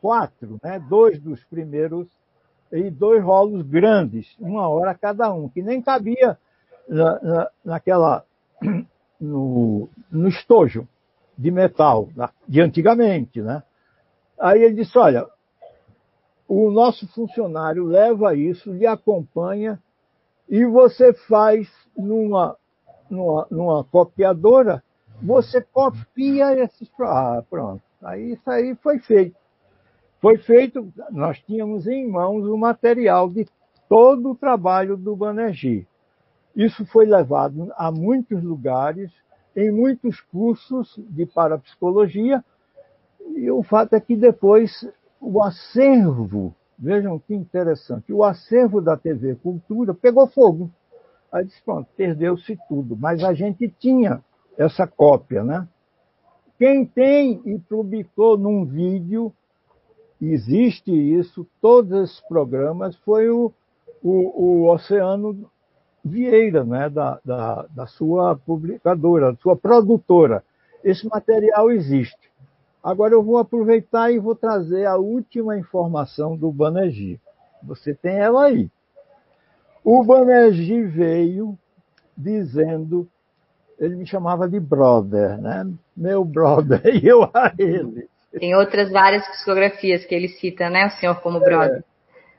[0.00, 0.78] quatro, né?
[0.78, 2.06] dois dos primeiros
[2.72, 6.36] e dois rolos grandes, uma hora cada um, que nem cabia
[6.88, 8.24] na, na, naquela
[9.20, 10.86] no, no estojo
[11.36, 12.08] de metal
[12.48, 13.62] de antigamente, né?
[14.38, 15.26] Aí ele disse, olha,
[16.48, 19.80] o nosso funcionário leva isso, lhe acompanha
[20.48, 22.56] e você faz numa,
[23.10, 24.82] numa, numa copiadora,
[25.20, 26.88] você copia esses.
[27.00, 27.82] Ah, pronto.
[28.02, 29.36] Aí isso aí foi feito.
[30.20, 33.46] Foi feito, nós tínhamos em mãos o material de
[33.88, 35.86] todo o trabalho do Banerjee.
[36.56, 39.12] Isso foi levado a muitos lugares,
[39.54, 42.42] em muitos cursos de parapsicologia,
[43.34, 44.88] e o fato é que depois
[45.20, 50.70] o acervo, vejam que interessante, o acervo da TV Cultura pegou fogo.
[51.30, 52.96] Aí disse, pronto, perdeu-se tudo.
[52.96, 54.24] Mas a gente tinha
[54.56, 55.68] essa cópia, né?
[56.58, 59.30] Quem tem e publicou num vídeo,
[60.22, 63.52] existe isso, todos esses programas, foi o,
[64.02, 65.50] o, o Oceano
[66.06, 66.88] Vieira, né?
[66.88, 70.42] Da, da, da sua publicadora, da sua produtora.
[70.84, 72.30] Esse material existe.
[72.82, 77.20] Agora eu vou aproveitar e vou trazer a última informação do Banerjee.
[77.62, 78.70] Você tem ela aí.
[79.82, 81.58] O Banerjee veio
[82.16, 83.08] dizendo,
[83.78, 85.68] ele me chamava de brother, né?
[85.96, 88.08] Meu brother, e eu a ele.
[88.32, 90.86] Tem outras várias psicografias que ele cita, né?
[90.86, 91.82] O senhor como brother.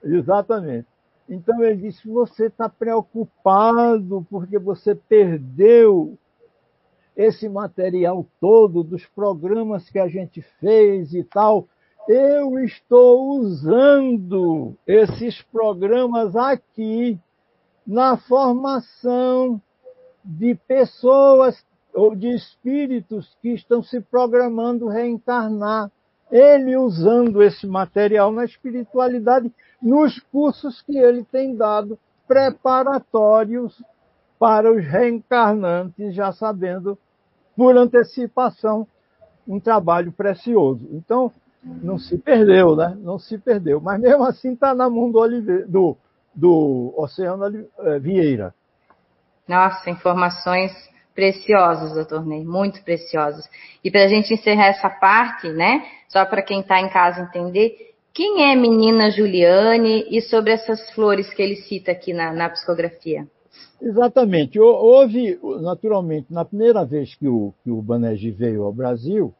[0.04, 0.88] É, exatamente.
[1.30, 6.18] Então ele disse: você está preocupado porque você perdeu
[7.16, 11.68] esse material todo dos programas que a gente fez e tal,
[12.08, 17.20] eu estou usando esses programas aqui
[17.86, 19.60] na formação
[20.24, 25.92] de pessoas ou de espíritos que estão se programando reencarnar.
[26.32, 29.52] Ele usando esse material na espiritualidade,
[29.82, 31.98] nos cursos que ele tem dado
[32.28, 33.82] preparatórios
[34.40, 36.98] para os reencarnantes, já sabendo
[37.56, 38.88] por antecipação,
[39.48, 40.88] um trabalho precioso.
[40.92, 41.32] Então,
[41.64, 42.96] não se perdeu, né?
[43.00, 43.82] Não se perdeu.
[43.82, 45.98] Mas mesmo assim está na mão do, do,
[46.36, 48.54] do Oceano eh, Vieira.
[49.48, 50.72] Nossa, informações
[51.16, 53.50] preciosas, doutor Ney, muito preciosas.
[53.84, 55.84] E para a gente encerrar essa parte, né?
[56.10, 61.32] Só para quem está em casa entender, quem é menina Juliane e sobre essas flores
[61.34, 63.28] que ele cita aqui na, na psicografia?
[63.82, 64.60] Exatamente.
[64.60, 69.34] Houve, naturalmente, na primeira vez que o, que o Banerjee veio ao Brasil,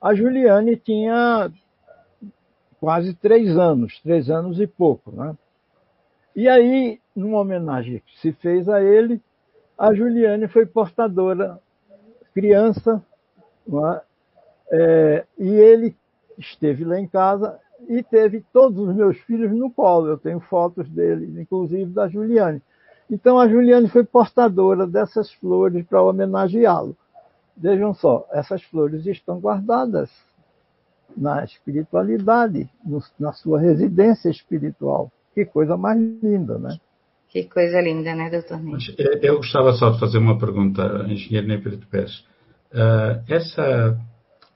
[0.00, 1.50] a Juliane tinha
[2.80, 5.10] quase três anos, três anos e pouco.
[5.12, 5.36] Né?
[6.34, 9.20] E aí, numa homenagem que se fez a ele,
[9.78, 11.58] a Juliane foi portadora,
[12.34, 13.02] criança,
[13.68, 14.00] é?
[14.68, 15.96] É, e ele
[16.38, 17.58] esteve lá em casa
[17.88, 20.08] e teve todos os meus filhos no colo.
[20.08, 22.62] Eu tenho fotos dele, inclusive da Juliane.
[23.10, 26.96] Então a Juliane foi portadora dessas flores para homenageá-lo.
[27.56, 30.10] Vejam só, essas flores estão guardadas
[31.16, 35.10] na espiritualidade, no, na sua residência espiritual.
[35.34, 36.78] Que coisa mais linda, né?
[37.28, 38.76] Que coisa linda, né, doutor Ney?
[38.98, 42.24] Eh, eu gostava só de fazer uma pergunta, engenheiro Pedro Pérez.
[42.72, 43.98] Uh, essa,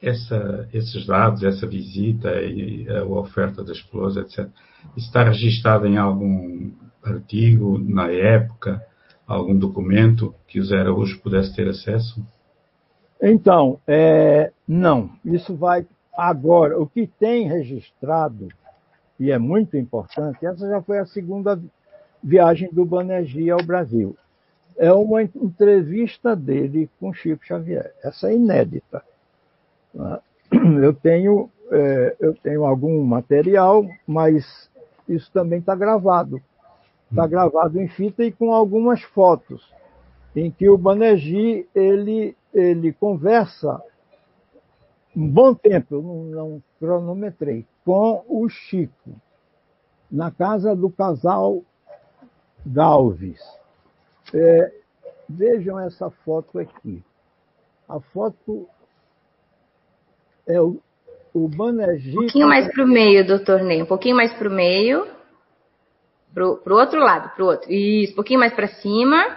[0.02, 4.48] essa, esses dados, essa visita e a oferta das flores, etc.,
[4.96, 6.70] está registado em algum
[7.02, 8.84] artigo, na época,
[9.26, 12.24] algum documento que o Zé Araújo pudesse ter acesso?
[13.22, 15.10] Então, é, não.
[15.24, 15.86] Isso vai
[16.16, 16.78] agora.
[16.80, 18.48] O que tem registrado,
[19.18, 21.60] e é muito importante, essa já foi a segunda
[22.22, 24.16] viagem do Banerjee ao Brasil.
[24.76, 27.92] É uma entrevista dele com Chico Xavier.
[28.02, 29.02] Essa é inédita.
[30.82, 34.68] Eu tenho, é, eu tenho algum material, mas
[35.08, 36.42] isso também está gravado.
[37.08, 39.72] Está gravado em fita e com algumas fotos,
[40.34, 43.80] em que o Banerjee ele, ele conversa
[45.16, 49.10] um bom tempo, eu não, não cronometrei, com o Chico,
[50.10, 51.62] na casa do casal
[52.64, 53.40] Galves.
[54.32, 54.72] É,
[55.28, 57.02] vejam essa foto aqui.
[57.88, 58.68] A foto
[60.46, 60.78] é o,
[61.34, 62.12] o Banerjee...
[62.12, 65.06] Um pouquinho mais para o meio do torneio, um pouquinho mais para o meio.
[66.32, 67.72] Pro, pro outro lado, pro outro.
[67.72, 69.36] Isso, um pouquinho mais para cima.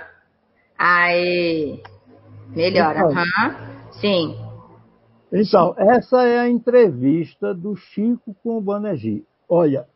[0.77, 1.81] Aí.
[2.49, 3.23] Melhor, aham.
[3.23, 3.91] Uhum.
[3.93, 4.37] Sim.
[5.31, 9.25] Então, essa é a entrevista do Chico com o Banerjee.
[9.49, 9.87] Olha,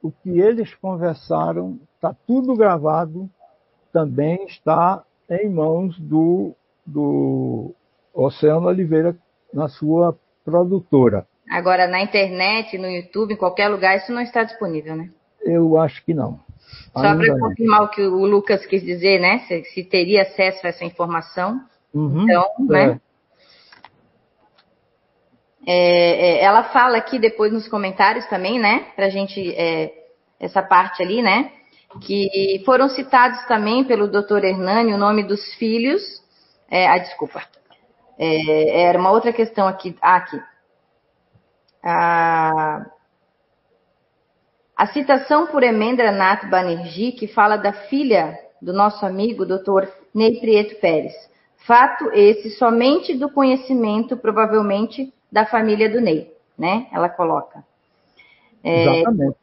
[0.00, 3.28] o que eles conversaram, está tudo gravado,
[3.92, 6.54] também está em mãos do,
[6.86, 7.74] do
[8.12, 9.16] Oceano Oliveira,
[9.52, 11.26] na sua produtora.
[11.50, 15.10] Agora, na internet, no YouTube, em qualquer lugar, isso não está disponível, né?
[15.42, 16.40] Eu acho que não.
[16.92, 19.40] Só para confirmar o que o Lucas quis dizer, né?
[19.40, 21.60] Se, se teria acesso a essa informação.
[21.92, 23.00] Uhum, então, né?
[25.66, 28.86] É, é, ela fala aqui depois nos comentários também, né?
[28.96, 29.92] Pra gente, é,
[30.38, 31.50] essa parte ali, né?
[32.00, 34.44] Que foram citados também pelo Dr.
[34.44, 36.02] Hernani o nome dos filhos.
[36.70, 37.42] É, ah, desculpa.
[38.18, 39.96] É, era uma outra questão aqui.
[40.00, 40.42] Ah, aqui.
[41.82, 42.86] Ah,
[44.76, 49.88] a citação por Emendranath Banerjee, que fala da filha do nosso amigo Dr.
[50.12, 51.12] Ney Prieto Pérez.
[51.66, 56.86] Fato esse somente do conhecimento, provavelmente, da família do Ney, né?
[56.92, 57.64] Ela coloca.
[58.62, 59.36] É, Exatamente.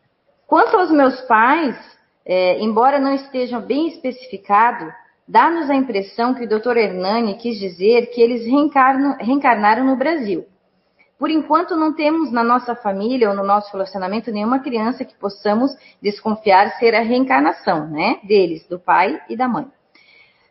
[0.45, 1.77] Quanto aos meus pais,
[2.25, 4.91] é, embora não estejam bem especificado,
[5.27, 6.77] dá-nos a impressão que o Dr.
[6.77, 10.45] Hernani quis dizer que eles reencarnaram no Brasil.
[11.21, 15.71] Por enquanto, não temos na nossa família ou no nosso relacionamento nenhuma criança que possamos
[16.01, 18.19] desconfiar ser a reencarnação, né?
[18.23, 19.67] Deles, do pai e da mãe.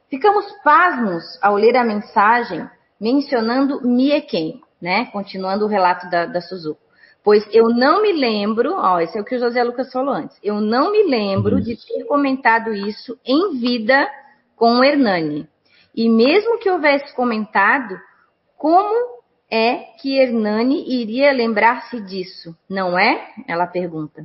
[0.08, 2.68] Ficamos pasmos ao ler a mensagem
[3.00, 5.06] mencionando Mieken, né?
[5.06, 6.80] Continuando o relato da, da Suzuko.
[7.24, 10.38] Pois eu não me lembro, ó, esse é o que o José Lucas falou antes,
[10.42, 14.08] eu não me lembro de ter comentado isso em vida
[14.60, 15.48] com o Hernani.
[15.96, 17.98] E mesmo que houvesse comentado,
[18.58, 18.94] como
[19.50, 23.26] é que Hernani iria lembrar-se disso, não é?
[23.48, 24.22] Ela pergunta.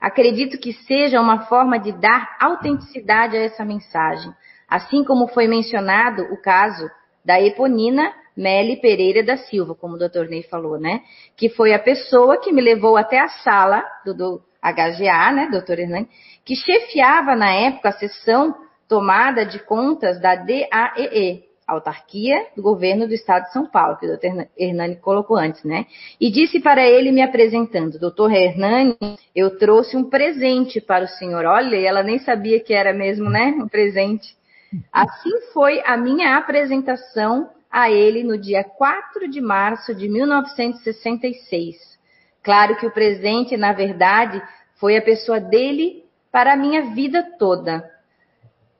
[0.00, 4.32] Acredito que seja uma forma de dar autenticidade a essa mensagem,
[4.66, 6.90] assim como foi mencionado o caso
[7.22, 11.02] da Eponina Meli Pereira da Silva, como o doutor Ney falou, né?
[11.36, 15.78] Que foi a pessoa que me levou até a sala do, do HGA, né, doutor
[15.78, 16.08] Hernani,
[16.46, 23.14] que chefiava na época a sessão tomada de contas da DAEE, autarquia do governo do
[23.14, 25.86] estado de São Paulo, que o doutor Hernani colocou antes, né?
[26.20, 28.96] E disse para ele, me apresentando, doutor Hernani,
[29.34, 31.44] eu trouxe um presente para o senhor.
[31.44, 33.56] Olha, ela nem sabia que era mesmo, né?
[33.58, 34.36] Um presente.
[34.92, 41.76] Assim foi a minha apresentação a ele no dia 4 de março de 1966.
[42.42, 44.40] Claro que o presente, na verdade,
[44.76, 47.95] foi a pessoa dele para a minha vida toda.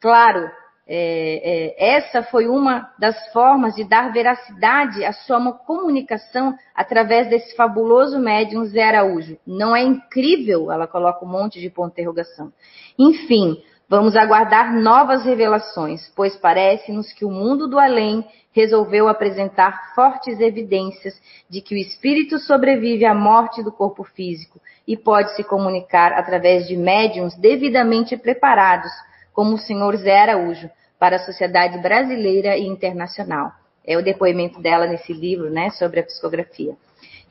[0.01, 0.51] Claro,
[0.89, 7.57] é, é, essa foi uma das formas de dar veracidade à sua comunicação através desse
[7.57, 9.37] fabuloso médium Zé Araújo.
[9.47, 10.71] Não é incrível?
[10.71, 12.53] Ela coloca um monte de ponto de interrogação.
[12.99, 20.41] Enfim, Vamos aguardar novas revelações, pois parece-nos que o mundo do além resolveu apresentar fortes
[20.41, 21.15] evidências
[21.49, 26.67] de que o espírito sobrevive à morte do corpo físico e pode se comunicar através
[26.67, 28.91] de médiums devidamente preparados,
[29.37, 33.53] como o senhor Zé Araújo, para a sociedade brasileira e internacional.
[33.87, 36.75] É o depoimento dela nesse livro, né, sobre a psicografia.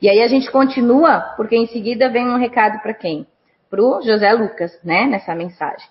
[0.00, 3.26] E aí a gente continua, porque em seguida vem um recado para quem?
[3.68, 5.88] Para o José Lucas, né, nessa mensagem.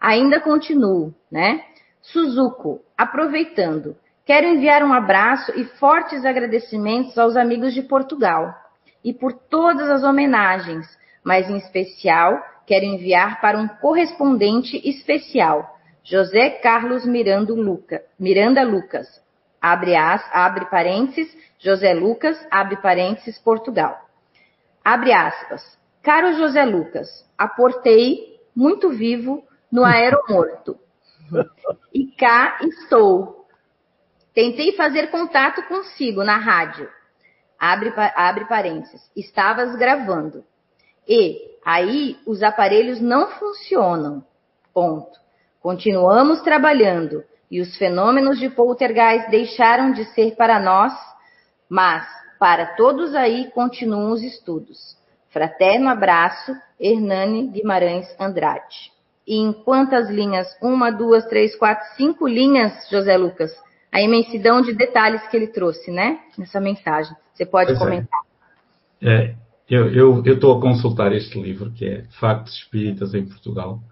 [0.00, 1.64] Ainda continuo, né?
[2.00, 8.54] Suzuko, aproveitando, quero enviar um abraço e fortes agradecimentos aos amigos de Portugal
[9.02, 10.86] e por todas as homenagens,
[11.26, 19.08] mas em especial quero enviar para um correspondente especial, José Carlos Miranda, Luca, Miranda Lucas,
[19.60, 24.00] abre, as, abre parênteses, José Lucas, abre parênteses, Portugal.
[24.84, 25.76] Abre aspas.
[26.00, 30.78] Caro José Lucas, aportei, muito vivo, no aeromorto.
[31.92, 33.48] E cá estou.
[34.32, 36.88] Tentei fazer contato consigo na rádio.
[37.58, 39.02] Abre, abre parênteses.
[39.16, 40.44] Estavas gravando.
[41.08, 44.24] E aí os aparelhos não funcionam.
[44.72, 45.18] Ponto.
[45.60, 50.92] Continuamos trabalhando e os fenômenos de poltergeist deixaram de ser para nós,
[51.68, 52.06] mas
[52.38, 54.96] para todos aí continuam os estudos.
[55.30, 58.92] Fraterno abraço, Hernani Guimarães Andrade.
[59.26, 60.46] E em quantas linhas?
[60.62, 63.50] Uma, duas, três, quatro, cinco linhas, José Lucas.
[63.90, 66.20] A imensidão de detalhes que ele trouxe, né?
[66.38, 67.14] Nessa mensagem.
[67.34, 67.84] Você pode pois é.
[67.84, 68.20] comentar.
[69.02, 69.14] É.
[69.14, 69.34] É,
[69.74, 73.82] eu estou a consultar este livro, que é Factos Espíritas em Portugal,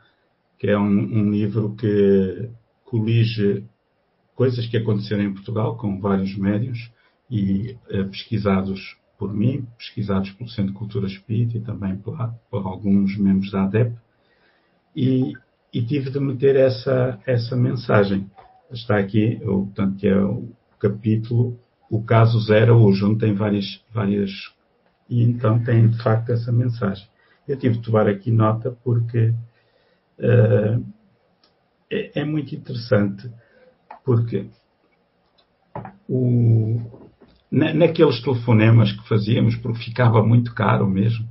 [0.58, 2.48] que é um, um livro que
[2.84, 3.64] colige
[4.34, 6.90] coisas que aconteceram em Portugal com vários médios
[7.30, 12.16] e é, pesquisados por mim, pesquisados pelo Centro de Cultura Espírita e também por,
[12.50, 13.96] por alguns membros da ADEP,
[14.94, 15.32] e,
[15.72, 18.30] e, tive de meter essa, essa mensagem.
[18.70, 20.48] Está aqui, portanto, que é o
[20.78, 21.58] capítulo
[21.90, 24.53] O Caso Zero hoje, onde tem várias, várias.
[25.08, 27.06] E então tem de facto essa mensagem.
[27.46, 29.34] Eu tive de tomar aqui nota porque
[30.18, 30.84] uh,
[31.90, 33.30] é, é muito interessante,
[34.04, 34.46] porque
[36.08, 36.80] o,
[37.50, 41.26] naqueles telefonemas que fazíamos, porque ficava muito caro mesmo,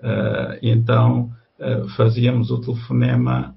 [0.00, 3.54] uh, então uh, fazíamos o telefonema,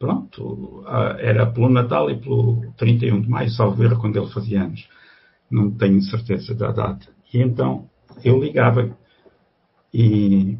[0.00, 0.84] pronto,
[1.20, 4.88] era pelo Natal e pelo 31 de maio, salvo erro, quando ele fazia anos.
[5.50, 7.06] Não tenho certeza da data.
[7.32, 7.88] E então
[8.24, 8.96] eu ligava
[9.92, 10.58] e,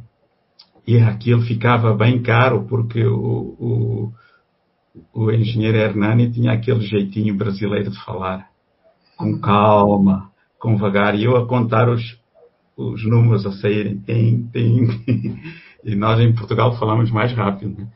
[0.86, 4.12] e aquilo ficava bem caro, porque o, o
[5.12, 8.49] o engenheiro Hernani tinha aquele jeitinho brasileiro de falar,
[9.16, 12.18] com calma, com vagar, e eu a contar os,
[12.76, 14.86] os números a saírem, tem, tem,
[15.84, 17.78] e nós em Portugal falamos mais rápido.
[17.78, 17.89] Né?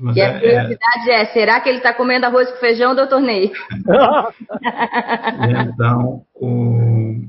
[0.00, 2.56] Mas e é, a é- curiosidade é, é, será que ele está comendo arroz com
[2.56, 3.52] feijão, doutor Ney?
[5.68, 7.22] então, o...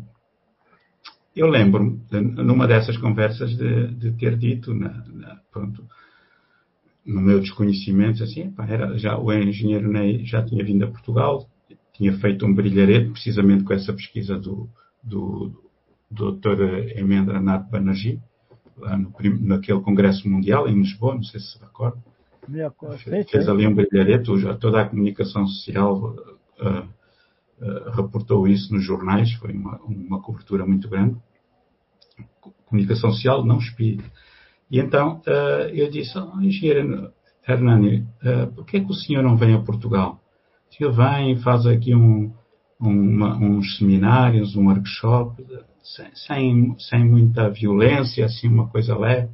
[1.36, 5.86] eu lembro, numa dessas conversas, de, de ter dito, na, na, pronto,
[7.06, 11.48] no meu desconhecimento, assim, pá, era, já, o engenheiro Ney já tinha vindo a Portugal,
[11.94, 14.70] tinha feito um brilharete, precisamente com essa pesquisa do,
[15.04, 15.52] do,
[16.10, 16.98] do Dr.
[16.98, 18.22] Emendra Nath Banerjee,
[18.78, 22.02] lá no, naquele Congresso Mundial em Lisboa, não sei se se recorda.
[23.32, 24.30] Fez, ali um brilharete,
[24.60, 26.16] toda a comunicação social
[26.60, 26.82] uh,
[27.62, 31.16] uh, reportou isso nos jornais, foi uma, uma cobertura muito grande.
[32.66, 34.04] Comunicação social, não espírita.
[34.70, 37.12] E então uh, eu disse, oh, engenheiro
[37.48, 40.20] Hernani, uh, por que é que o senhor não vem a Portugal?
[40.72, 42.34] O senhor vem, faz aqui um,
[42.80, 45.46] uma, uns seminários, um workshop,
[46.14, 49.30] sem, sem muita violência, assim, uma coisa leve.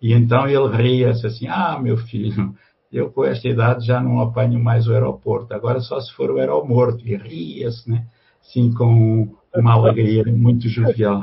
[0.00, 2.54] E então ele ria-se assim, ah, meu filho,
[2.92, 6.38] eu com esta idade já não apanho mais o aeroporto, agora só se for o
[6.38, 7.06] aeromorto.
[7.06, 8.06] E ria-se, né?
[8.40, 11.22] Assim, com uma alegria muito jovial.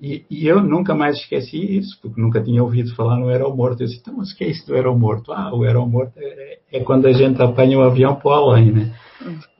[0.00, 3.82] E, e, eu nunca mais esqueci isso, porque nunca tinha ouvido falar no aeromorto.
[3.82, 5.32] Eu disse, então, mas que é isso do aeromorto?
[5.32, 8.96] Ah, o aeromorto é, é quando a gente apanha o avião para além, né?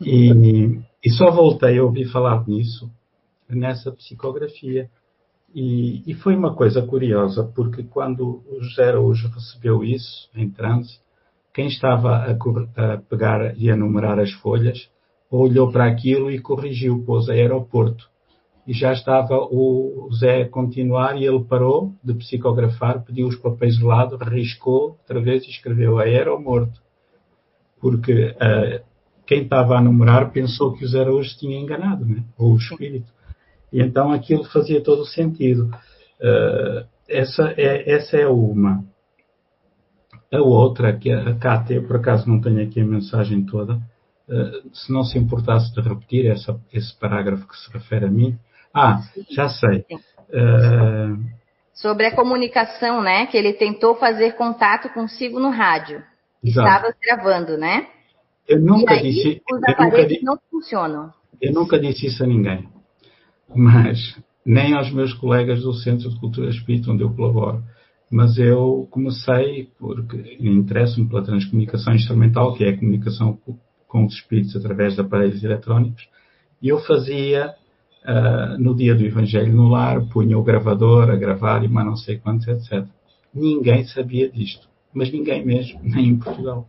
[0.01, 2.91] E, e só voltei a ouvir falar nisso
[3.49, 4.91] nessa psicografia.
[5.55, 10.99] E, e, foi uma coisa curiosa, porque quando o José Araújo recebeu isso, em transe,
[11.53, 14.89] quem estava a, a, pegar e a numerar as folhas,
[15.31, 18.11] olhou para aquilo e corrigiu, pôs aeroporto
[18.67, 23.77] e já estava o Zé a continuar e ele parou de psicografar, pediu os papéis
[23.77, 25.97] de lado, riscou outra vez e escreveu
[26.41, 26.81] morto
[27.81, 28.85] Porque uh,
[29.27, 32.23] quem estava a numerar pensou que o Zé Araújo tinha enganado, né?
[32.39, 33.13] ou o espírito.
[33.73, 35.71] E então aquilo fazia todo o sentido.
[36.21, 38.85] Uh, essa, é, essa é uma.
[40.33, 44.93] A outra, que a KT, por acaso não tenho aqui a mensagem toda, uh, se
[44.93, 48.39] não se importasse de repetir essa, esse parágrafo que se refere a mim,
[48.75, 49.01] ah,
[49.31, 49.85] já sei.
[50.31, 51.43] Uh...
[51.75, 53.27] Sobre a comunicação, né?
[53.27, 56.03] Que ele tentou fazer contato consigo no rádio.
[56.43, 56.69] Exato.
[56.69, 57.87] Estava gravando, né?
[58.49, 59.43] Eu nunca aí, disse.
[59.51, 61.13] Os aparelhos não funcionam.
[61.41, 62.69] Eu nunca disse isso a ninguém.
[63.55, 67.63] Mas nem aos meus colegas do Centro de Cultura Espírita, onde eu colaboro.
[68.11, 73.39] Mas eu comecei, porque interesso-me pela transcomunicação instrumental, que é a comunicação
[73.89, 76.07] com os espíritos através de aparelhos eletrónicos,
[76.61, 77.55] e eu fazia
[78.05, 81.97] uh, no dia do Evangelho no lar, punha o gravador a gravar e mais não
[81.97, 82.87] sei quantos, etc.
[83.35, 86.69] Ninguém sabia disto, mas ninguém mesmo, nem em Portugal.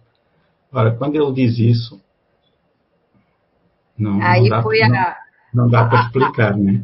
[0.72, 2.02] Ora, quando ele diz isso,
[3.98, 5.23] não, Aí não dá, foi a,
[5.54, 6.84] não dá para explicar, né?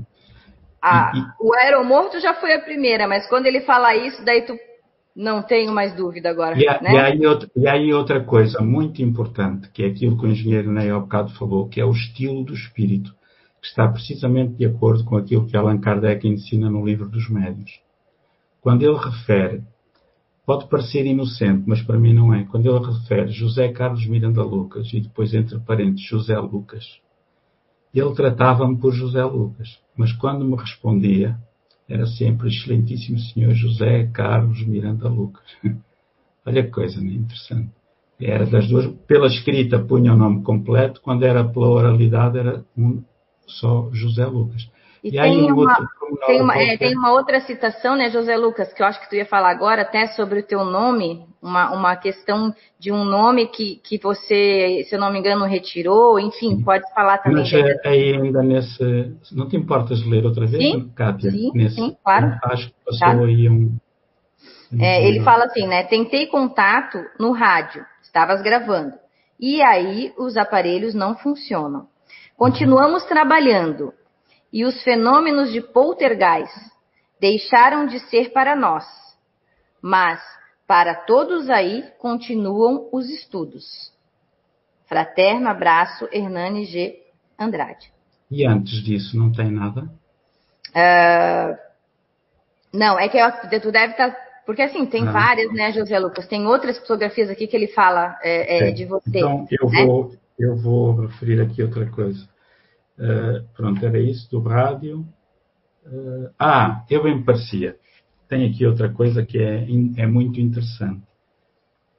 [0.82, 4.57] A, e, o aeromorto já foi a primeira, mas quando ele fala isso, daí tu
[5.15, 6.57] não tenho mais dúvida agora.
[6.57, 6.93] E, né?
[6.93, 10.72] e, aí, outra, e aí outra coisa muito importante, que é aquilo que o engenheiro
[10.72, 13.13] Ney bocado falou, que é o estilo do espírito
[13.61, 17.80] que está precisamente de acordo com aquilo que Allan Kardec ensina no livro dos médios.
[18.61, 19.63] Quando ele refere,
[20.45, 24.91] pode parecer inocente, mas para mim não é, quando ele refere José Carlos Miranda Lucas
[24.93, 27.01] e depois entre parênteses José Lucas,
[27.93, 31.37] ele tratava-me por José Lucas, mas quando me respondia,
[31.87, 35.43] era sempre excelentíssimo senhor José Carlos Miranda Lucas.
[36.45, 37.13] Olha que coisa né?
[37.13, 37.71] interessante.
[38.19, 43.01] Era das duas, pela escrita punha o nome completo, quando era pela oralidade era um,
[43.47, 44.69] só José Lucas.
[45.03, 45.89] E, e tem, uma,
[46.25, 49.15] tem, uma, é, tem uma outra citação, né, José Lucas, que eu acho que tu
[49.15, 53.77] ia falar agora, até sobre o teu nome, uma, uma questão de um nome que,
[53.83, 56.63] que você, se eu não me engano, retirou, enfim, sim.
[56.63, 57.43] pode falar também.
[57.43, 59.15] Mas é, aí ainda nesse.
[59.31, 60.91] Não te importas ler outra vez, sim?
[61.21, 62.37] Sim, nesse, sim, claro.
[62.43, 63.25] Acho que passou tá.
[63.25, 63.77] aí um.
[64.79, 65.83] É, ele fala assim, né?
[65.83, 68.93] Tentei contato no rádio, estavas gravando.
[69.39, 71.87] E aí os aparelhos não funcionam.
[72.37, 73.93] Continuamos trabalhando
[74.51, 76.71] e os fenômenos de poltergeist
[77.19, 78.85] deixaram de ser para nós,
[79.81, 80.19] mas
[80.67, 83.91] para todos aí continuam os estudos.
[84.87, 86.99] Fraterno abraço, Hernani G.
[87.37, 87.91] Andrade.
[88.29, 89.89] E antes disso, não tem nada?
[90.69, 91.57] Uh,
[92.73, 94.11] não, é que eu, tu deve estar.
[94.11, 95.11] Tá, porque assim, tem ah.
[95.11, 96.27] várias, né, José Lucas?
[96.27, 99.19] Tem outras fotografias aqui que ele fala é, é, de você.
[99.19, 99.85] Então, eu, né?
[99.85, 102.27] vou, eu vou referir aqui outra coisa.
[102.99, 105.07] Uh, pronto, era isso do rádio.
[105.85, 107.77] Uh, ah, eu bem me parecia.
[108.27, 109.65] Tem aqui outra coisa que é,
[109.97, 111.07] é muito interessante.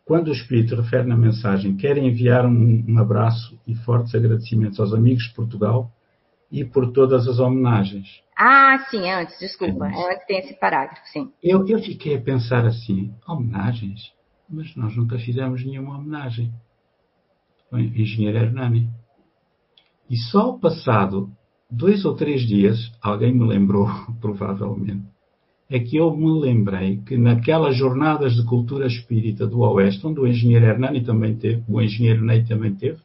[0.04, 4.92] Quando o Espírito refere na mensagem, quer enviar um, um abraço e fortes agradecimentos aos
[4.92, 5.90] amigos de Portugal
[6.50, 8.22] e por todas as homenagens.
[8.36, 9.86] Ah, sim, antes, desculpa.
[9.86, 11.32] É antes tem esse parágrafo, sim.
[11.42, 14.12] Eu, eu fiquei a pensar assim, homenagens?
[14.48, 16.52] Mas nós nunca fizemos nenhuma homenagem.
[17.70, 18.90] O engenheiro Hernani.
[20.10, 21.30] E só passado
[21.70, 23.88] dois ou três dias, alguém me lembrou,
[24.20, 25.04] provavelmente,
[25.70, 30.26] é que eu me lembrei que naquelas jornadas de cultura espírita do Oeste, onde o
[30.26, 32.98] engenheiro Hernani também teve, o engenheiro Ney também teve,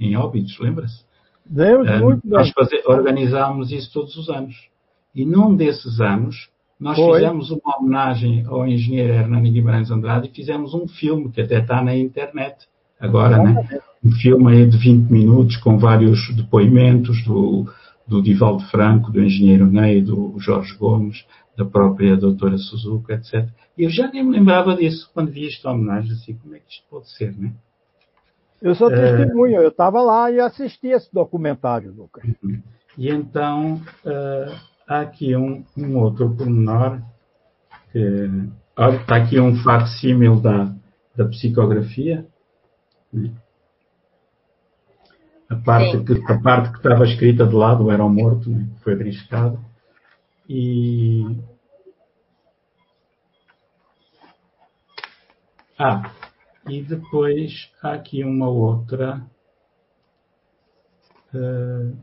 [0.00, 1.04] em Óbidos, lembra-se?
[1.48, 4.68] Lembro, uh, muito Nós fazer, organizámos isso todos os anos.
[5.14, 7.20] E num desses anos, nós Foi.
[7.20, 11.82] fizemos uma homenagem ao engenheiro Hernani Guimarães Andrade e fizemos um filme que até está
[11.82, 12.66] na internet
[13.00, 13.80] agora, né?
[14.04, 17.66] Um filme aí de 20 minutos com vários depoimentos do,
[18.06, 21.24] do Divaldo Franco, do engenheiro Ney, do Jorge Gomes,
[21.56, 23.48] da própria doutora Suzuka, etc.
[23.76, 26.72] E eu já nem me lembrava disso quando vi esta homenagem, assim, como é que
[26.72, 27.52] isto pode ser, né?
[28.62, 28.94] Eu sou é.
[28.94, 32.24] testemunha, eu estava lá e assisti esse documentário, Lucas.
[32.42, 32.60] Uhum.
[32.96, 34.54] E então, uh,
[34.86, 37.00] há aqui um, um outro pormenor,
[37.92, 38.30] que,
[38.76, 40.74] olha, está aqui um facsímil da,
[41.16, 42.26] da psicografia,
[43.12, 43.32] né?
[45.50, 48.68] A parte, que, a parte que estava escrita de lado era o morto, né?
[48.82, 49.58] foi arriscado.
[50.46, 51.38] E.
[55.78, 56.12] Ah,
[56.68, 59.24] e depois há aqui uma outra.
[61.32, 61.96] Uh,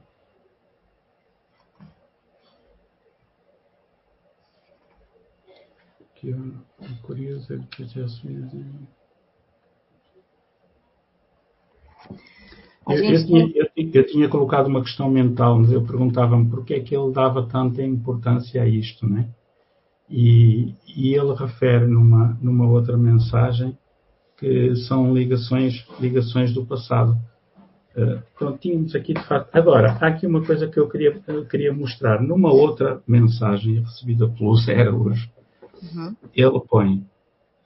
[6.16, 8.08] que é curioso, é que já
[12.88, 16.80] Eu, eu, tinha, eu, eu, tinha, colocado uma questão mental, mas eu perguntava-me porquê é
[16.80, 19.28] que ele dava tanta importância a isto, né?
[20.08, 23.76] E, e ele refere numa, numa outra mensagem
[24.38, 27.18] que são ligações, ligações do passado.
[27.98, 29.56] Uh, então, tínhamos aqui de facto.
[29.56, 32.22] Agora, há aqui uma coisa que eu queria, eu queria mostrar.
[32.22, 35.32] Numa outra mensagem recebida pelo Zé hoje,
[35.82, 36.16] uhum.
[36.36, 37.04] ele põe.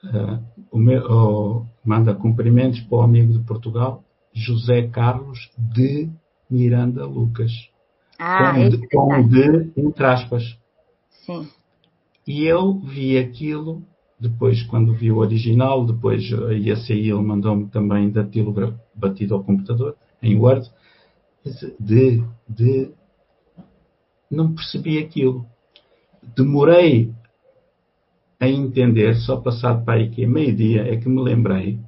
[0.01, 4.01] Uh, meu, oh, manda cumprimentos para o amigo de Portugal
[4.40, 6.10] José Carlos de
[6.50, 7.52] Miranda Lucas.
[8.18, 10.58] Ah, com, de, com de, entre aspas.
[11.26, 11.48] Sim.
[12.28, 13.84] E eu vi aquilo,
[14.20, 18.54] depois, quando vi o original, depois a IACI ele mandou-me também daquilo
[18.94, 20.70] batido ao computador, em Word,
[21.80, 22.92] de, de.
[24.30, 25.46] Não percebi aquilo.
[26.36, 27.12] Demorei
[28.40, 31.80] a entender, só passado para aí que meio-dia, é que me lembrei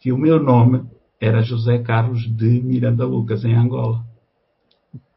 [0.00, 0.84] que o meu nome
[1.20, 4.04] era José Carlos de Miranda Lucas, em Angola.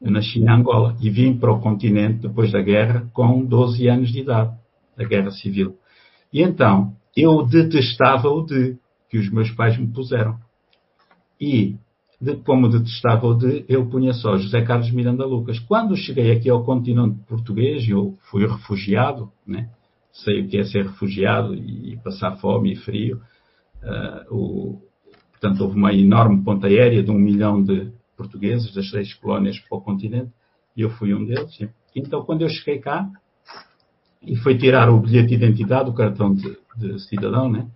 [0.02, 4.12] Eu nasci em Angola e vim para o continente depois da guerra com 12 anos
[4.12, 4.54] de idade,
[4.98, 5.78] da guerra civil.
[6.32, 8.78] E então, eu detestava o de,
[9.10, 10.38] que os meus pais me puseram.
[11.40, 11.78] E,
[12.20, 15.58] de, como detestava o de, eu punha só José Carlos Miranda Lucas.
[15.60, 19.70] Quando cheguei aqui ao continente português, eu fui refugiado, né?
[20.14, 23.20] sei o que é ser refugiado e passar fome e frio.
[23.82, 24.82] Uh, o,
[25.44, 29.78] Portanto, houve uma enorme ponta aérea de um milhão de portugueses das seis colónias para
[29.78, 30.32] o continente
[30.74, 31.60] e eu fui um deles.
[31.94, 33.10] Então, quando eu cheguei cá
[34.22, 37.68] e fui tirar o bilhete de identidade, o cartão de, de cidadão, né,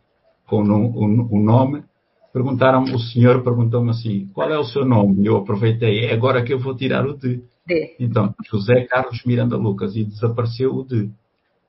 [0.48, 1.84] com o, o, nome,
[2.32, 5.24] perguntaram, o senhor perguntou-me assim, qual é o seu nome?
[5.24, 7.44] E eu aproveitei, é agora que eu vou tirar o de.
[7.68, 7.96] de.
[8.00, 11.12] Então, José Carlos Miranda Lucas, e desapareceu o de.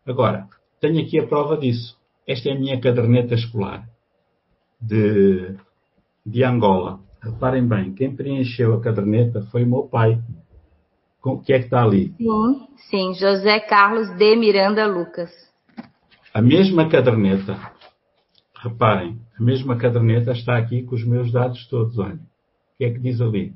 [0.07, 0.47] Agora,
[0.81, 1.99] tenho aqui a prova disso.
[2.25, 3.85] Esta é a minha caderneta escolar
[4.81, 5.57] de
[6.25, 7.01] de Angola.
[7.21, 10.21] Reparem bem, quem preencheu a caderneta foi o meu pai.
[11.25, 12.15] O que é que está ali?
[12.17, 13.15] Sim, sim.
[13.15, 15.31] José Carlos de Miranda Lucas.
[16.33, 17.59] A mesma caderneta.
[18.55, 21.99] Reparem, a mesma caderneta está aqui com os meus dados todos.
[21.99, 22.15] Olha.
[22.15, 23.55] O que é que diz ali?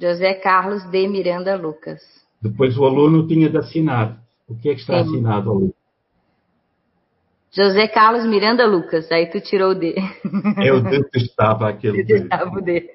[0.00, 2.00] José Carlos de Miranda Lucas.
[2.40, 4.22] Depois o aluno tinha de assinar.
[4.46, 5.10] O que é que está sim.
[5.10, 5.73] assinado ali?
[7.54, 9.10] José Carlos Miranda Lucas.
[9.12, 9.94] Aí tu tirou o D.
[10.64, 12.14] Eu detestava aquele D.
[12.14, 12.90] Detestava o D.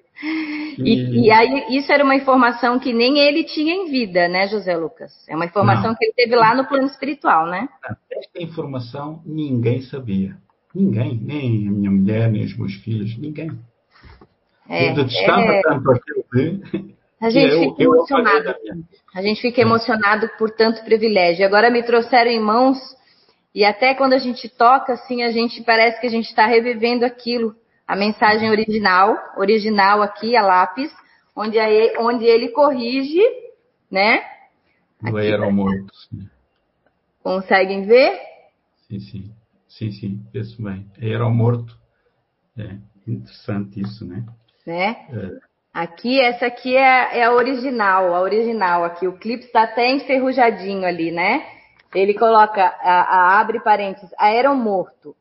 [0.78, 4.76] E, e, aí, isso era uma informação que nem ele tinha em vida, né, José
[4.76, 5.12] Lucas?
[5.30, 5.96] É uma informação Não.
[5.96, 7.68] que ele teve lá no plano espiritual, né?
[8.12, 10.36] Esta informação ninguém sabia.
[10.76, 13.50] Ninguém, nem a minha mulher, nem os meus filhos, ninguém.
[14.68, 15.62] É, eu detestava é...
[15.62, 16.26] tanto aquilo
[17.22, 18.56] A gente eu, fica eu emocionado.
[19.16, 21.46] A gente fica emocionado por tanto privilégio.
[21.46, 22.78] Agora me trouxeram em mãos
[23.54, 27.06] e até quando a gente toca, assim, a gente parece que a gente está revivendo
[27.06, 27.56] aquilo
[27.88, 30.94] a mensagem original, original aqui, a lápis,
[31.36, 33.22] onde, aí, onde ele corrige,
[33.90, 34.22] né?
[35.02, 35.92] Do aeromorto.
[37.24, 38.20] Conseguem ver?
[38.88, 39.32] Sim, sim.
[39.68, 40.86] Sim, sim, penso bem.
[41.02, 41.78] Aeromorto.
[42.58, 42.76] É
[43.08, 44.26] interessante isso, né?
[44.66, 45.08] Né?
[45.12, 45.50] É.
[45.74, 49.08] Aqui, essa aqui é, é, a original, a original aqui.
[49.08, 51.59] O clipe está até enferrujadinho ali, né?
[51.94, 55.16] Ele coloca, a, a abre parênteses, aeromorto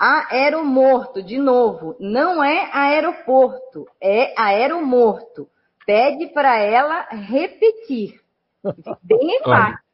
[0.00, 5.46] aeromorto, de novo, não é aeroporto, é aeromorto.
[5.86, 8.18] Pede para ela repetir.
[9.02, 9.84] Bem enfático.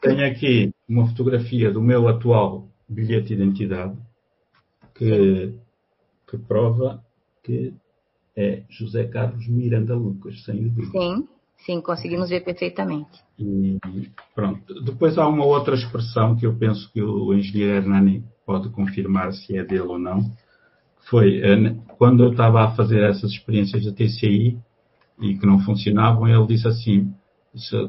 [0.00, 3.96] Tenho aqui uma fotografia do meu atual bilhete de identidade
[4.94, 5.54] que,
[6.26, 7.04] que prova
[7.44, 7.72] que
[8.34, 10.98] é José Carlos Miranda Lucas, sem dúvida.
[10.98, 11.28] Sim,
[11.64, 13.20] sim, conseguimos ver perfeitamente.
[14.34, 14.82] Pronto.
[14.84, 19.56] Depois há uma outra expressão que eu penso que o engenheiro Hernani pode confirmar se
[19.56, 20.20] é dele ou não.
[21.08, 21.40] Foi
[21.98, 24.58] quando eu estava a fazer essas experiências da TCI
[25.20, 27.12] e que não funcionavam, ele disse assim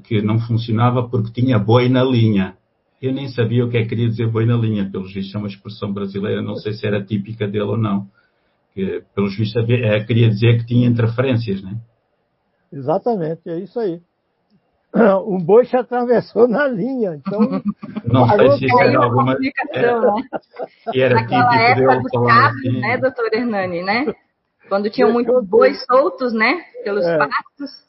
[0.04, 2.58] que não funcionava porque tinha boi na linha.
[3.02, 5.38] Eu nem sabia o que é que queria dizer boi na linha, pelos vistos é
[5.38, 8.08] uma expressão brasileira, não sei se era típica dele ou não.
[8.74, 11.78] Que, pelos vistos é, queria dizer que tinha interferências, né?
[12.74, 14.02] Exatamente, é isso aí.
[15.26, 17.16] o boi se atravessou na linha.
[17.16, 17.40] Então,
[18.06, 19.38] não sei se isso era alguma.
[19.72, 20.24] Era, né?
[20.96, 22.82] era Naquela época dos cabos, assim.
[22.82, 24.14] né, doutor Hernani, né?
[24.68, 26.64] Quando tinham muitos bois soltos, né?
[26.84, 27.18] Pelos é.
[27.18, 27.84] pastos.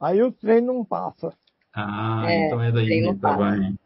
[0.00, 1.32] Aí o trem não passa.
[1.74, 3.78] Ah, é, então é daí, tá bem.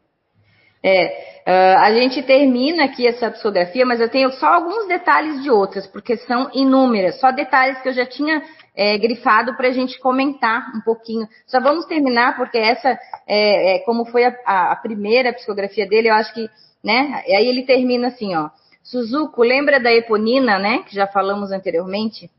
[0.85, 5.49] É, uh, a gente termina aqui essa psicografia, mas eu tenho só alguns detalhes de
[5.49, 8.43] outras, porque são inúmeras, só detalhes que eu já tinha
[8.75, 11.27] é, grifado para a gente comentar um pouquinho.
[11.47, 16.15] Só vamos terminar, porque essa, é, é, como foi a, a, primeira psicografia dele, eu
[16.15, 16.49] acho que,
[16.83, 17.23] né?
[17.27, 18.49] Aí ele termina assim, ó.
[18.83, 20.79] Suzuko, lembra da Eponina, né?
[20.79, 22.29] Que já falamos anteriormente?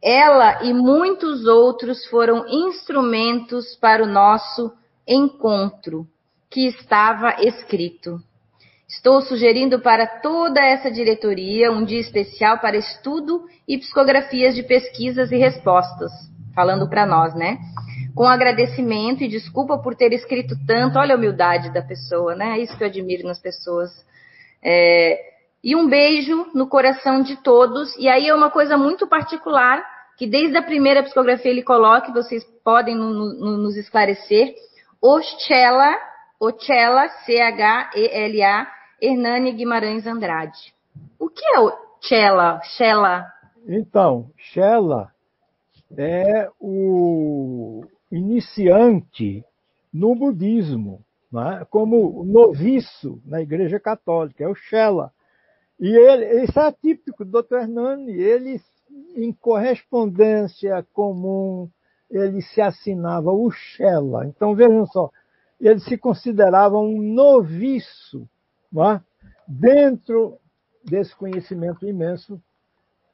[0.00, 4.72] Ela e muitos outros foram instrumentos para o nosso
[5.06, 6.06] encontro,
[6.52, 8.20] que estava escrito.
[8.86, 15.32] Estou sugerindo para toda essa diretoria um dia especial para estudo e psicografias de pesquisas
[15.32, 16.12] e respostas,
[16.54, 17.58] falando para nós, né?
[18.14, 22.58] Com agradecimento e desculpa por ter escrito tanto, olha a humildade da pessoa, né?
[22.58, 23.90] É isso que eu admiro nas pessoas.
[24.62, 25.18] É,
[25.64, 27.96] e um beijo no coração de todos.
[27.96, 29.82] E aí é uma coisa muito particular,
[30.18, 34.54] que desde a primeira psicografia ele coloca, vocês podem no, no, nos esclarecer.
[35.00, 35.96] Ochela,
[36.42, 38.66] Ochela, C-H-E-L-A,
[39.00, 40.74] Hernani Guimarães Andrade.
[41.16, 42.60] O que é o Chela?
[43.64, 45.12] Então, Chela
[45.96, 49.44] é o iniciante
[49.94, 51.64] no budismo, né?
[51.70, 55.12] como noviço na Igreja Católica, é o Chela.
[55.78, 57.58] E ele, isso é típico do Dr.
[57.58, 58.60] Hernani, ele,
[59.14, 61.70] em correspondência comum,
[62.10, 64.26] ele se assinava o Chela.
[64.26, 65.08] Então, vejam só,
[65.68, 68.28] ele se considerava um noviço
[68.76, 69.00] é?
[69.46, 70.38] dentro
[70.84, 72.40] desse conhecimento imenso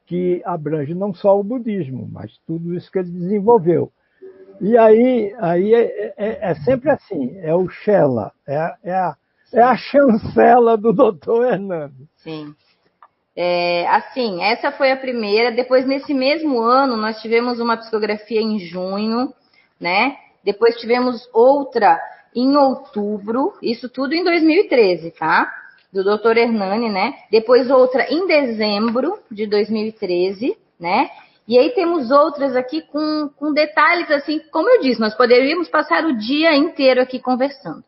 [0.05, 3.91] que abrange não só o budismo, mas tudo isso que ele desenvolveu.
[4.59, 9.15] E aí, aí é, é, é sempre assim, é o Shella, é, é, a,
[9.53, 12.07] é a chancela do doutor Hernando.
[12.17, 12.55] Sim.
[13.35, 15.51] É, assim, essa foi a primeira.
[15.51, 19.31] Depois, nesse mesmo ano, nós tivemos uma psicografia em junho,
[19.79, 20.17] né?
[20.43, 21.97] Depois tivemos outra
[22.35, 25.51] em outubro, isso tudo em 2013, tá?
[25.91, 26.37] Do Dr.
[26.37, 27.15] Hernani, né?
[27.31, 31.09] Depois outra em dezembro de 2013, né?
[31.47, 36.05] E aí temos outras aqui com, com detalhes assim, como eu disse, nós poderíamos passar
[36.05, 37.83] o dia inteiro aqui conversando.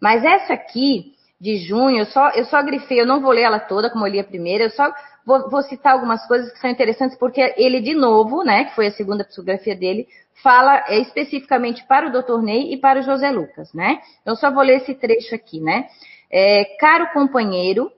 [0.00, 1.98] Mas essa aqui de junho.
[1.98, 4.24] Eu só, eu só grifei, eu não vou ler ela toda, como eu li a
[4.24, 4.92] primeira, eu só
[5.24, 8.86] vou, vou citar algumas coisas que são interessantes, porque ele, de novo, né, que foi
[8.86, 10.08] a segunda psicografia dele,
[10.42, 12.42] fala é, especificamente para o Dr.
[12.42, 14.00] Ney e para o José Lucas, né?
[14.24, 15.86] Eu só vou ler esse trecho aqui, né?
[16.30, 17.90] É, caro companheiro,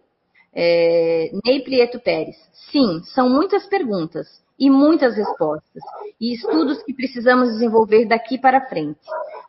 [0.52, 2.36] é, Ney Prieto Pérez,
[2.70, 4.26] sim, são muitas perguntas
[4.58, 5.82] e muitas respostas
[6.20, 9.00] e estudos que precisamos desenvolver daqui para frente.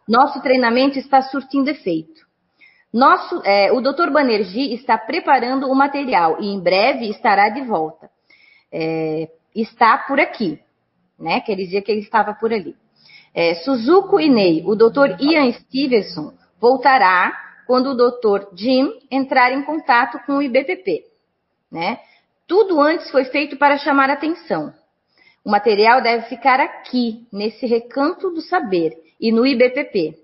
[0.08, 2.31] Nosso treinamento está surtindo efeito.
[2.94, 4.10] Nosso, é, o Dr.
[4.12, 8.10] Banerjee está preparando o material e em breve estará de volta.
[8.72, 10.60] É, está por aqui,
[11.18, 11.40] né?
[11.42, 12.76] Quer dizer que ele estava por ali.
[13.34, 15.22] É, Suzuko Ney, o Dr.
[15.22, 17.32] Ian Stevenson voltará
[17.66, 18.48] quando o Dr.
[18.54, 21.06] Jim entrar em contato com o IBPP,
[21.72, 22.00] né?
[22.46, 24.74] Tudo antes foi feito para chamar atenção.
[25.46, 30.20] O material deve ficar aqui, nesse recanto do saber, e no IBPP,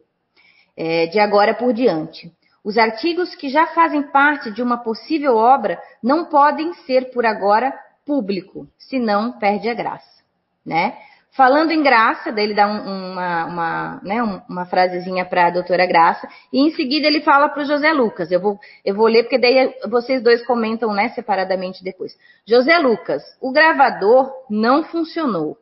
[0.76, 2.30] é, de agora por diante.
[2.68, 7.74] Os artigos que já fazem parte de uma possível obra não podem ser, por agora,
[8.06, 10.22] público, senão perde a graça,
[10.66, 10.98] né?
[11.32, 15.86] Falando em Graça, daí ele dá um, uma, uma, né, uma frasezinha para a doutora
[15.86, 18.34] Graça, e em seguida ele fala para o José Lucas.
[18.34, 22.18] Eu vou, eu vou ler, porque daí vocês dois comentam né, separadamente depois.
[22.46, 25.58] José Lucas, o gravador não funcionou.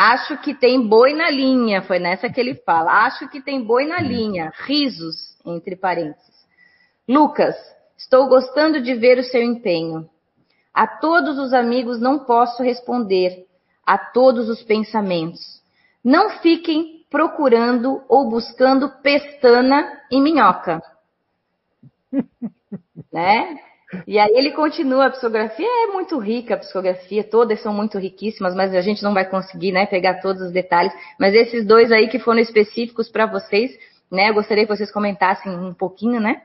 [0.00, 3.04] Acho que tem boi na linha, foi nessa que ele fala.
[3.04, 4.52] Acho que tem boi na linha.
[4.60, 6.46] Risos, entre parênteses.
[7.08, 7.56] Lucas,
[7.96, 10.08] estou gostando de ver o seu empenho.
[10.72, 13.44] A todos os amigos não posso responder,
[13.84, 15.60] a todos os pensamentos.
[16.04, 20.80] Não fiquem procurando ou buscando pestana em minhoca.
[23.12, 23.58] né?
[24.06, 28.54] E aí ele continua, a psicografia é muito rica, a psicografia, todas são muito riquíssimas,
[28.54, 30.92] mas a gente não vai conseguir, né, pegar todos os detalhes.
[31.18, 33.70] Mas esses dois aí que foram específicos para vocês,
[34.10, 36.42] né, eu gostaria que vocês comentassem um pouquinho, né?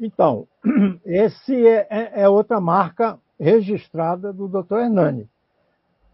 [0.00, 0.46] Então,
[1.04, 4.78] esse é, é, é outra marca registrada do Dr.
[4.78, 5.28] Hernani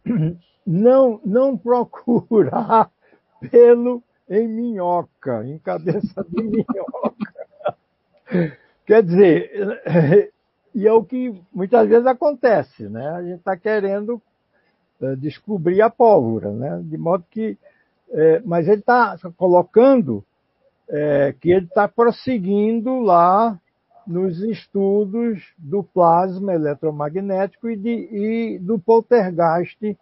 [0.67, 2.91] não, não procurar
[3.51, 7.15] pelo em minhoca, em cabeça de minhoca.
[8.87, 9.83] Quer dizer,
[10.75, 13.09] e é o que muitas vezes acontece, né?
[13.09, 14.21] A gente está querendo
[15.01, 16.83] eh, descobrir a pólvora, né?
[16.85, 17.57] De modo que,
[18.11, 20.23] é, mas ele está colocando
[20.89, 23.59] é, que ele está prosseguindo lá
[24.07, 29.97] nos estudos do plasma eletromagnético e, de, e do poltergeist,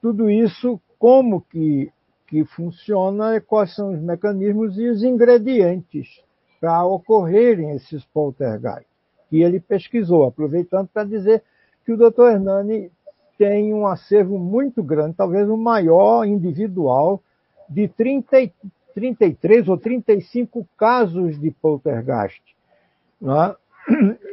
[0.00, 1.90] tudo isso, como que,
[2.28, 6.22] que funciona, quais são os mecanismos e os ingredientes
[6.62, 8.86] para ocorrerem esses poltergeists,
[9.28, 11.42] que ele pesquisou, aproveitando para dizer
[11.84, 12.34] que o Dr.
[12.34, 12.88] Hernani
[13.36, 17.20] tem um acervo muito grande, talvez o maior individual,
[17.68, 18.52] de 30,
[18.94, 22.42] 33 ou 35 casos de poltergeist
[23.20, 23.56] né?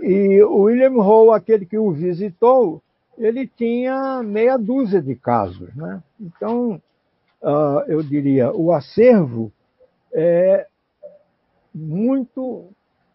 [0.04, 2.84] E o William Hall, aquele que o visitou,
[3.18, 5.74] ele tinha meia dúzia de casos.
[5.76, 6.04] Né?
[6.20, 6.80] Então,
[7.42, 9.52] uh, eu diria, o acervo
[10.14, 10.68] é
[11.80, 12.72] muito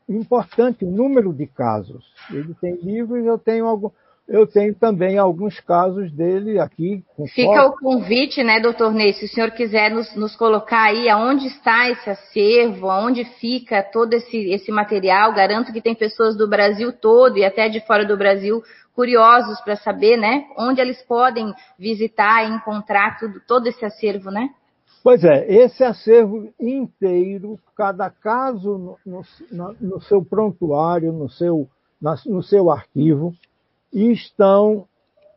[0.08, 2.04] importante, o número de casos.
[2.30, 3.90] Ele tem livros, eu tenho algum,
[4.26, 7.04] eu tenho também alguns casos dele aqui.
[7.34, 7.74] Fica foto.
[7.74, 11.90] o convite, né, doutor Ney, se o senhor quiser nos, nos, colocar aí aonde está
[11.90, 15.34] esse acervo, aonde fica todo esse, esse material.
[15.34, 18.62] Garanto que tem pessoas do Brasil todo e até de fora do Brasil
[18.94, 24.48] curiosos para saber, né, onde eles podem visitar e encontrar tudo, todo esse acervo, né?
[25.04, 29.22] Pois é, esse acervo inteiro, cada caso no,
[29.52, 31.68] no, no seu prontuário, no seu,
[32.24, 33.34] no seu arquivo,
[33.92, 34.88] estão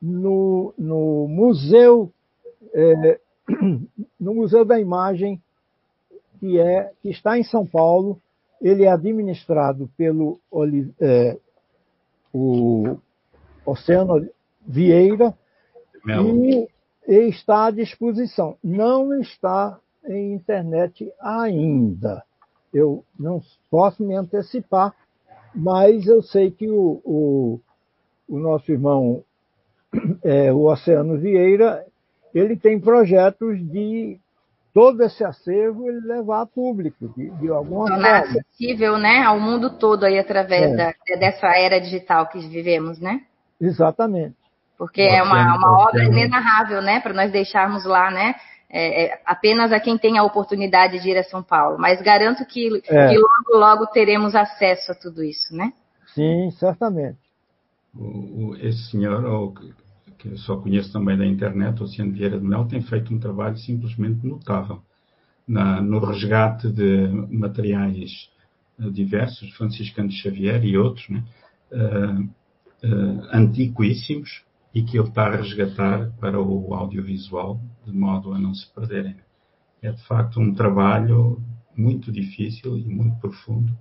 [0.02, 2.10] no, no Museu
[2.73, 3.19] é,
[4.18, 5.41] no Museu da Imagem
[6.39, 8.22] que é que está em São Paulo.
[8.61, 10.39] Ele é administrado pelo
[11.02, 11.38] é,
[12.34, 12.98] o
[13.65, 14.26] Oceano
[14.65, 15.38] Vieira
[16.06, 16.69] e,
[17.08, 18.58] e está à disposição.
[18.64, 22.24] Não está em internet ainda.
[22.74, 24.94] Eu não posso me antecipar,
[25.56, 27.60] mas eu sei que o, o
[28.28, 29.24] o nosso irmão,
[30.24, 31.86] é, o Oceano Vieira,
[32.34, 34.20] ele tem projetos de
[34.74, 38.40] todo esse acervo ele levar a público, de, de alguma Tornar forma.
[38.42, 40.76] acessível né, ao mundo todo aí através é.
[40.76, 43.22] da, dessa era digital que vivemos, né?
[43.60, 44.36] Exatamente.
[44.78, 46.99] Porque é uma, uma obra inenarrável, né?
[46.99, 48.36] Para nós deixarmos lá, né?
[48.70, 51.78] É, é, apenas a quem tem a oportunidade de ir a São Paulo.
[51.80, 53.08] Mas garanto que, é.
[53.08, 55.72] que logo, logo teremos acesso a tudo isso, né?
[56.14, 57.18] Sim, certamente
[57.98, 59.54] o, o, esse senhor, ou
[60.18, 63.20] que, eu só conheço também da internet, o Ciano Vieira de Mel, tem feito um
[63.20, 64.82] trabalho simplesmente notável
[65.48, 68.30] na, no resgate de materiais
[68.91, 71.24] diversos, Franciscano Xavier e outros, né?
[73.34, 78.72] antiquíssimos, e que ele está a resgatar para o audiovisual, de modo a não se
[78.73, 79.15] perderem.
[79.81, 81.41] É de facto um trabalho
[81.76, 83.72] muito difícil e muito profundo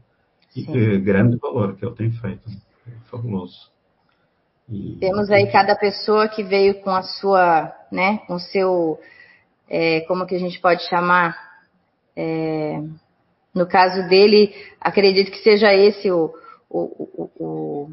[0.54, 2.48] e de grande valor que ele tem feito.
[2.86, 3.70] É fabuloso.
[4.68, 4.96] E...
[4.98, 8.98] Temos aí cada pessoa que veio com a sua, né, com o seu,
[9.68, 11.36] é, como que a gente pode chamar?
[12.16, 12.82] É,
[13.54, 16.34] no caso dele, acredito que seja esse o,
[16.68, 17.90] o, o, o,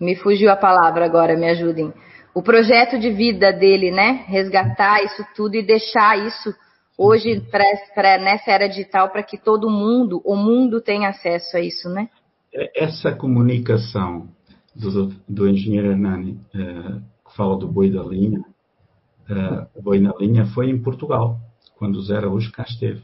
[0.00, 1.92] me fugiu a palavra agora, me ajudem
[2.36, 4.26] o projeto de vida dele, né?
[4.28, 6.54] Resgatar isso tudo e deixar isso
[6.98, 7.42] hoje
[8.20, 12.10] nessa era digital para que todo mundo, o mundo tenha acesso a isso, né?
[12.54, 14.28] É, essa comunicação
[14.74, 20.12] do, do engenheiro Hernani, uh, que fala do boi da linha, uh, o boi na
[20.20, 21.40] linha foi em Portugal,
[21.78, 23.02] quando o Zé Araújo cá esteve.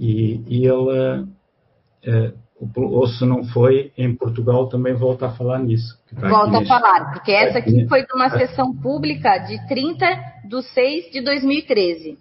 [0.00, 2.34] E, e ele
[2.76, 5.98] ou se não foi, em Portugal também volta a falar nisso.
[6.12, 10.06] Volta a falar, porque essa aqui foi de uma sessão pública de 30
[10.44, 12.18] de 6 de 2013.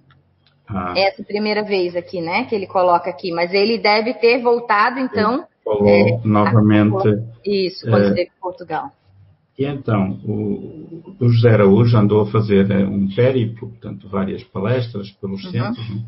[0.68, 0.94] Ah.
[0.98, 3.32] Essa primeira vez aqui, né, que ele coloca aqui.
[3.32, 5.46] Mas ele deve ter voltado, então.
[5.64, 7.24] Falou é, novamente.
[7.46, 8.90] Isso, quando é, esteve em Portugal.
[9.58, 15.12] E então, o, o José Araújo andou a fazer é, um périplo, portanto, várias palestras
[15.12, 15.52] pelos uhum.
[15.52, 16.04] centros, né?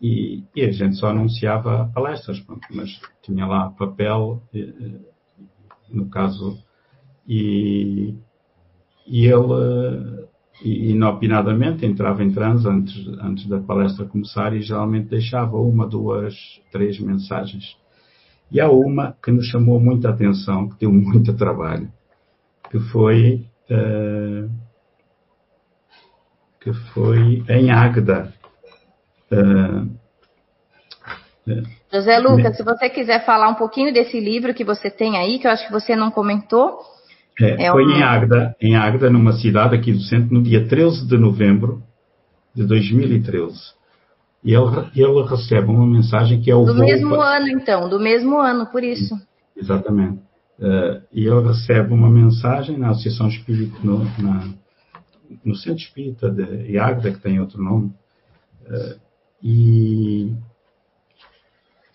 [0.00, 4.42] E, e, a gente só anunciava palestras, pronto, mas tinha lá papel,
[5.88, 6.58] no caso,
[7.26, 8.14] e,
[9.06, 10.26] e ele
[10.62, 16.34] inopinadamente entrava em transe antes, antes da palestra começar e geralmente deixava uma, duas,
[16.70, 17.76] três mensagens.
[18.50, 21.90] E há uma que nos chamou muita atenção, que deu muito trabalho,
[22.70, 24.50] que foi, uh,
[26.60, 28.32] que foi em Águeda,
[31.92, 35.46] José Lucas, se você quiser falar um pouquinho desse livro que você tem aí, que
[35.46, 36.80] eu acho que você não comentou.
[37.40, 37.90] É, é foi um...
[37.90, 41.82] em Águeda, em Águeda, numa cidade aqui do centro, no dia 13 de novembro
[42.54, 43.76] de 2013.
[44.42, 46.64] E ele, ele recebe uma mensagem que é o.
[46.64, 47.36] Do mesmo para...
[47.36, 49.14] ano, então, do mesmo ano, por isso.
[49.56, 50.20] Exatamente.
[50.58, 54.48] Uh, e ele recebe uma mensagem na Associação Espírita, no, na,
[55.44, 57.92] no Centro Espírita de Águeda, que tem outro nome,
[58.66, 59.05] uh,
[59.42, 60.32] e,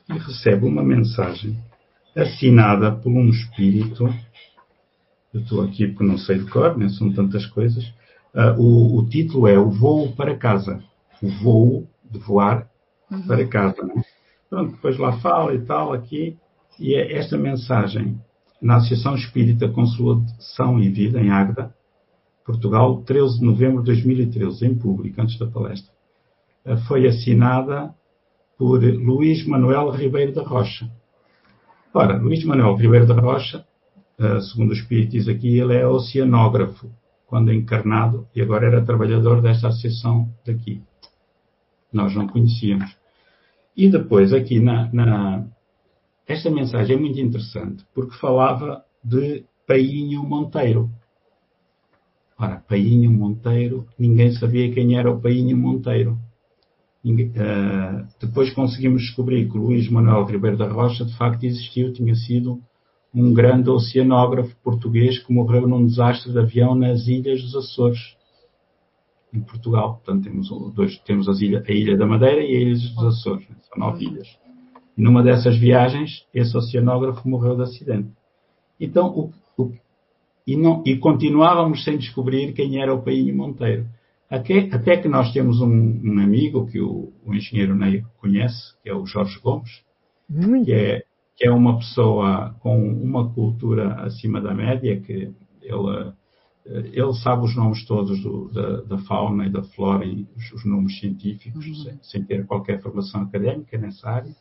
[0.10, 1.58] e recebe uma mensagem
[2.16, 4.08] assinada por um espírito.
[5.34, 6.90] Eu estou aqui porque não sei de cor, né?
[6.90, 7.86] são tantas coisas.
[8.34, 10.84] Uh, o, o, título é O Voo para Casa.
[11.22, 12.70] O voo de voar
[13.10, 13.22] uhum.
[13.24, 13.82] para casa.
[13.84, 14.04] Né?
[14.50, 16.38] Pronto, depois lá fala e tal, aqui.
[16.80, 18.20] E é esta mensagem
[18.62, 21.74] na Associação Espírita Consolação e Vida, em Águeda,
[22.46, 25.91] Portugal, 13 de novembro de 2013, em público, antes da palestra.
[26.66, 27.94] Eh, foi assinada
[28.58, 30.90] por Luís Manuel Ribeiro da Rocha.
[31.94, 33.66] Ora, Luís Manuel Ribeiro da Rocha,
[34.20, 36.90] eh, segundo o Espírito diz aqui, ele é oceanógrafo,
[37.26, 40.82] quando encarnado, e agora era trabalhador desta associação daqui.
[41.92, 42.96] Nós não conhecíamos.
[43.76, 45.46] E depois, aqui na, na
[46.28, 50.90] esta mensagem é muito interessante, porque falava de Painho Monteiro.
[52.38, 56.18] Ora, Painho Monteiro, ninguém sabia quem era o Painho Monteiro.
[57.04, 62.62] Uh, depois conseguimos descobrir que Luís Manuel Ribeiro da Rocha de facto existiu, tinha sido
[63.14, 68.16] um grande oceanógrafo português que morreu num desastre de avião nas Ilhas dos Açores,
[69.34, 69.96] em Portugal.
[69.96, 73.56] Portanto, temos, dois, temos ilha, a Ilha da Madeira e a Ilha dos Açores, né?
[73.62, 74.28] são nove ilhas.
[74.98, 78.12] E numa dessas viagens, esse oceanógrafo morreu de acidente.
[78.80, 79.74] Então, o, o,
[80.46, 83.86] e, não, e continuávamos sem descobrir quem era o Painho Monteiro.
[84.32, 88.90] Até, até que nós temos um, um amigo que o, o, engenheiro Ney conhece, que
[88.90, 89.84] é o Jorge Gomes,
[90.64, 91.04] que é,
[91.36, 96.14] que é uma pessoa com uma cultura acima da média, que ele,
[96.66, 100.64] ele sabe os nomes todos do, da, da, fauna e da flora e os, os
[100.64, 101.76] nomes científicos, uhum.
[101.76, 104.34] sem, sem, ter qualquer formação académica nessa área,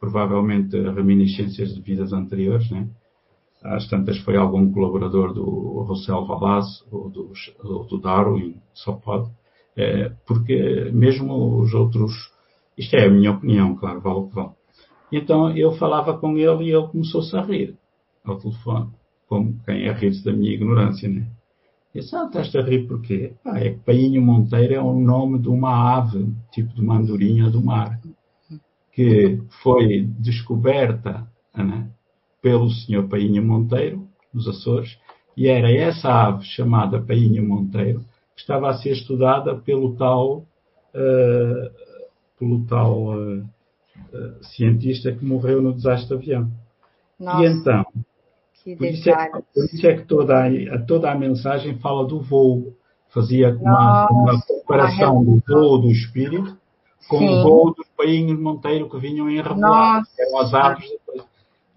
[0.00, 2.88] provavelmente reminiscências de vidas anteriores, né?
[3.62, 7.32] Às tantas foi algum colaborador do Rossel Valaz ou do,
[7.64, 9.30] ou do Darwin, só pode,
[9.76, 12.12] é, porque mesmo os outros,
[12.76, 14.50] isto é a minha opinião, claro, vale o que vale.
[15.10, 17.76] Então eu falava com ele e ele começou-se a rir
[18.24, 18.90] ao telefone,
[19.28, 21.26] como quem é rir-se da minha ignorância, né?
[21.94, 23.32] Eu disse, ah, estás a rir porquê?
[23.44, 27.50] Ah, é que Painho Monteiro é o nome de uma ave, tipo de uma andorinha
[27.50, 27.98] do mar,
[28.92, 31.26] que foi descoberta
[31.56, 31.90] né,
[32.40, 34.98] pelo senhor Painha Monteiro, nos Açores,
[35.36, 38.04] e era essa ave chamada Painha Monteiro
[38.34, 40.38] que estava a ser estudada pelo tal,
[40.94, 41.70] uh,
[42.38, 46.50] pelo tal uh, uh, cientista que morreu no desastre de avião.
[47.18, 47.84] Nossa, e então,
[48.76, 52.74] por isso, é, por isso, é, que toda a, toda a mensagem fala do voo.
[53.08, 56.56] Fazia uma, uma comparação do voo do espírito
[57.08, 57.28] com Sim.
[57.28, 60.88] o voo dos painhos Monteiro que vinham em revoada, que eram as aves.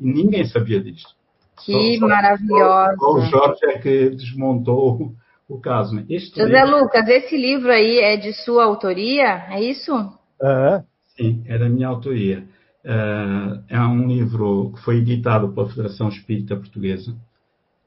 [0.01, 1.09] E ninguém sabia disto.
[1.63, 2.95] Que só, maravilhosa.
[2.97, 5.13] Só, o Jorge é que desmontou
[5.47, 5.95] o caso.
[5.95, 6.05] Né?
[6.09, 9.93] Este José livro, Lucas, esse livro aí é de sua autoria, é isso?
[10.41, 10.83] É.
[11.15, 12.47] Sim, é da minha autoria.
[12.83, 17.15] Uh, é um livro que foi editado pela Federação Espírita Portuguesa,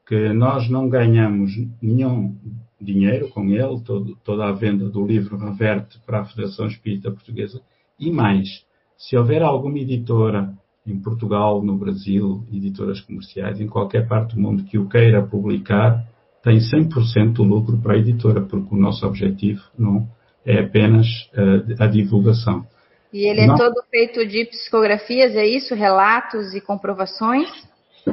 [0.07, 1.51] que nós não ganhamos
[1.81, 2.37] nenhum
[2.79, 7.61] dinheiro com ele, todo, toda a venda do livro reverte para a Federação Espírita Portuguesa.
[7.99, 8.65] E mais,
[8.97, 10.53] se houver alguma editora
[10.85, 16.05] em Portugal, no Brasil, editoras comerciais, em qualquer parte do mundo que o queira publicar,
[16.43, 20.07] tem 100% do lucro para a editora, porque o nosso objetivo não
[20.45, 22.65] é apenas uh, a divulgação.
[23.11, 25.73] E ele é não, todo feito de psicografias, é isso?
[25.73, 27.49] Relatos e comprovações?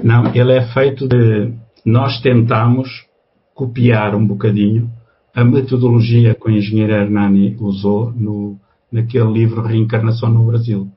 [0.02, 1.52] Não, ele é feito de.
[1.84, 3.06] Nós tentamos
[3.54, 4.90] copiar um bocadinho
[5.34, 8.58] a metodologia que o engenheiro Hernani usou no,
[8.90, 10.88] naquele livro Reencarnação no Brasil,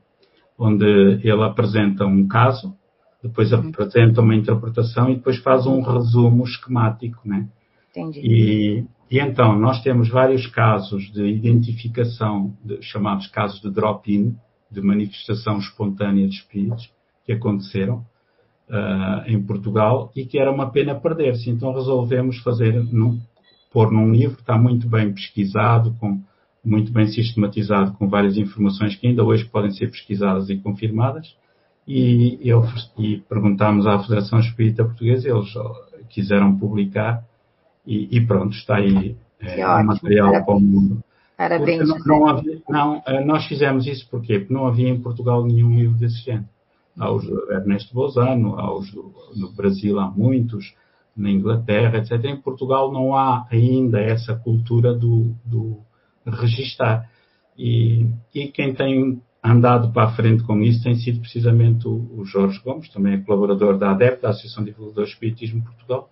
[0.58, 2.74] onde ele apresenta um caso,
[3.22, 3.68] depois uhum.
[3.68, 7.48] apresenta uma interpretação e depois faz um resumo esquemático, né?
[7.90, 8.20] Entendi.
[8.20, 14.36] E, e então, nós temos vários casos de identificação, de, chamados casos de drop-in,
[14.70, 16.90] de manifestação espontânea de espíritos,
[17.24, 18.04] que aconteceram
[18.68, 21.50] uh, em Portugal e que era uma pena perder-se.
[21.50, 23.20] Então resolvemos fazer, num,
[23.72, 26.20] pôr num livro, está muito bem pesquisado, com,
[26.66, 31.36] muito bem sistematizado, com várias informações que ainda hoje podem ser pesquisadas e confirmadas.
[31.86, 32.64] E, eu,
[32.98, 35.48] e perguntámos à Federação Espírita Portuguesa, eles
[36.10, 37.24] quiseram publicar
[37.86, 40.44] e, e pronto, está aí é, material Parabéns.
[40.44, 41.04] para o mundo.
[41.36, 41.88] Parabéns.
[41.88, 44.40] Não, não, havia, não, eh, nós fizemos isso porquê?
[44.40, 46.48] porque não havia em Portugal nenhum livro desse género.
[46.98, 48.92] Há os Ernesto Bozano, há os
[49.36, 50.74] no Brasil há muitos,
[51.16, 52.12] na Inglaterra, etc.
[52.24, 55.78] Em Portugal não há ainda essa cultura do, do
[56.30, 57.10] registar.
[57.58, 62.24] E, e quem tem andado para a frente com isso tem sido precisamente o, o
[62.24, 66.10] Jorge Gomes, também é colaborador da ADEP, da Associação de Divulgadores de Espiritismo Portugal,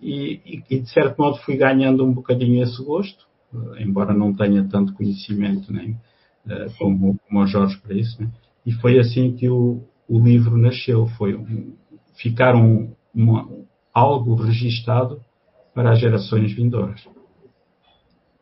[0.00, 3.26] e, e, e, de certo modo fui ganhando um bocadinho esse gosto,
[3.78, 8.30] embora não tenha tanto conhecimento nem uh, como, como o Jorge para isso, né?
[8.66, 11.72] e foi assim que o, o livro nasceu, foi um,
[12.14, 13.48] ficar um, uma,
[13.94, 15.22] algo registado
[15.74, 17.06] para as gerações vindouras.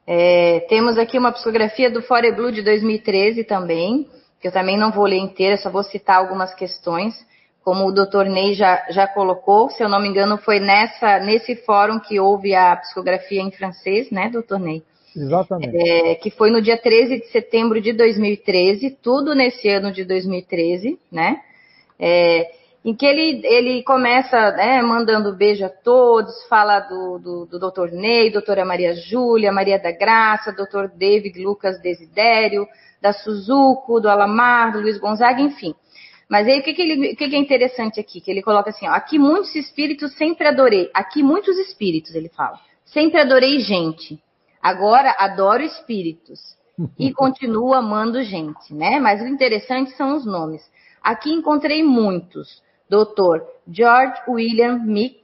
[0.06, 4.08] É, temos aqui uma psicografia do Fore Blue de 2013 também,
[4.40, 7.14] que eu também não vou ler inteira, só vou citar algumas questões.
[7.62, 8.24] Como o Dr.
[8.26, 12.54] Ney já, já colocou, se eu não me engano, foi nessa, nesse fórum que houve
[12.54, 14.58] a psicografia em francês, né, Dr.
[14.58, 14.82] Ney?
[15.16, 15.76] Exatamente.
[15.76, 20.98] É, que foi no dia 13 de setembro de 2013, tudo nesse ano de 2013,
[21.10, 21.40] né?
[21.98, 22.50] É,
[22.84, 27.90] em que ele, ele começa né, mandando beijo a todos, fala do, do, do doutor
[27.90, 32.66] Ney, doutora Maria Júlia, Maria da Graça, doutor David Lucas Desidério,
[33.00, 35.74] da Suzuko, do Alamar, do Luiz Gonzaga, enfim.
[36.28, 38.20] Mas aí o que, que, ele, o que, que é interessante aqui?
[38.20, 42.60] Que ele coloca assim, ó, aqui muitos espíritos sempre adorei, aqui muitos espíritos, ele fala,
[42.84, 44.22] sempre adorei gente,
[44.62, 46.40] agora adoro espíritos.
[46.98, 48.98] E continuo amando gente, né?
[49.00, 50.62] Mas o interessante são os nomes.
[51.02, 52.62] Aqui encontrei muitos.
[52.94, 53.42] Dr.
[53.68, 55.18] George William Mick,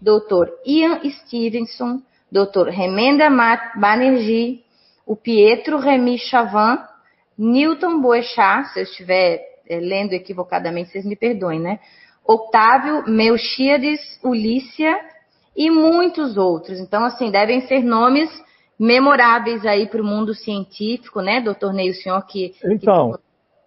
[0.00, 0.48] Dr.
[0.64, 2.00] Ian Stevenson,
[2.32, 2.68] Dr.
[2.68, 3.28] Remenda
[3.76, 4.64] Banerjee,
[5.04, 6.78] o Pietro Remy Chavan,
[7.36, 11.80] Newton Boechat, se eu estiver é, lendo equivocadamente, vocês me perdoem, né?
[12.24, 14.96] Octávio Melchiades Ulícia
[15.56, 16.78] e muitos outros.
[16.78, 18.30] Então, assim, devem ser nomes
[18.78, 22.54] memoráveis aí para o mundo científico, né, doutor Ney, o senhor que...
[22.64, 23.18] Então, que...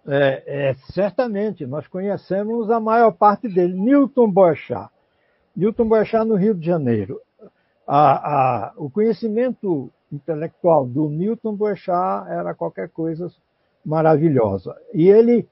[0.06, 3.74] É, é, certamente, nós conhecemos a maior parte dele.
[3.74, 4.90] Newton Boechat.
[5.56, 7.20] Newton Boechat no Rio de Janeiro.
[7.86, 13.30] A, a, o conhecimento intelectual do Newton Boechat era qualquer coisa
[13.84, 14.76] maravilhosa.
[14.92, 15.46] E ele,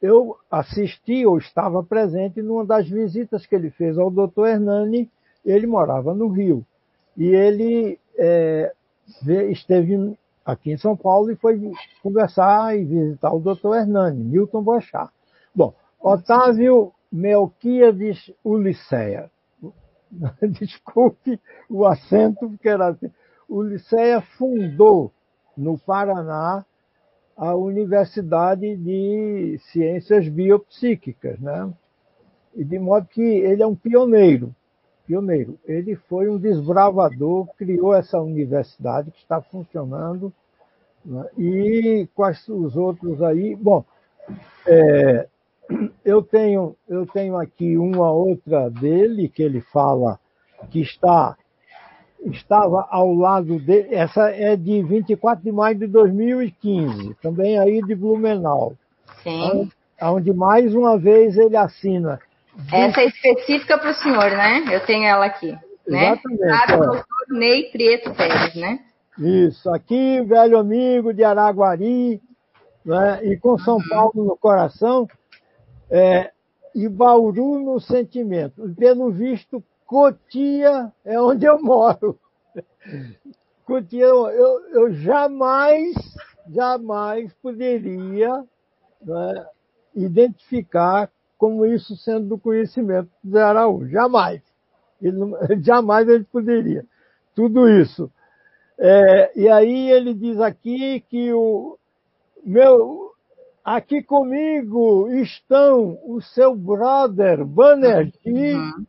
[0.00, 4.46] eu assisti ou estava presente numa das visitas que ele fez ao Dr.
[4.46, 5.10] Hernani,
[5.44, 6.64] ele morava no Rio.
[7.16, 8.72] E ele é,
[9.50, 10.16] esteve
[10.50, 11.60] aqui em São Paulo e foi
[12.02, 15.10] conversar e visitar o doutor Hernani, Milton Bochá.
[15.54, 19.30] Bom, Otávio Melquiades Uliceia.
[20.42, 23.10] Desculpe o acento, porque era assim.
[23.48, 25.12] Uliceia fundou
[25.56, 26.64] no Paraná
[27.36, 31.72] a Universidade de Ciências Biopsíquicas, né?
[32.54, 34.54] E de modo que ele é um pioneiro,
[35.06, 35.58] pioneiro.
[35.64, 40.32] Ele foi um desbravador, criou essa universidade que está funcionando.
[41.04, 41.24] Né?
[41.38, 43.56] E quais os outros aí?
[43.56, 43.84] Bom,
[44.66, 45.26] É,
[46.04, 50.18] eu, tenho, eu tenho aqui uma outra dele, que ele fala
[50.70, 51.36] que está
[52.26, 53.94] estava ao lado dele.
[53.94, 58.74] Essa é de 24 de maio de 2015, também aí de Blumenau.
[59.22, 59.70] Sim.
[60.02, 62.20] Onde mais uma vez ele assina.
[62.72, 64.64] Essa é específica para o senhor, né?
[64.70, 65.56] Eu tenho ela aqui.
[65.86, 66.12] Né?
[66.12, 66.66] Exatamente.
[66.66, 68.80] Para o doutor Ney Prieto Pérez, né?
[69.20, 72.22] Isso, aqui, velho amigo de Araguari,
[72.82, 73.22] né?
[73.22, 73.78] e com São.
[73.86, 75.06] Paulo no coração,
[75.90, 76.32] é,
[76.74, 78.74] e Bauru no sentimento.
[78.78, 82.18] Pelo visto, Cotia é onde eu moro.
[83.66, 85.94] Cotia, eu, eu jamais,
[86.48, 88.42] jamais poderia
[89.02, 89.46] né,
[89.94, 93.90] identificar como isso sendo do conhecimento de Araújo.
[93.90, 94.40] Jamais.
[95.02, 95.18] Ele
[95.62, 96.86] jamais ele poderia.
[97.34, 98.10] Tudo isso.
[98.82, 101.76] É, e aí ele diz aqui que o
[102.42, 103.12] meu,
[103.62, 108.86] aqui comigo estão o seu brother Banerjee uhum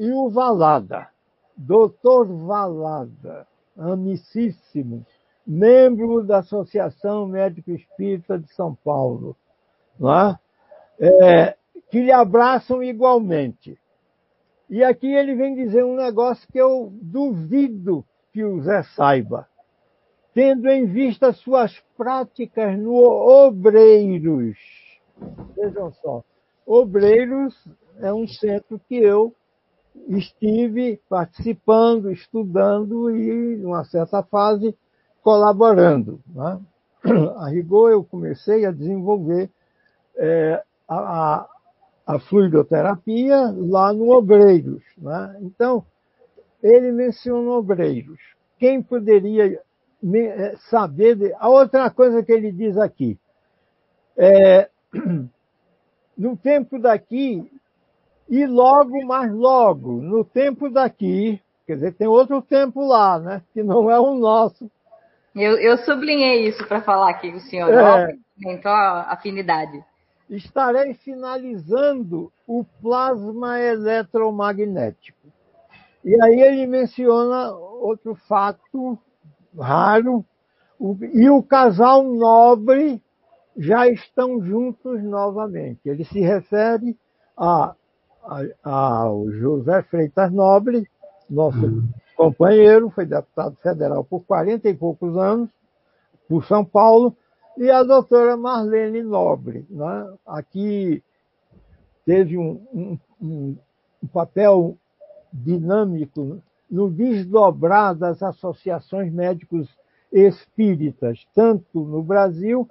[0.00, 1.08] e o Valada,
[1.54, 3.46] doutor Valada,
[3.76, 5.04] amicíssimo,
[5.46, 9.36] membro da Associação Médico Espírita de São Paulo,
[10.00, 10.38] é?
[11.06, 11.56] É,
[11.90, 13.78] que lhe abraçam igualmente.
[14.70, 18.02] E aqui ele vem dizer um negócio que eu duvido
[18.32, 19.46] que o Zé saiba.
[20.32, 24.58] Tendo em vista suas práticas no Obreiros.
[25.56, 26.22] Vejam só,
[26.64, 27.54] Obreiros
[27.98, 29.34] é um centro que eu
[30.08, 34.74] estive participando, estudando e, numa certa fase,
[35.22, 36.20] colaborando.
[36.32, 36.60] Né?
[37.38, 39.50] A rigor, eu comecei a desenvolver
[40.16, 41.48] é, a,
[42.06, 44.82] a, fluidoterapia lá no Obreiros.
[44.98, 45.38] Né?
[45.40, 45.84] Então,
[46.62, 48.18] ele menciona Obreiros.
[48.58, 49.60] Quem poderia
[50.14, 51.16] é, saber.
[51.16, 51.34] De...
[51.38, 53.18] A outra coisa que ele diz aqui.
[54.16, 54.68] É,
[56.16, 57.50] no tempo daqui,
[58.28, 63.42] e logo, mais logo, no tempo daqui, quer dizer, tem outro tempo lá, né?
[63.52, 64.70] Que não é o nosso.
[65.34, 67.72] Eu, eu sublinhei isso para falar aqui com o senhor.
[67.72, 69.82] É, aumentou a afinidade.
[70.28, 75.19] Estarei finalizando o plasma eletromagnético.
[76.04, 78.98] E aí ele menciona outro fato
[79.58, 80.24] raro,
[81.12, 83.02] e o casal nobre
[83.56, 85.80] já estão juntos novamente.
[85.84, 86.96] Ele se refere
[87.36, 87.74] a
[88.62, 90.86] ao José Freitas Nobre,
[91.28, 91.88] nosso uhum.
[92.16, 95.48] companheiro, foi deputado federal por 40 e poucos anos,
[96.28, 97.16] por São Paulo,
[97.56, 99.66] e a doutora Marlene Nobre.
[99.70, 100.14] Né?
[100.26, 101.02] Aqui
[102.04, 103.56] teve um, um,
[104.02, 104.76] um papel
[105.32, 109.68] dinâmico no desdobrar das associações médicos
[110.12, 112.68] espíritas, tanto no Brasil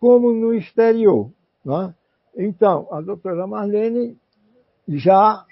[0.00, 1.30] como no exterior.
[1.64, 1.94] Né?
[2.36, 4.16] Então, a doutora Marlene
[4.88, 5.44] já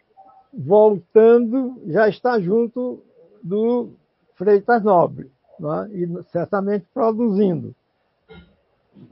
[0.53, 3.03] voltando, já está junto
[3.43, 3.91] do
[4.35, 5.97] Freitas Nobre, é?
[5.97, 7.75] e certamente produzindo.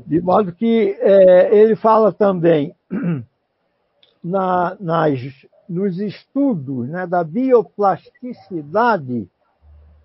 [0.06, 2.74] De modo que é, ele fala também
[4.22, 5.20] na, nas,
[5.68, 9.28] nos estudos né, da bioplasticidade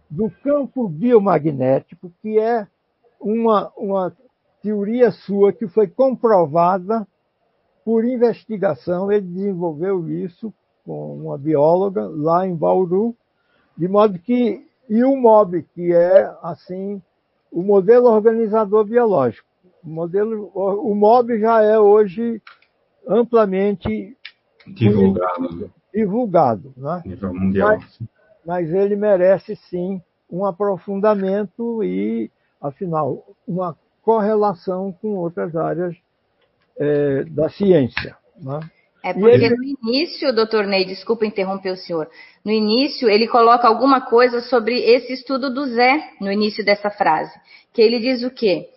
[0.10, 2.68] do campo biomagnético, que é
[3.20, 4.16] uma, uma
[4.62, 7.08] teoria sua que foi comprovada
[7.84, 10.54] por investigação, ele desenvolveu isso
[10.86, 13.16] com uma bióloga lá em Bauru,
[13.78, 17.02] de modo que e o MOB, que é assim
[17.52, 19.48] o modelo organizador biológico.
[19.84, 22.42] O modelo, o MOB já é hoje
[23.08, 24.16] amplamente
[24.68, 27.02] divulgado, divulgado, né?
[27.06, 27.78] nível mundial.
[27.78, 28.00] Mas,
[28.46, 32.32] mas ele merece sim um aprofundamento e,
[32.62, 35.96] afinal, uma correlação com outras áreas
[36.78, 38.18] é, da ciência.
[38.42, 38.60] Né?
[39.04, 39.50] É porque ele...
[39.50, 42.10] no início, doutor Ney, desculpa interromper o senhor,
[42.44, 47.34] no início ele coloca alguma coisa sobre esse estudo do Zé, no início dessa frase,
[47.74, 48.70] que ele diz o quê?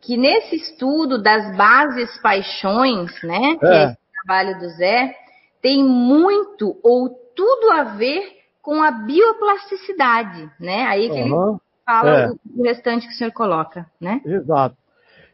[0.00, 5.14] Que nesse estudo das bases paixões, né, que é, é esse trabalho do Zé,
[5.62, 10.82] tem muito ou tudo a ver com a bioplasticidade, né?
[10.84, 11.50] Aí que uhum.
[11.52, 12.30] ele fala é.
[12.30, 14.20] o restante que o senhor coloca, né?
[14.24, 14.76] Exato.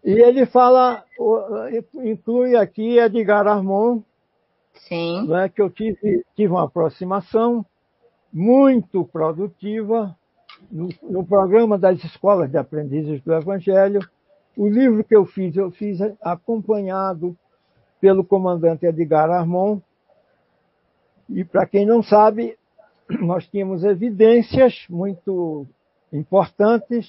[0.05, 1.03] E ele fala,
[2.05, 4.03] inclui aqui Edgar Armand,
[4.87, 5.27] Sim.
[5.27, 7.67] Né, que eu tive, tive uma aproximação
[8.33, 10.17] muito produtiva
[10.71, 14.01] no, no, programa das escolas de aprendizes do Evangelho.
[14.57, 17.37] O livro que eu fiz, eu fiz acompanhado
[18.01, 19.81] pelo comandante Edgar Armand.
[21.29, 22.57] E para quem não sabe,
[23.21, 25.67] nós tínhamos evidências muito
[26.13, 27.09] importantes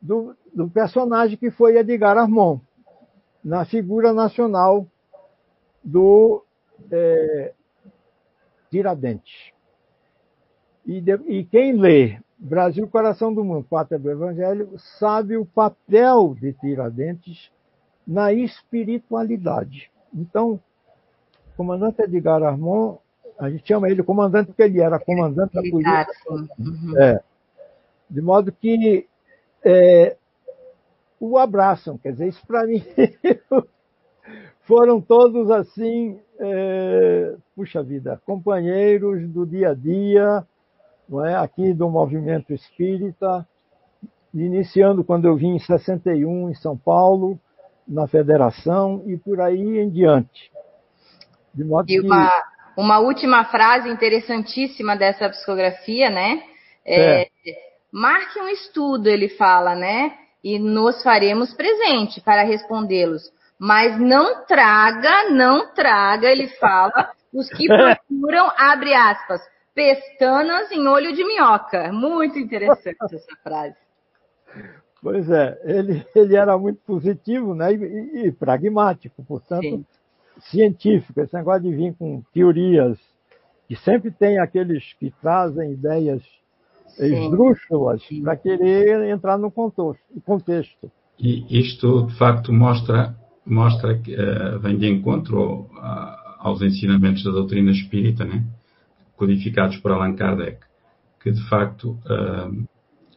[0.00, 2.60] do, do personagem que foi Edgar Armand.
[3.44, 4.86] na figura nacional
[5.84, 6.44] do
[6.90, 7.52] é,
[8.70, 9.52] Tiradentes.
[10.84, 16.36] E, de, e, quem lê Brasil, Coração do Mundo, Pátria do Evangelho, sabe o papel
[16.40, 17.50] de Tiradentes
[18.06, 19.90] na espiritualidade.
[20.14, 20.60] Então,
[21.56, 22.98] comandante Edgar Armand,
[23.38, 26.06] a gente chama ele comandante porque ele era comandante da polícia.
[26.58, 26.98] Uhum.
[26.98, 27.20] É,
[28.08, 29.06] de modo que
[29.64, 30.16] é,
[31.20, 31.98] o abraçam.
[31.98, 32.82] Quer dizer, isso para mim
[34.62, 40.44] foram todos assim, é, puxa vida, companheiros do dia a dia,
[41.08, 41.34] não é?
[41.34, 43.46] aqui do movimento espírita,
[44.34, 47.38] iniciando quando eu vim em 61 em São Paulo,
[47.86, 50.50] na federação e por aí em diante.
[51.54, 52.45] De modo e uma, que...
[52.76, 56.42] uma última frase interessantíssima dessa psicografia, né?
[56.84, 57.28] É, é.
[57.90, 60.12] Marque um estudo, ele fala, né?
[60.44, 63.32] E nos faremos presente para respondê-los.
[63.58, 69.40] Mas não traga, não traga, ele fala, os que procuram, abre aspas,
[69.74, 71.90] pestanas em olho de minhoca.
[71.90, 73.76] Muito interessante essa frase.
[75.02, 79.86] Pois é, ele, ele era muito positivo né, e, e pragmático, portanto, Sim.
[80.38, 81.20] Científico.
[81.20, 82.98] Esse negócio de vir com teorias,
[83.68, 86.22] que sempre tem aqueles que trazem ideias
[86.88, 87.24] Sim.
[87.24, 90.90] esdrúxulas para querer entrar no contexto.
[91.18, 95.68] E isto, de facto, mostra, mostra que uh, vem de encontro
[96.38, 98.44] aos ensinamentos da doutrina espírita, né?
[99.16, 100.60] codificados por Allan Kardec,
[101.22, 102.66] que, de facto, uh,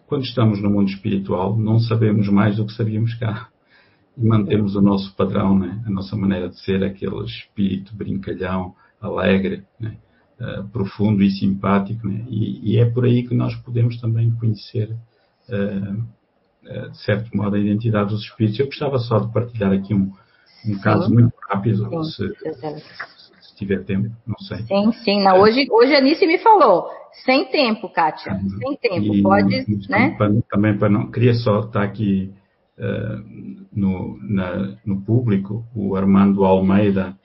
[0.07, 3.49] quando estamos no mundo espiritual, não sabemos mais do que sabíamos cá.
[4.19, 5.81] E mantemos o nosso padrão, né?
[5.85, 9.95] a nossa maneira de ser, aquele espírito brincalhão, alegre, né?
[10.41, 12.05] uh, profundo e simpático.
[12.05, 12.25] Né?
[12.27, 14.91] E, e, é por aí que nós podemos também conhecer,
[15.49, 16.03] uh,
[16.65, 18.59] uh, de certo modo, a identidade dos espíritos.
[18.59, 20.11] Eu gostava só de partilhar aqui um,
[20.65, 22.27] um caso muito rápido, sim, se,
[23.41, 24.57] se, tiver tempo, não sei.
[24.63, 25.23] Sim, sim.
[25.23, 26.89] Não, hoje, hoje a Anice me falou
[27.25, 28.33] sem tempo, Kátia.
[28.33, 28.49] Uhum.
[28.49, 29.23] Sem tempo.
[29.23, 30.17] Pode, né?
[30.49, 31.09] também para não.
[31.09, 32.33] Queria só estar aqui
[32.79, 37.15] uh, no, na, no público, o Armando Almeida.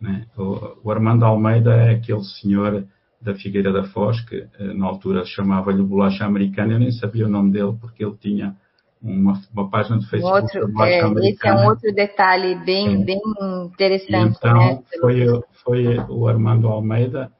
[0.00, 0.26] Né?
[0.36, 2.86] O, o, Armando Almeida é aquele senhor
[3.20, 6.74] da Figueira da Foz, que uh, na altura chamava-lhe bolacha americana.
[6.74, 8.56] Eu nem sabia o nome dele porque ele tinha
[9.00, 10.58] uma, uma página do Facebook.
[10.58, 13.04] Outro, é, esse é um outro detalhe bem, é.
[13.04, 13.20] bem
[13.66, 14.36] interessante.
[14.38, 14.82] então, né?
[15.00, 15.26] foi,
[15.62, 17.30] foi o Armando Almeida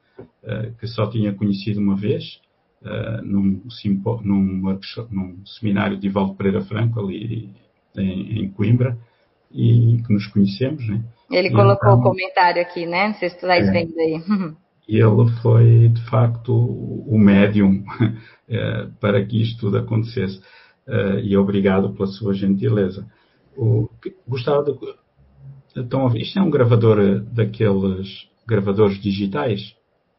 [0.47, 2.39] eh, que só tinha conhecido uma vez,
[2.83, 3.63] uh, num,
[4.23, 4.79] num,
[5.09, 7.51] num seminário de Ivaldo Pereira Franco, ali
[7.97, 8.97] em, em Coimbra,
[9.51, 10.87] e que nos conhecemos.
[10.87, 11.03] Né?
[11.31, 13.07] Ele e colocou então, o comentário aqui, né?
[13.07, 14.55] Não sei se tu estás é, vendo aí.
[14.87, 17.83] E ele foi, de facto, o médium
[18.49, 20.41] eh, para que isto tudo acontecesse.
[21.23, 23.07] e obrigado pela sua gentileza.
[23.57, 23.89] O,
[24.27, 24.77] gostava de.
[25.77, 29.75] Então, isto é um gravador daqueles gravadores digitais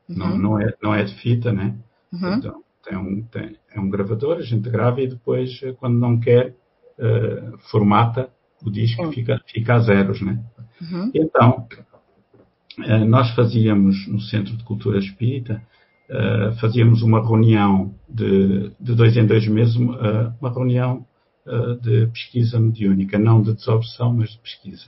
[0.08, 0.16] Uhum.
[0.16, 1.76] Não, não, é, não é de fita, né?
[2.12, 2.34] Uhum.
[2.34, 6.54] Então, tem um, tem, é um gravador, a gente grava e depois, quando não quer,
[6.98, 8.28] uh, formata
[8.64, 10.42] o disco fica, fica a zeros, né?
[10.80, 11.10] Uhum.
[11.14, 11.66] Então,
[12.78, 15.62] uh, nós fazíamos no Centro de Cultura Espírita,
[16.10, 21.06] uh, fazíamos uma reunião de, de dois em dois meses, uma reunião
[21.80, 24.86] de pesquisa mediúnica, não de desobsessão, mas de pesquisa.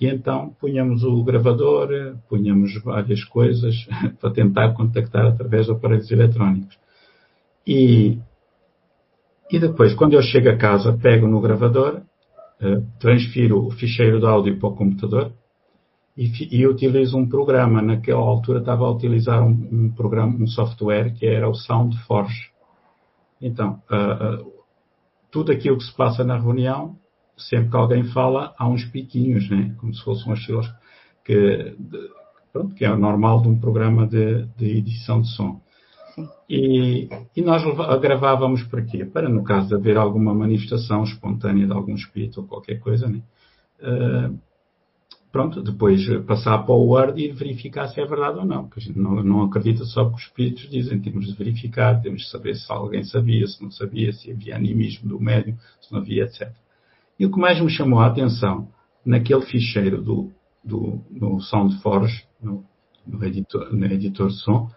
[0.00, 1.88] E então punhamos o gravador,
[2.28, 3.74] punhamos várias coisas
[4.20, 6.78] para tentar contactar através de aparelhos eletrónicos.
[7.66, 8.18] E,
[9.50, 12.02] e depois, quando eu chego a casa, pego no gravador,
[12.60, 15.32] uh, transfiro o ficheiro de áudio para o computador
[16.16, 17.82] e, e, utilizo um programa.
[17.82, 22.50] Naquela altura estava a utilizar um, um programa, um software que era o SoundForge.
[23.40, 24.52] Então, uh,
[25.30, 26.96] tudo aquilo que se passa na reunião
[27.36, 29.74] sempre que alguém fala, há uns piquinhos, né?
[29.78, 30.80] como se fosse um osciloscópio,
[31.24, 31.76] que,
[32.52, 35.60] pronto, que é normal de um programa de, de edição de som.
[36.48, 37.62] E, e, nós
[38.00, 39.04] gravávamos para quê?
[39.04, 43.20] Para, no caso de haver alguma manifestação espontânea de algum espírito ou qualquer coisa, né?
[43.80, 44.38] Uh,
[45.32, 48.68] pronto, depois passar para o Word e verificar se é verdade ou não.
[48.68, 52.22] Porque a gente não, não acredita só que os espíritos dizem, temos de verificar, temos
[52.22, 55.98] de saber se alguém sabia, se não sabia, se havia animismo do médium, se não
[55.98, 56.52] havia, etc.
[57.18, 58.68] E o que mais me chamou a atenção
[59.04, 60.30] naquele ficheiro do,
[60.64, 62.64] do, no SoundForge, no,
[63.04, 64.70] no, editor, no editor de som,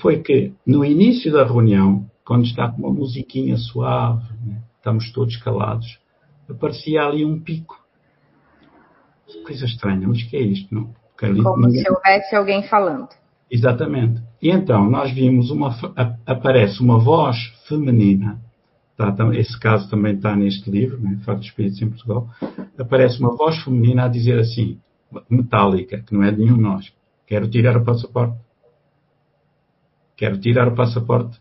[0.00, 5.36] foi que no início da reunião, quando está com uma musiquinha suave, né, estamos todos
[5.36, 5.98] calados,
[6.48, 7.78] aparecia ali um pico.
[9.44, 10.74] Coisa estranha, mas que é isto?
[10.74, 10.92] Não?
[11.22, 11.82] Ali, Como ninguém...
[11.82, 13.08] se houvesse alguém falando.
[13.50, 14.22] Exatamente.
[14.40, 15.76] E então nós vimos uma
[16.24, 17.36] aparece uma voz
[17.68, 18.40] feminina
[19.08, 22.28] está, esse caso também está neste livro, né, Factos Espíritos em Portugal,
[22.78, 24.78] aparece uma voz feminina a dizer assim,
[25.28, 26.92] metálica, que não é de nenhum de nós,
[27.26, 28.36] quero tirar o passaporte.
[30.20, 31.40] Quero tirar o passaporte.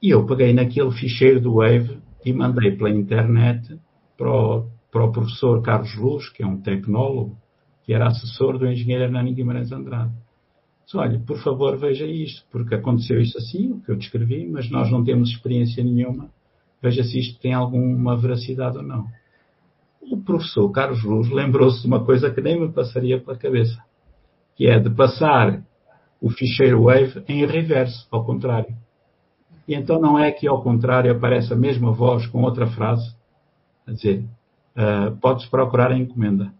[0.00, 3.76] E eu peguei naquele ficheiro do Wave e mandei pela internet
[4.16, 7.36] para o, para o professor Carlos Luz, que é um tecnólogo,
[7.82, 10.12] que era assessor do engenheiro Hernani Guimarães Andrade.
[10.84, 14.70] Disse, olha, por favor, veja isto, porque aconteceu isto assim, o que eu descrevi, mas
[14.70, 16.30] nós não temos experiência nenhuma.
[16.80, 19.08] Veja se isto tem alguma veracidade ou não.
[20.02, 23.76] O professor Carlos Luz lembrou-se de uma coisa que nem me passaria pela cabeça,
[24.54, 25.64] que é de passar
[26.22, 28.72] o ficheiro Wave em reverso, ao contrário.
[29.66, 33.14] E então não é que ao contrário aparece a mesma voz com outra frase,
[33.86, 34.24] a dizer,
[34.76, 36.54] uh, podes procurar a encomenda.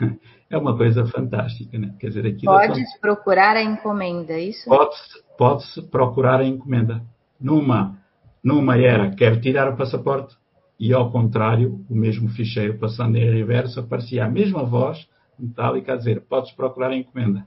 [0.48, 1.94] é uma coisa fantástica, né?
[2.00, 2.98] Quer dizer, aquilo Podes só...
[2.98, 4.68] procurar a encomenda, é isso?
[4.68, 7.02] Pode-se pode procurar a encomenda.
[7.38, 7.98] Numa,
[8.42, 10.34] numa era, quero tirar o passaporte,
[10.80, 15.06] e ao contrário, o mesmo ficheiro passando em reverso, aparecia a mesma voz
[15.38, 17.46] metálica a dizer, podes procurar a encomenda.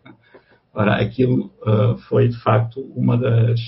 [0.79, 3.59] Ora, aquilo uh, foi de facto uma das,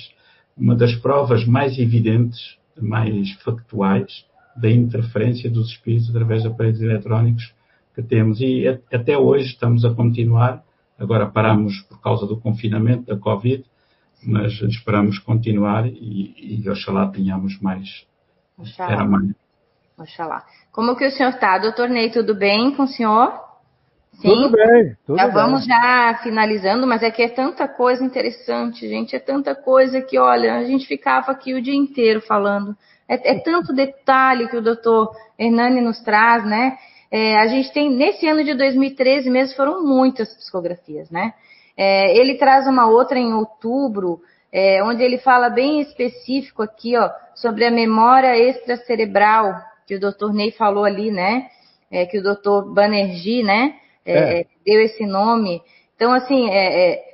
[0.56, 4.26] uma das provas mais evidentes, mais factuais,
[4.56, 7.54] da interferência dos espíritos através de aparelhos eletrónicos
[7.94, 8.40] que temos.
[8.40, 10.64] E até hoje estamos a continuar.
[10.98, 13.66] Agora paramos por causa do confinamento, da Covid,
[14.24, 18.08] mas esperamos continuar e, e oxalá tenhamos mais.
[18.58, 18.90] Oxalá.
[18.90, 19.36] Era mais.
[19.98, 20.46] Oxalá.
[20.72, 21.58] Como que o senhor está?
[21.58, 23.51] Doutor Ney, tudo bem com o senhor?
[24.14, 24.28] Sim.
[24.30, 24.96] Tudo bem.
[25.06, 25.34] Tudo já bem.
[25.34, 29.16] vamos já finalizando, mas é que é tanta coisa interessante, gente.
[29.16, 32.76] É tanta coisa que, olha, a gente ficava aqui o dia inteiro falando.
[33.08, 36.78] É, é tanto detalhe que o doutor Hernani nos traz, né?
[37.12, 41.34] É, a gente tem, nesse ano de 2013 mesmo, foram muitas psicografias, né?
[41.76, 44.22] É, ele traz uma outra em outubro,
[44.52, 49.56] é, onde ele fala bem específico aqui, ó, sobre a memória extracerebral,
[49.88, 51.48] que o doutor Ney falou ali, né?
[51.90, 53.76] É, que o doutor Banerjee, né?
[54.12, 54.46] É, é.
[54.66, 55.62] Deu esse nome.
[55.96, 57.12] Então, assim, é,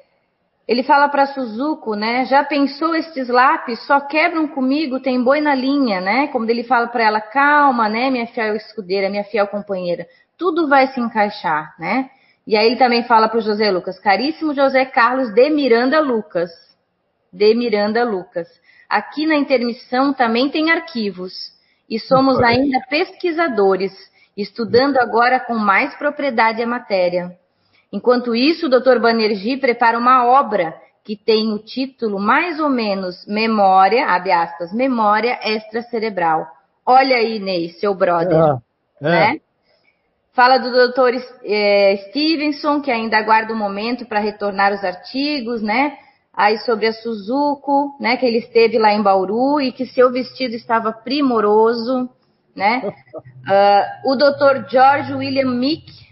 [0.67, 2.25] ele fala para Suzuko, né?
[2.25, 6.27] Já pensou estes lápis só quebram comigo, tem boi na linha, né?
[6.27, 10.05] Como ele fala para ela, calma, né, minha fiel escudeira, minha fiel companheira,
[10.37, 12.09] tudo vai se encaixar, né?
[12.45, 16.49] E aí ele também fala para o José Lucas, caríssimo José Carlos de Miranda Lucas,
[17.31, 18.47] de Miranda Lucas.
[18.89, 21.33] Aqui na intermissão também tem arquivos
[21.89, 23.93] e somos ainda pesquisadores,
[24.37, 27.35] estudando agora com mais propriedade a matéria.
[27.91, 28.99] Enquanto isso, o Dr.
[28.99, 35.39] Banerjee prepara uma obra que tem o título mais ou menos Memória, abre aspas, Memória
[35.41, 36.45] Extracerebral.
[36.85, 38.37] Olha aí, Ney, seu brother.
[39.01, 39.09] É, é.
[39.09, 39.39] Né?
[40.33, 41.15] Fala do Dr.
[41.43, 45.97] É, Stevenson, que ainda aguarda um momento para retornar os artigos, né?
[46.31, 48.17] Aí sobre a Suzuko, né?
[48.17, 52.07] Que ele esteve lá em Bauru e que seu vestido estava primoroso,
[52.57, 52.81] né?
[52.83, 54.67] Uh, o Dr.
[54.69, 56.07] George William Mick,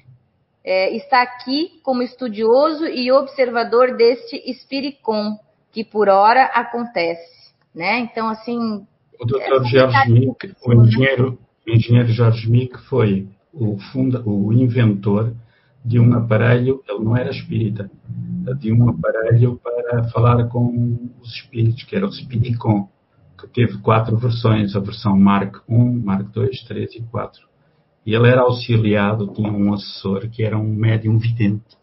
[0.63, 5.37] é, está aqui como estudioso e observador deste Spiricon,
[5.71, 7.53] que por hora acontece.
[7.73, 7.99] Né?
[7.99, 8.85] Então, assim.
[9.19, 9.63] O Dr.
[9.65, 15.33] George Mick, o engenheiro, o engenheiro George Mick foi o, funda, o inventor
[15.83, 17.89] de um aparelho, ele não era espírita,
[18.59, 22.89] de um aparelho para falar com os espíritos, que era o Spiricon,
[23.37, 27.41] que teve quatro versões, a versão Mark I, Mark II, 3 e 4.
[28.05, 31.75] E ele era auxiliado, tinha um assessor que era um médium vidente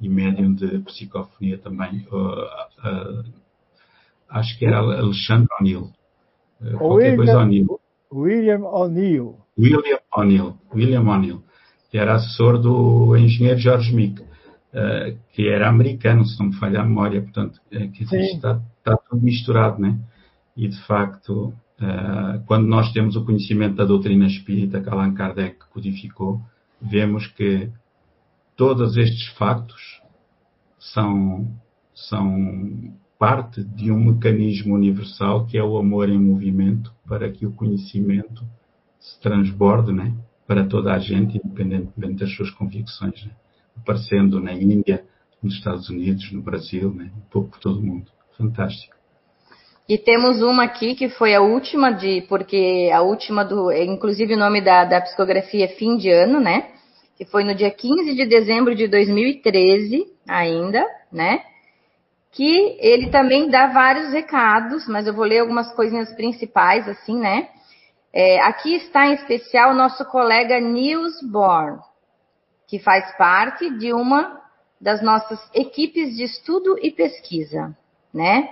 [0.00, 2.06] e médium de psicofonia também.
[2.12, 2.44] Uh,
[2.88, 3.24] uh,
[4.28, 5.90] acho que era Alexandre O'Neill.
[6.60, 7.80] Uh, qualquer coisa O'Neill.
[8.12, 9.36] William O'Neill.
[9.58, 10.58] William O'Neill.
[10.72, 11.42] William O'Neill.
[11.90, 14.22] Que era assessor do engenheiro George Mick.
[14.22, 17.20] Uh, que era americano, se não me falha a memória.
[17.20, 19.98] Portanto, é, que está, está tudo misturado, né?
[20.56, 25.58] E de facto, eh, quando nós temos o conhecimento da doutrina espírita que Allan Kardec
[25.70, 26.40] codificou,
[26.80, 27.70] vemos que
[28.56, 30.00] todos estes factos
[30.78, 31.50] são,
[31.94, 37.52] são parte de um mecanismo universal que é o amor em movimento para que o
[37.52, 38.44] conhecimento
[39.00, 40.14] se transborde né,
[40.46, 43.32] para toda a gente, independentemente das suas convicções, né,
[43.76, 45.04] aparecendo na Índia,
[45.42, 48.10] nos Estados Unidos, no Brasil, né, um pouco por todo o mundo.
[48.36, 48.93] Fantástico.
[49.86, 54.38] E temos uma aqui que foi a última de, porque a última do, inclusive o
[54.38, 56.70] nome da, da psicografia é fim de ano, né?
[57.16, 61.42] Que foi no dia 15 de dezembro de 2013, ainda, né?
[62.32, 67.48] Que ele também dá vários recados, mas eu vou ler algumas coisinhas principais, assim, né?
[68.10, 71.78] É, aqui está em especial o nosso colega Nils Born,
[72.66, 74.40] que faz parte de uma
[74.80, 77.76] das nossas equipes de estudo e pesquisa,
[78.12, 78.48] né?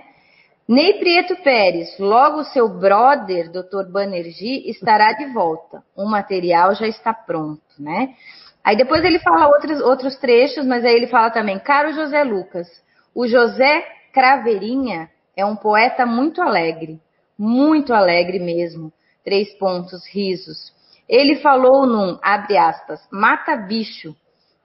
[0.67, 3.91] Ney Prieto Pérez, logo seu brother, Dr.
[3.91, 5.83] Banerjee, estará de volta.
[5.93, 8.15] O material já está pronto, né?
[8.63, 12.67] Aí depois ele fala outros, outros trechos, mas aí ele fala também, caro José Lucas,
[13.13, 16.97] o José Craveirinha é um poeta muito alegre,
[17.37, 18.91] muito alegre mesmo.
[19.21, 20.71] Três pontos, risos.
[21.09, 24.15] Ele falou num, abre aspas, mata-bicho,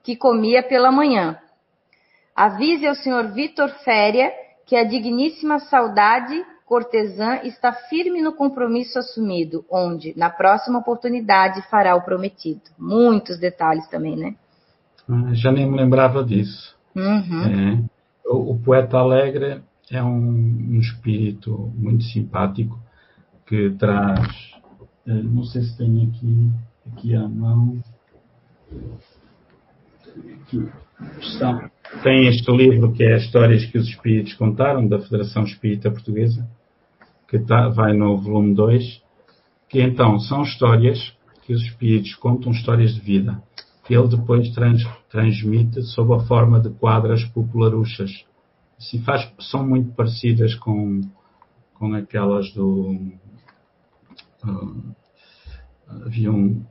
[0.01, 1.37] que comia pela manhã.
[2.33, 4.31] Avise ao senhor Vitor Féria
[4.69, 11.95] que a digníssima saudade cortesã está firme no compromisso assumido, onde, na próxima oportunidade, fará
[11.95, 12.61] o prometido.
[12.77, 14.35] Muitos detalhes também, né?
[15.09, 16.77] Ah, já nem me lembrava disso.
[16.95, 17.43] Uhum.
[17.45, 17.83] É,
[18.29, 22.79] o, o, poeta alegre é um, um, espírito muito simpático
[23.47, 24.53] que traz.
[25.07, 26.51] Eh, não sei se tem aqui,
[26.93, 27.81] aqui à mão.
[31.19, 31.69] Está
[32.03, 36.47] tem este livro que é Histórias que os Espíritos Contaram, da Federação Espírita Portuguesa,
[37.27, 39.01] que tá, vai no volume 2,
[39.67, 41.13] que então são histórias
[41.43, 43.41] que os Espíritos contam, histórias de vida,
[43.85, 48.23] que ele depois trans, transmite sob a forma de quadras popularuchas.
[48.77, 51.01] Assim, faz, são muito parecidas com,
[51.73, 52.91] com aquelas do.
[54.45, 54.95] Uh,
[56.05, 56.63] havia um,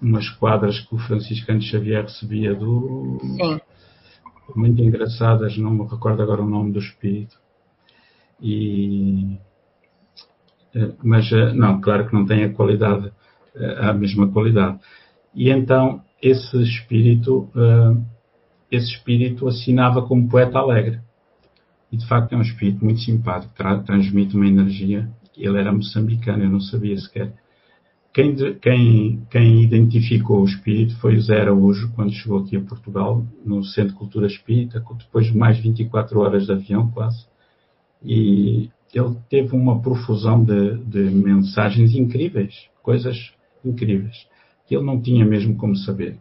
[0.00, 3.18] umas quadras que o Franciscano Xavier recebia do.
[3.20, 3.60] Sim
[4.54, 7.36] muito engraçadas, não me recordo agora o nome do espírito.
[8.40, 9.36] E,
[10.74, 13.12] eh, mas eh, não, claro que não tem a qualidade,
[13.54, 14.78] eh, a mesma qualidade.
[15.34, 17.48] E então esse espírito,
[18.72, 21.00] esse espírito assinava como poeta alegre.
[21.92, 23.54] E de facto é um espírito muito simpático,
[23.84, 25.08] transmite uma energia.
[25.36, 27.32] Ele era moçambicano, eu não sabia sequer.
[28.12, 33.24] Quem, quem, quem, identificou o espírito foi o Zé Araújo, quando chegou aqui a Portugal,
[33.44, 37.26] no Centro de Cultura Espírita, depois de mais 24 horas de avião, quase.
[38.02, 43.32] E ele teve uma profusão de, de mensagens incríveis, coisas
[43.64, 44.26] incríveis,
[44.66, 46.18] que ele não tinha mesmo como saber.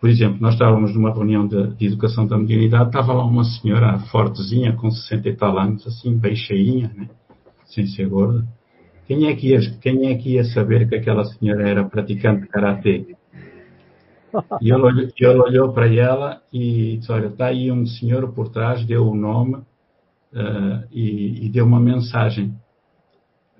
[0.00, 3.98] Por exemplo, nós estávamos numa reunião de, de educação da mediunidade, estava lá uma senhora
[4.10, 7.08] fortezinha, com 60 e tal anos, assim, bem cheinha, né?
[7.66, 8.46] sem ser gorda
[9.06, 12.48] quem é, que ia, quem é que ia saber que aquela senhora era praticante de
[12.48, 13.16] karatê?
[14.60, 18.84] E ele, ele olhou para ela e disse: Olha, está aí um senhor por trás,
[18.84, 22.54] deu o nome uh, e, e, deu uma mensagem.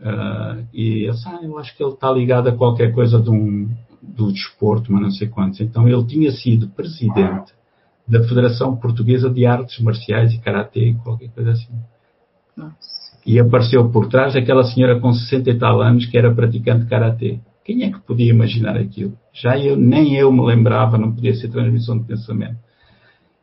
[0.00, 3.30] Uh, e eu disse: ah, Eu acho que ele está ligado a qualquer coisa de
[3.30, 3.68] um,
[4.02, 5.60] do desporto, mas não sei quantos.
[5.60, 7.52] Então ele tinha sido presidente
[8.08, 11.72] da Federação Portuguesa de Artes Marciais e Karatê, qualquer coisa assim.
[12.56, 16.84] Nossa e apareceu por trás aquela senhora com 60 e tal anos que era praticante
[16.84, 17.40] de karatê.
[17.64, 19.16] Quem é que podia imaginar aquilo?
[19.32, 22.58] Já eu, nem eu me lembrava, não podia ser transmissão de pensamento.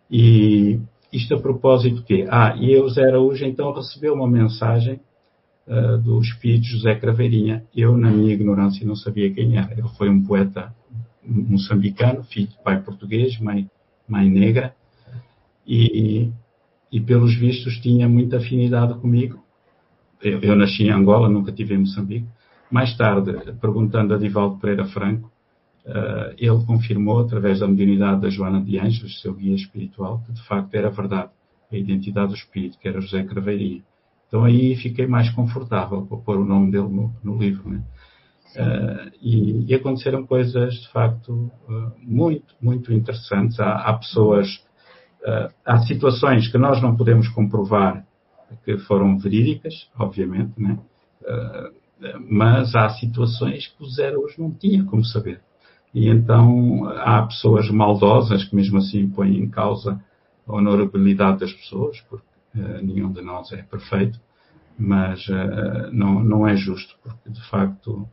[0.09, 0.79] E
[1.11, 2.27] isto a propósito de quê?
[2.29, 4.99] Ah, e eu, Zé Araújo, então recebeu uma mensagem
[5.67, 7.63] uh, do espírito José Craveirinha.
[7.75, 9.71] Eu, na minha ignorância, não sabia quem era.
[9.73, 10.71] Ele foi um poeta
[11.25, 13.67] moçambicano, filho de pai português, mãe,
[14.07, 14.75] mãe negra,
[15.65, 16.29] e,
[16.91, 19.41] e pelos vistos tinha muita afinidade comigo
[20.23, 22.27] eu, eu, nasci em Angola, nunca tive em Moçambique.
[22.69, 25.31] Mais tarde, perguntando a Divaldo Pereira Franco,
[25.85, 30.41] uh, ele confirmou, através da mediunidade da Joana de Anjos, seu guia espiritual, que de
[30.47, 31.29] facto era verdade,
[31.71, 33.81] a identidade do espírito, que era José Craveirinha.
[34.27, 37.69] Então aí fiquei mais confortável para pôr o nome dele no, no livro.
[37.69, 37.83] Né?
[38.55, 43.59] Uh, e, e, aconteceram coisas, de facto, uh, muito, muito interessantes.
[43.59, 44.47] Há, há pessoas,
[45.65, 48.05] há situações que nós não podemos comprovar
[48.63, 50.77] que foram verídicas, obviamente, né?
[51.21, 51.81] Uh,
[52.27, 55.39] mas há situações que o zero hoje não tinha como saber.
[55.93, 60.03] E então há pessoas maldosas que mesmo assim põem em causa
[60.47, 62.25] a honorabilidade das pessoas, porque
[62.55, 64.19] uh, nenhum de nós é perfeito,
[64.77, 68.07] mas uh, não, não é justo, porque de facto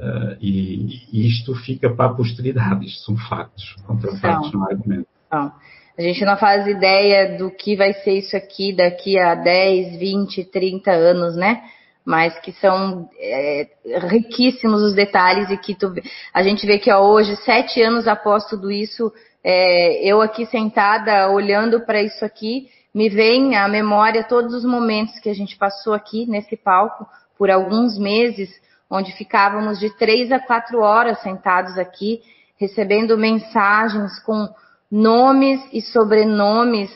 [0.00, 5.06] Uh, e, e, isto fica para a posteridade, isto são factos, contra factos não argumento.
[5.30, 5.52] Não.
[5.98, 10.44] A gente não faz ideia do que vai ser isso aqui daqui a 10, 20,
[10.44, 11.62] 30 anos, né?
[12.04, 13.68] Mas que são é,
[14.08, 15.92] riquíssimos os detalhes e que tu,
[16.32, 19.12] a gente vê que ó, hoje, sete anos após tudo isso,
[19.44, 25.18] é, eu aqui sentada olhando para isso aqui, me vem à memória todos os momentos
[25.20, 27.06] que a gente passou aqui nesse palco
[27.38, 28.50] por alguns meses,
[28.90, 32.20] onde ficávamos de três a quatro horas sentados aqui,
[32.58, 34.48] recebendo mensagens com
[34.90, 36.90] nomes e sobrenomes,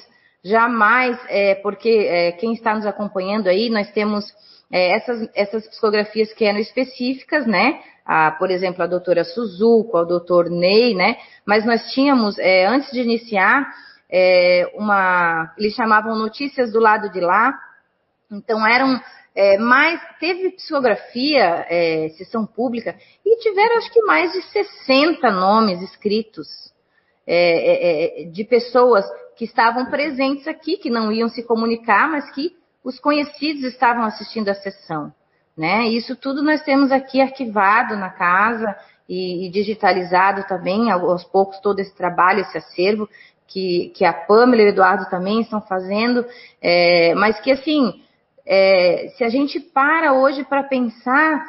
[0.44, 4.24] jamais, é, porque é, quem está nos acompanhando aí, nós temos
[4.70, 7.80] é, essas, essas psicografias que eram específicas, né?
[8.04, 11.16] A, por exemplo, a doutora Suzuko, o doutor Ney, né?
[11.46, 13.66] Mas nós tínhamos, é, antes de iniciar,
[14.10, 17.54] é, uma, eles chamavam notícias do lado de lá,
[18.30, 19.00] Então eram
[19.34, 22.94] é, mais, teve psicografia, é, sessão pública,
[23.24, 26.73] e tiveram acho que mais de 60 nomes escritos
[27.26, 29.04] é, é, é, de pessoas
[29.36, 34.48] que estavam presentes aqui, que não iam se comunicar, mas que os conhecidos estavam assistindo
[34.48, 35.12] a sessão.
[35.56, 35.88] Né?
[35.88, 38.76] Isso tudo nós temos aqui arquivado na casa
[39.08, 43.08] e, e digitalizado também, aos poucos, todo esse trabalho, esse acervo
[43.46, 46.26] que, que a Pamela e o Eduardo também estão fazendo,
[46.60, 48.02] é, mas que assim,
[48.46, 51.44] é, se a gente para hoje para pensar,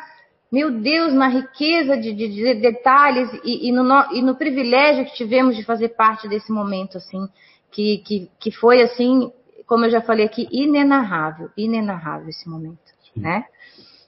[0.55, 3.83] meu Deus, na riqueza de, de, de detalhes e, e, no,
[4.13, 7.27] e, no, privilégio que tivemos de fazer parte desse momento, assim,
[7.69, 9.29] que, que, que foi assim,
[9.67, 12.79] como eu já falei aqui, inenarrável, inenarrável esse momento,
[13.13, 13.19] Sim.
[13.19, 13.43] né?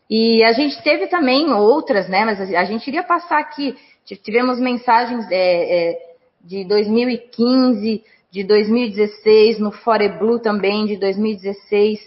[0.10, 2.24] E a gente teve também outras, né?
[2.24, 3.76] Mas a gente iria passar aqui.
[4.24, 6.00] Tivemos mensagens é, é,
[6.42, 12.00] de 2015, de 2016, no Foreblue também, de 2016,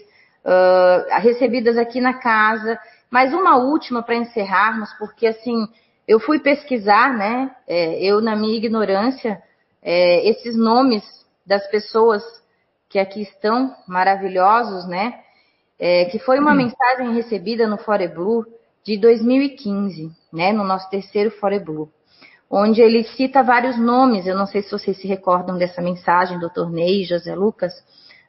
[0.43, 2.79] uh, recebidas aqui na casa.
[3.11, 5.67] Mas uma última para encerrarmos, porque assim,
[6.07, 7.53] eu fui pesquisar, né?
[7.67, 9.41] É, eu, na minha ignorância,
[9.81, 11.03] é, esses nomes
[11.45, 12.23] das pessoas
[12.89, 15.21] que aqui estão, maravilhosos, né?
[15.81, 18.45] é, que foi uma mensagem recebida no Foreblue
[18.85, 21.89] de 2015, né, no nosso terceiro Foreblue,
[22.47, 26.69] onde ele cita vários nomes, eu não sei se vocês se recordam dessa mensagem, doutor
[26.69, 27.73] Ney, José Lucas,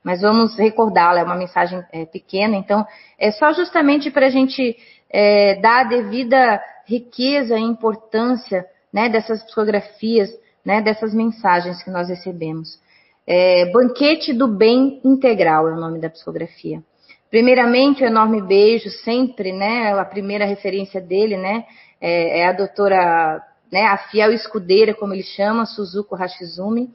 [0.03, 2.85] mas vamos recordá-la, é uma mensagem é, pequena, então
[3.19, 4.77] é só justamente para a gente
[5.11, 10.31] é, dar a devida riqueza e importância né, dessas psicografias,
[10.65, 12.81] né, dessas mensagens que nós recebemos.
[13.27, 16.83] É, Banquete do Bem Integral é o nome da psicografia.
[17.31, 19.99] Primeiramente, um enorme beijo, sempre, né?
[19.99, 21.65] A primeira referência dele, né?
[21.99, 23.43] É, é a doutora,
[23.73, 23.85] né?
[23.87, 26.91] A fiel escudeira, como ele chama, Suzuko Hashizumi.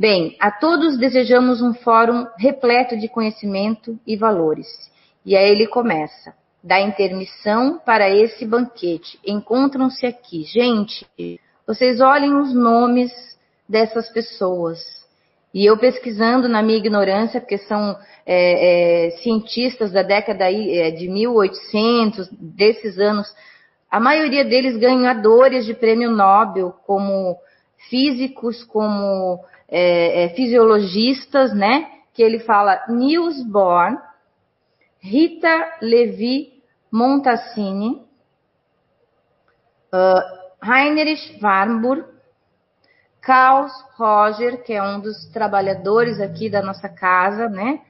[0.00, 4.66] Bem, a todos desejamos um fórum repleto de conhecimento e valores.
[5.26, 6.32] E aí ele começa.
[6.64, 9.18] Da intermissão para esse banquete.
[9.26, 10.42] Encontram-se aqui.
[10.44, 11.06] Gente,
[11.66, 13.12] vocês olhem os nomes
[13.68, 14.78] dessas pessoas
[15.52, 17.94] e eu pesquisando na minha ignorância, porque são
[18.24, 23.28] é, é, cientistas da década é, de 1800, desses anos,
[23.90, 27.36] a maioria deles ganhadores de prêmio Nobel, como
[27.90, 31.88] físicos, como é, é, fisiologistas, né?
[32.12, 33.96] Que ele fala Niels Bohr,
[34.98, 36.60] Rita Levi
[36.92, 38.02] Montassini,
[39.92, 42.04] uh, Heinrich Warburg,
[43.20, 47.80] Carlos Roger, que é um dos trabalhadores aqui da nossa casa, né?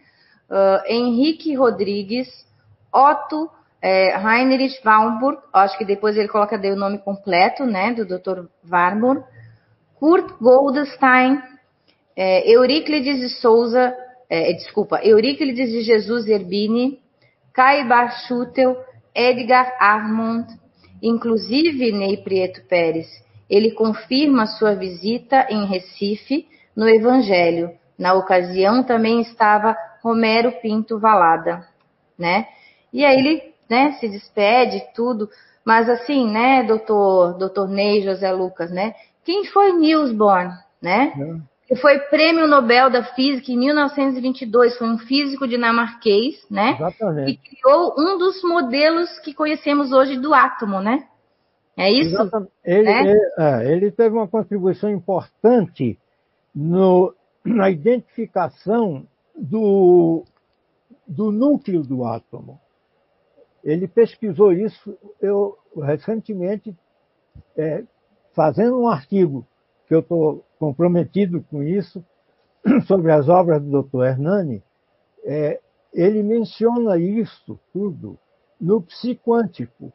[0.51, 2.29] Uh, Henrique Rodrigues,
[2.93, 3.51] Otto
[3.83, 8.47] é, Heinrich Warburg, acho que depois ele coloca o nome completo, né, do Dr.
[8.71, 9.25] Warburg,
[9.95, 11.41] Kurt Goldstein,
[12.23, 13.97] é, Euríclides de Souza,
[14.29, 17.01] é, desculpa, Euríclides de Jesus Erbini,
[17.51, 18.77] Kai Barchutel,
[19.15, 20.45] Edgar Armand,
[21.03, 23.07] inclusive Ney Prieto Pérez,
[23.49, 27.71] ele confirma sua visita em Recife no Evangelho.
[27.99, 31.67] Na ocasião também estava Romero Pinto Valada,
[32.19, 32.47] né?
[32.93, 35.27] E aí ele, né, se despede tudo,
[35.65, 38.95] mas assim, né, doutor, doutor Ney José Lucas, né?
[39.25, 40.51] Quem foi Niels Bohr,
[40.83, 41.15] né?
[41.19, 41.51] É.
[41.71, 46.73] Que foi prêmio Nobel da Física em 1922, foi um físico dinamarquês, né?
[46.73, 47.37] Exatamente.
[47.37, 51.07] Que criou um dos modelos que conhecemos hoje do átomo, né?
[51.77, 52.17] É isso?
[52.65, 53.01] Ele, é?
[53.03, 55.97] Ele, é, ele, teve uma contribuição importante
[56.53, 57.15] no,
[57.45, 59.07] na identificação
[59.37, 60.25] do,
[61.07, 62.61] do núcleo do átomo.
[63.63, 66.77] Ele pesquisou isso, eu recentemente,
[67.57, 67.85] é,
[68.35, 69.47] fazendo um artigo,
[69.91, 72.01] que eu estou comprometido com isso,
[72.87, 74.05] sobre as obras do Dr.
[74.05, 74.63] Hernani,
[75.25, 75.59] é,
[75.93, 78.17] ele menciona isso tudo
[78.61, 79.93] no psiquântico.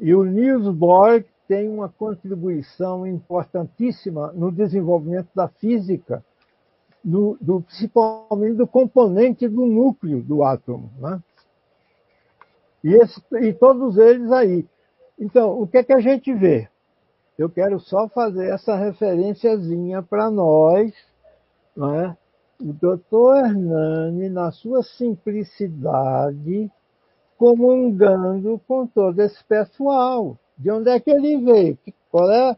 [0.00, 6.24] E o Niels Bohr tem uma contribuição importantíssima no desenvolvimento da física,
[7.04, 10.90] no, do, principalmente do componente do núcleo do átomo.
[10.98, 11.22] Né?
[12.82, 14.66] E, esse, e todos eles aí.
[15.16, 16.68] Então, o que é que a gente vê?
[17.38, 20.92] Eu quero só fazer essa referenciazinha para nós,
[21.76, 22.16] né?
[22.60, 26.70] o doutor Hernani, na sua simplicidade,
[27.36, 30.38] comungando com todo esse pessoal.
[30.56, 31.78] De onde é que ele veio?
[32.10, 32.56] Qual é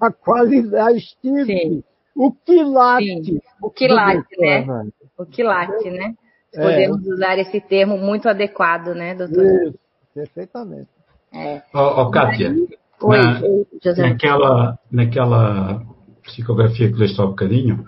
[0.00, 1.84] a qualidade, a estirpe?
[2.16, 3.24] O quilate.
[3.24, 4.66] Sim, o quilate, né?
[5.16, 6.14] O quilate, né?
[6.52, 6.62] É.
[6.62, 7.10] Podemos é.
[7.12, 9.44] usar esse termo muito adequado, né, doutor?
[9.44, 9.78] Isso,
[10.12, 10.88] perfeitamente.
[11.32, 11.62] É.
[11.72, 12.54] Oh, oh Kátia,
[13.02, 13.40] Oi, na,
[13.82, 14.08] José.
[14.08, 15.82] Naquela, naquela
[16.22, 17.86] psicografia que leste há um bocadinho,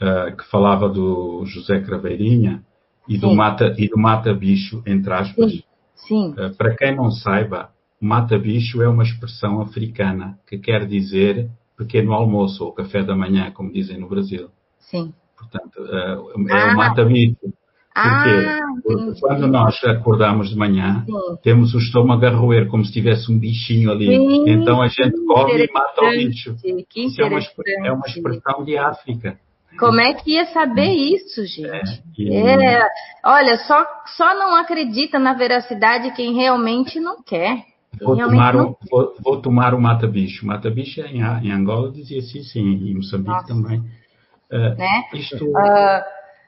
[0.00, 2.62] uh, que falava do José Craveirinha,
[3.08, 5.52] e do, mata, e do mata-bicho, entre aspas.
[5.52, 5.62] Sim.
[5.94, 6.34] Sim.
[6.38, 12.64] Uh, para quem não saiba, mata-bicho é uma expressão africana que quer dizer pequeno almoço
[12.64, 14.48] ou café da manhã, como dizem no Brasil.
[14.78, 15.12] Sim.
[15.36, 16.74] Portanto, uh, é ah.
[16.74, 16.76] o
[17.94, 18.82] mata-bicho.
[18.82, 21.12] Porque ah, quando nós acordamos de manhã, sim.
[21.42, 24.06] temos o estômago a roer como se tivesse um bichinho ali.
[24.06, 26.56] Sim, então a gente come e mata o bicho.
[26.96, 27.40] Isso é uma,
[27.86, 29.38] é uma expressão de África.
[29.78, 32.02] Como é que ia saber isso, gente?
[32.30, 32.88] É, é,
[33.24, 33.84] olha, só,
[34.16, 37.64] só não acredita na veracidade quem realmente não quer.
[38.00, 38.76] Vou tomar, não...
[38.90, 40.46] vou, vou tomar o mata-bicho.
[40.46, 43.46] Mata-bicho em, em, Angola dizia assim, sim, em Moçambique Nossa.
[43.46, 43.78] também.
[44.50, 45.02] Uh, né?
[45.14, 46.02] Isto, uh,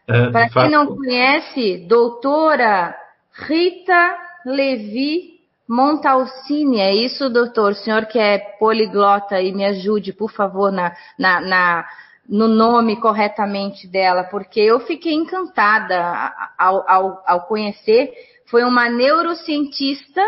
[0.08, 2.96] uh, Para quem não conhece, doutora
[3.32, 5.36] Rita Levi
[5.68, 7.72] Montalcini, é isso, doutor?
[7.72, 11.86] O senhor que é poliglota e me ajude, por favor, na, na, na
[12.28, 18.12] no nome corretamente dela, porque eu fiquei encantada ao, ao, ao conhecer.
[18.46, 20.22] Foi uma neurocientista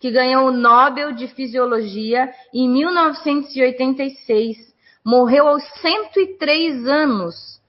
[0.00, 4.56] que ganhou o Nobel de Fisiologia em 1986.
[5.04, 7.60] Morreu aos 103 anos,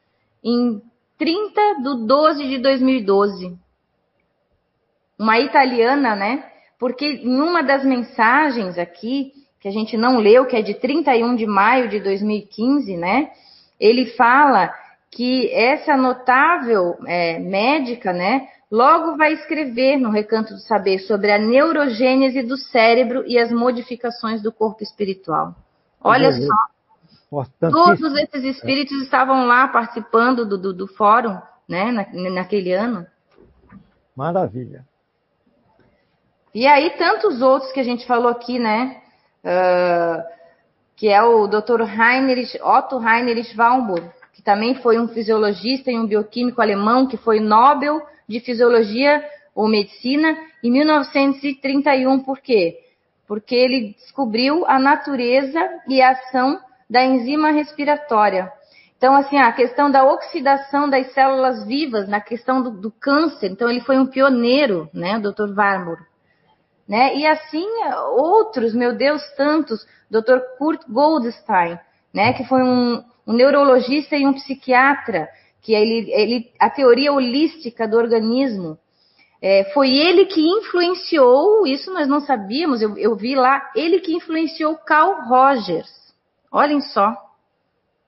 [0.44, 0.82] em
[1.18, 3.58] 30 de 12 de 2012.
[5.18, 6.44] Uma italiana, né?
[6.80, 11.36] Porque em uma das mensagens aqui, que a gente não leu, que é de 31
[11.36, 13.32] de maio de 2015, né?
[13.80, 14.74] ele fala
[15.12, 21.38] que essa notável é, médica, né, logo vai escrever no Recanto do Saber sobre a
[21.38, 25.56] neurogênese do cérebro e as modificações do corpo espiritual.
[26.02, 26.56] Olha só,
[27.60, 33.06] todos esses espíritos estavam lá participando do, do, do fórum, né, na, naquele ano.
[34.16, 34.86] Maravilha.
[36.54, 39.02] E aí tantos outros que a gente falou aqui, né?
[39.44, 40.38] Uh,
[40.96, 41.82] que é o Dr.
[41.82, 47.40] Heinrich, Otto Heinrich Wallenburg, que também foi um fisiologista e um bioquímico alemão, que foi
[47.40, 49.24] Nobel de Fisiologia
[49.54, 52.20] ou Medicina em 1931.
[52.24, 52.80] Por quê?
[53.28, 58.52] Porque ele descobriu a natureza e a ação da enzima respiratória.
[58.98, 63.52] Então, assim, a questão da oxidação das células vivas, na questão do, do câncer.
[63.52, 65.54] Então, ele foi um pioneiro, né, o Dr.
[65.56, 66.02] Warburg.
[66.88, 67.16] Né?
[67.18, 67.68] E assim,
[68.16, 69.86] outros, meu Deus, tantos.
[70.10, 70.40] Dr.
[70.58, 71.78] Kurt Goldstein,
[72.14, 75.28] né, que foi um, um neurologista e um psiquiatra,
[75.62, 78.78] que ele, ele, a teoria holística do organismo,
[79.42, 84.16] é, foi ele que influenciou, isso nós não sabíamos, eu, eu, vi lá, ele que
[84.16, 85.92] influenciou Carl Rogers.
[86.58, 87.16] Olhem só,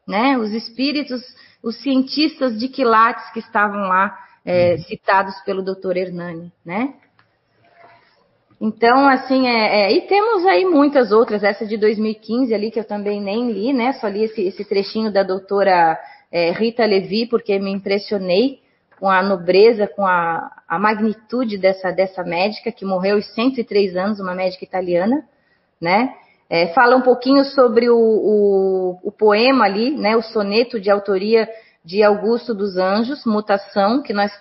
[0.07, 0.35] né?
[0.35, 1.21] Os espíritos,
[1.61, 5.95] os cientistas de quilates que estavam lá é, citados pelo Dr.
[5.95, 6.95] Hernani, né?
[8.59, 12.83] Então, assim, é, é, e temos aí muitas outras, essa de 2015 ali, que eu
[12.83, 13.93] também nem li, né?
[13.93, 15.95] Só li esse, esse trechinho da doutora
[16.31, 18.63] é, Rita Levi, porque me impressionei
[18.99, 24.19] com a nobreza, com a, a magnitude dessa, dessa médica, que morreu aos 103 anos,
[24.19, 25.23] uma médica italiana,
[25.79, 26.15] né?
[26.49, 30.15] É, fala um pouquinho sobre o, o, o, poema ali, né?
[30.15, 31.47] O soneto de autoria
[31.85, 34.31] de Augusto dos Anjos, Mutação, que nós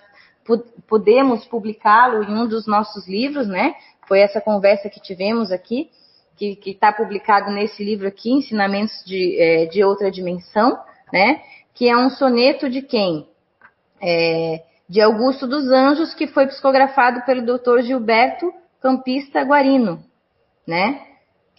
[0.87, 3.75] podemos publicá-lo em um dos nossos livros, né?
[4.07, 5.91] Foi essa conversa que tivemos aqui,
[6.35, 10.79] que está publicado nesse livro aqui, Ensinamentos de, é, de Outra Dimensão,
[11.13, 11.41] né?
[11.75, 13.27] Que é um soneto de quem?
[14.01, 17.81] É, de Augusto dos Anjos, que foi psicografado pelo Dr.
[17.81, 20.03] Gilberto Campista Guarino,
[20.65, 21.08] né?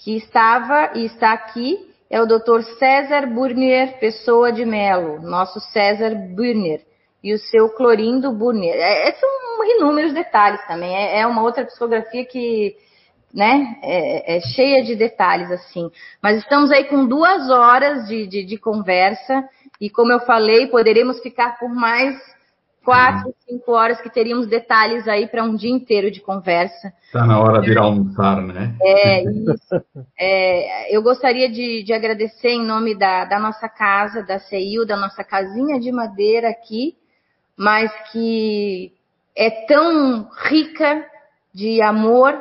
[0.02, 2.62] Que estava e está aqui é o Dr.
[2.78, 6.80] César Burnier Pessoa de Melo, nosso César Burnier,
[7.22, 8.74] e o seu Clorindo Burnier.
[8.74, 9.28] É, é, são
[9.76, 10.94] inúmeros detalhes também.
[10.94, 12.74] É, é uma outra psicografia que,
[13.32, 15.88] né, é, é, cheia de detalhes, assim.
[16.20, 19.48] Mas estamos aí com duas horas de, de, de conversa,
[19.80, 22.16] e como eu falei, poderemos ficar por mais
[22.84, 26.92] quatro, cinco horas que teríamos detalhes aí para um dia inteiro de conversa.
[27.04, 28.74] Está na hora de ir almoçar, né?
[28.82, 29.84] É, isso.
[30.18, 34.96] É, eu gostaria de, de, agradecer em nome da, da nossa casa, da CEIU, da
[34.96, 36.96] nossa casinha de madeira aqui,
[37.56, 38.92] mas que
[39.36, 41.04] é tão rica
[41.52, 42.40] de amor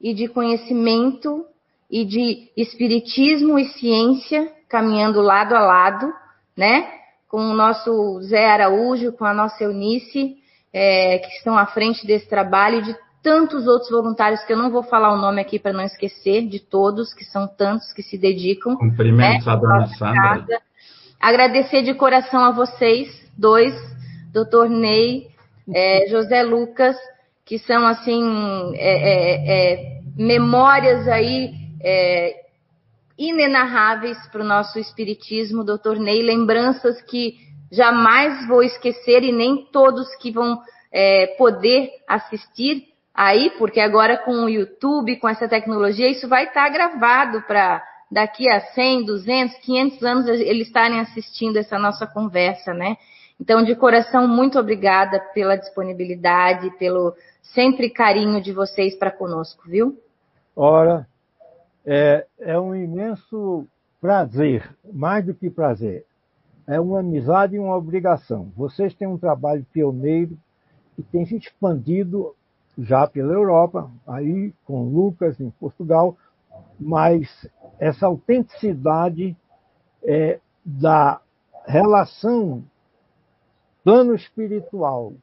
[0.00, 1.44] e de conhecimento
[1.90, 6.12] e de espiritismo e ciência caminhando lado a lado,
[6.56, 6.97] né?
[7.28, 10.36] Com o nosso Zé Araújo, com a nossa Eunice,
[10.72, 14.70] é, que estão à frente desse trabalho, e de tantos outros voluntários que eu não
[14.70, 18.16] vou falar o nome aqui para não esquecer, de todos, que são tantos que se
[18.16, 18.76] dedicam.
[18.76, 20.60] Cumprimentos né, a dona Sandra.
[21.20, 23.74] Agradecer de coração a vocês dois,
[24.32, 25.28] doutor Ney,
[25.74, 26.96] é, José Lucas,
[27.44, 28.22] que são assim
[28.74, 31.52] é, é, é memórias aí
[31.82, 32.47] é,
[33.18, 37.34] inenarráveis para o nosso espiritismo, doutor Ney, lembranças que
[37.70, 40.60] jamais vou esquecer e nem todos que vão
[40.92, 46.68] é, poder assistir aí, porque agora com o YouTube, com essa tecnologia, isso vai estar
[46.68, 52.96] gravado para daqui a 100, 200, 500 anos eles estarem assistindo essa nossa conversa, né?
[53.40, 59.96] Então, de coração, muito obrigada pela disponibilidade, pelo sempre carinho de vocês para conosco, viu?
[60.56, 61.06] Ora,
[61.90, 63.66] é, é um imenso
[63.98, 66.04] prazer, mais do que prazer.
[66.66, 68.52] É uma amizade e uma obrigação.
[68.54, 70.36] Vocês têm um trabalho pioneiro
[70.98, 72.34] e têm se expandido
[72.76, 76.14] já pela Europa, aí com Lucas em Portugal,
[76.78, 79.34] mas essa autenticidade
[80.04, 81.22] é, da
[81.66, 82.62] relação
[83.82, 85.14] plano espiritual,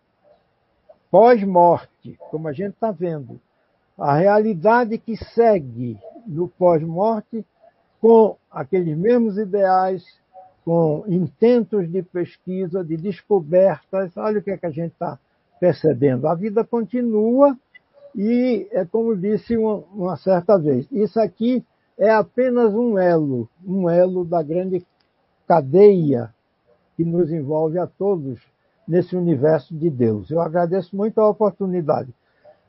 [1.12, 3.40] pós-morte, como a gente está vendo,
[3.96, 7.46] a realidade que segue no pós-morte
[8.02, 10.04] com aqueles mesmos ideais,
[10.64, 14.16] com intentos de pesquisa, de descobertas.
[14.18, 15.20] Olha o que, é que a gente está
[15.60, 16.28] percebendo.
[16.28, 17.58] A vida continua
[18.16, 21.66] e é como disse uma, uma certa vez, isso aqui
[21.98, 24.86] é apenas um elo, um elo da grande
[25.48, 26.34] cadeia
[26.96, 28.40] que nos envolve a todos
[28.88, 30.30] nesse universo de Deus.
[30.30, 32.14] Eu agradeço muito a oportunidade.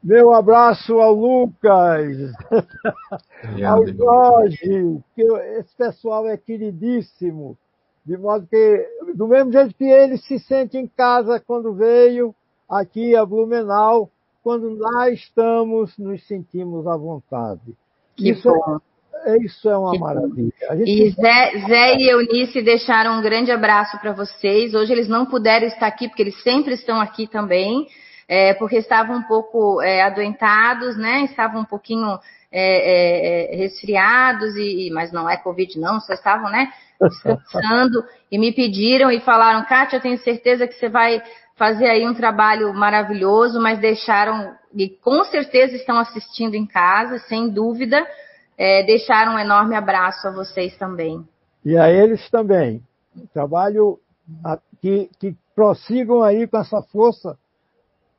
[0.03, 2.33] Meu abraço ao Lucas,
[3.67, 5.23] ao Jorge, que
[5.59, 7.59] esse pessoal é queridíssimo,
[8.05, 12.35] de modo que, do mesmo jeito que ele se sente em casa quando veio
[12.69, 14.11] aqui a Blumenau,
[14.45, 17.77] quando lá estamos, nos sentimos à vontade.
[18.15, 18.79] Que Isso bom.
[19.25, 20.53] É isso é uma maravilha.
[20.77, 20.89] Gente...
[20.89, 24.73] E Zé, Zé, e Eunice deixaram um grande abraço para vocês.
[24.73, 27.89] Hoje eles não puderam estar aqui, porque eles sempre estão aqui também,
[28.29, 31.23] é, porque estavam um pouco é, adoentados, né?
[31.25, 32.19] Estavam um pouquinho
[32.51, 36.73] é, é, é resfriados, e, mas não é Covid não, só estavam, né?
[37.01, 41.23] Descansando e me pediram e falaram, Kátia, eu tenho certeza que você vai
[41.57, 47.49] fazer aí um trabalho maravilhoso, mas deixaram, e com certeza estão assistindo em casa, sem
[47.49, 48.07] dúvida,
[48.59, 51.27] é, deixar um enorme abraço a vocês também.
[51.65, 52.83] E a eles também.
[53.33, 53.99] Trabalho
[54.81, 57.39] que, que prossigam aí com essa força,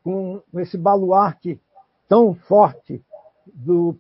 [0.07, 1.59] com esse baluarte
[2.07, 3.03] tão forte
[3.45, 3.93] do,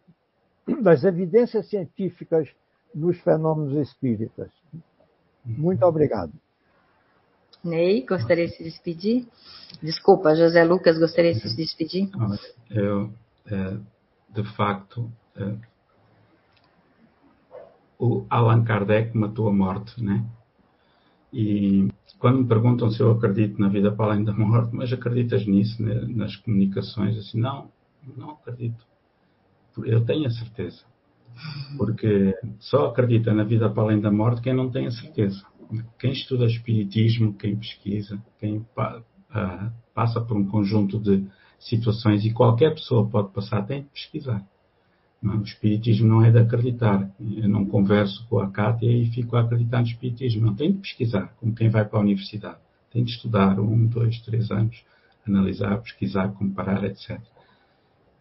[0.81, 2.47] das evidências científicas
[2.95, 4.49] nos fenômenos espíritas.
[5.43, 6.31] Muito obrigado.
[7.61, 9.27] Ney, gostaria de se despedir?
[9.83, 12.09] Desculpa, José Lucas, gostaria de se despedir?
[12.69, 13.11] Eu,
[13.45, 13.77] é,
[14.29, 15.55] de facto, é,
[17.99, 20.23] o Allan Kardec matou a morte, né?
[21.33, 21.89] E
[22.19, 25.81] quando me perguntam se eu acredito na vida para além da morte, mas acreditas nisso,
[25.81, 26.05] né?
[26.09, 27.17] nas comunicações?
[27.17, 27.69] Assim, não,
[28.17, 28.85] não acredito.
[29.85, 30.83] Eu tenho a certeza.
[31.77, 35.45] Porque só acredita na vida para além da morte quem não tem a certeza.
[35.99, 38.99] Quem estuda espiritismo, quem pesquisa, quem pa,
[39.29, 41.27] uh, passa por um conjunto de
[41.59, 44.43] situações e qualquer pessoa pode passar, tem de pesquisar.
[45.23, 47.09] O espiritismo não é de acreditar.
[47.19, 50.45] Eu não converso com a Cátia e fico a acreditar no espiritismo.
[50.45, 52.57] Não tem de pesquisar, como quem vai para a universidade.
[52.91, 54.83] Tem de estudar um, dois, três anos,
[55.27, 57.19] analisar, pesquisar, comparar, etc.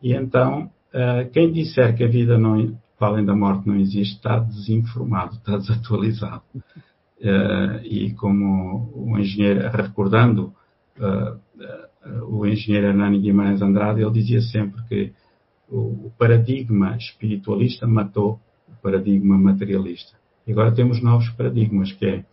[0.02, 4.38] E então, eh, quem disser que a vida não, além da morte não existe, está
[4.38, 6.42] desinformado, está desatualizado.
[7.20, 10.52] Eh, e como o engenheiro, recordando
[10.98, 11.34] eh,
[12.28, 15.12] o engenheiro Hernani Guimarães Andrade, ele dizia sempre que
[15.68, 20.16] o paradigma espiritualista matou o paradigma materialista.
[20.46, 22.24] E agora temos novos paradigmas, que é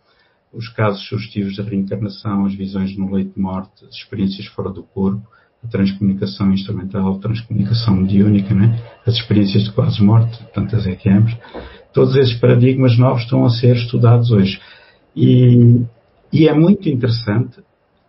[0.52, 4.84] os casos sugestivos da reencarnação, as visões no leito de morte, as experiências fora do
[4.84, 5.26] corpo,
[5.64, 8.78] a transcomunicação instrumental, a transcomunicação mediúnica, né?
[9.04, 11.36] as experiências de quase morte, tantas é que ambos.
[11.92, 14.60] Todos esses paradigmas novos estão a ser estudados hoje.
[15.16, 15.82] E,
[16.32, 17.60] e é muito interessante,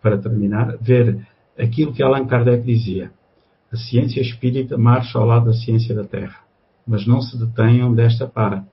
[0.02, 1.26] para terminar, ver
[1.58, 3.10] aquilo que Allan Kardec dizia.
[3.76, 6.40] A ciência espírita marcha ao lado da ciência da Terra,
[6.86, 8.66] mas não se detenham desta para.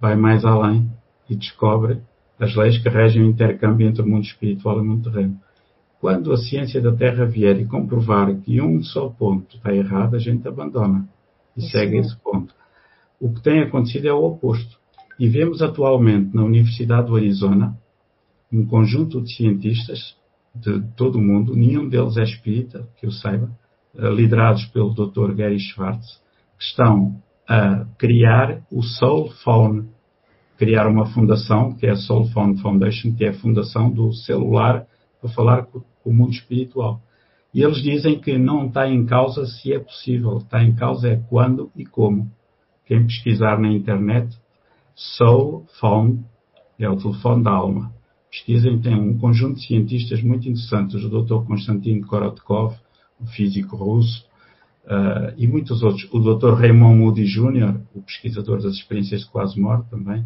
[0.00, 0.90] Vai mais além
[1.28, 2.00] e descobre
[2.40, 5.38] as leis que regem o intercâmbio entre o mundo espiritual e o mundo terreno.
[6.00, 10.18] Quando a ciência da Terra vier e comprovar que um só ponto está errado, a
[10.18, 11.06] gente abandona
[11.54, 12.00] e Isso segue é.
[12.00, 12.54] esse ponto.
[13.20, 14.78] O que tem acontecido é o oposto.
[15.18, 17.76] E vemos atualmente na Universidade do Arizona
[18.50, 20.16] um conjunto de cientistas
[20.54, 23.50] de todo o mundo, nenhum deles é espírita, que eu saiba,
[23.98, 25.34] liderados pelo Dr.
[25.34, 26.20] Gary Schwartz,
[26.58, 29.88] que estão a criar o Soul Phone,
[30.58, 34.86] criar uma fundação, que é a Soul Phone Foundation, que é a fundação do celular
[35.20, 37.00] para falar com o mundo espiritual.
[37.54, 41.16] E eles dizem que não está em causa se é possível, está em causa é
[41.28, 42.30] quando e como.
[42.84, 44.36] Quem pesquisar na internet,
[44.94, 46.24] Soul Phone,
[46.78, 47.92] é o telefone da alma.
[48.30, 51.46] Pesquisem, tem um conjunto de cientistas muito interessantes, o Dr.
[51.46, 52.76] Konstantin Korotkov,
[53.20, 54.26] o físico russo,
[54.84, 56.08] uh, e muitos outros.
[56.12, 56.54] O Dr.
[56.54, 60.24] Raymond Moody Jr., o pesquisador das experiências de quase morte também,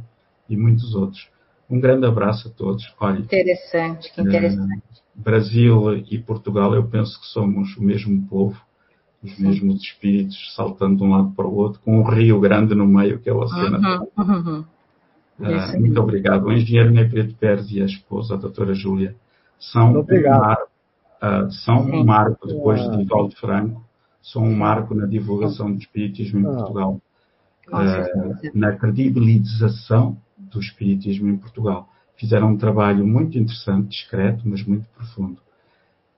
[0.49, 1.29] e muitos outros.
[1.69, 2.93] Um grande abraço a todos.
[2.99, 4.79] Olha, interessante, que interessante.
[4.79, 8.61] Uh, Brasil e Portugal, eu penso que somos o mesmo povo,
[9.23, 9.47] os Sim.
[9.47, 13.19] mesmos espíritos saltando de um lado para o outro, com um rio grande no meio,
[13.19, 13.79] que é o oceano.
[14.17, 14.65] Uhum, uhum.
[15.39, 16.47] Uh, muito obrigado.
[16.47, 19.15] O engenheiro Ney Preto Pérez e a esposa, a doutora Júlia,
[19.59, 20.59] são, um, mar,
[21.23, 23.85] uh, são um marco, depois de Divaldo Franco,
[24.23, 26.57] são um marco na divulgação do espiritismo em ah.
[26.57, 27.01] Portugal,
[27.69, 31.89] uh, na credibilização do espiritismo em Portugal.
[32.17, 35.39] Fizeram um trabalho muito interessante, discreto, mas muito profundo.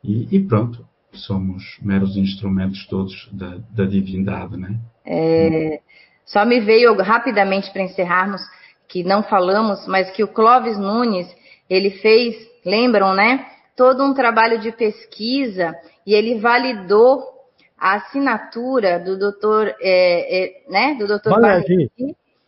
[0.02, 4.80] E, e pronto, somos meros instrumentos todos da, da divindade, né?
[5.04, 5.80] É,
[6.24, 8.40] só me veio rapidamente para encerrarmos
[8.88, 11.28] que não falamos, mas que o Clóvis Nunes
[11.68, 13.46] ele fez, lembram, né?
[13.76, 15.74] Todo um trabalho de pesquisa
[16.06, 17.32] e ele validou
[17.78, 20.94] a assinatura do doutor, é, é, né?
[20.94, 21.32] Do doutor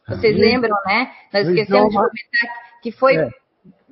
[0.08, 1.10] Vocês lembram, né?
[1.32, 3.30] Nós esquecemos de comentar que foi é.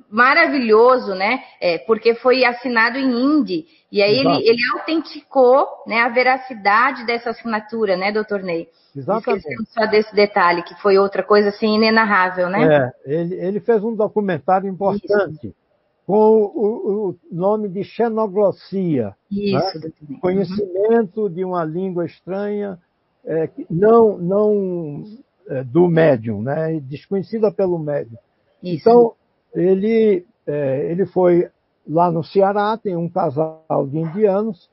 [0.09, 1.43] maravilhoso, né?
[1.59, 3.65] É, porque foi assinado em Hindi.
[3.91, 8.67] E aí ele, ele, autenticou né, a veracidade dessa assinatura, né, doutor Ney?
[8.95, 9.39] Exatamente.
[9.39, 12.93] Esquecemos só desse detalhe, que foi outra coisa assim inenarrável, né?
[13.05, 15.47] É, ele, ele fez um documentário importante.
[15.47, 15.62] Isso
[16.05, 19.15] com o, o, nome de xenoglossia.
[19.31, 20.17] Isso, né?
[20.19, 22.77] Conhecimento de uma língua estranha,
[23.25, 25.03] é, não, não
[25.47, 26.79] é, do médium, né?
[26.81, 28.17] desconhecida pelo médium.
[28.61, 28.81] Isso.
[28.81, 29.13] Então,
[29.53, 31.49] ele, é, ele foi
[31.87, 34.69] lá no Ceará, tem um casal de indianos,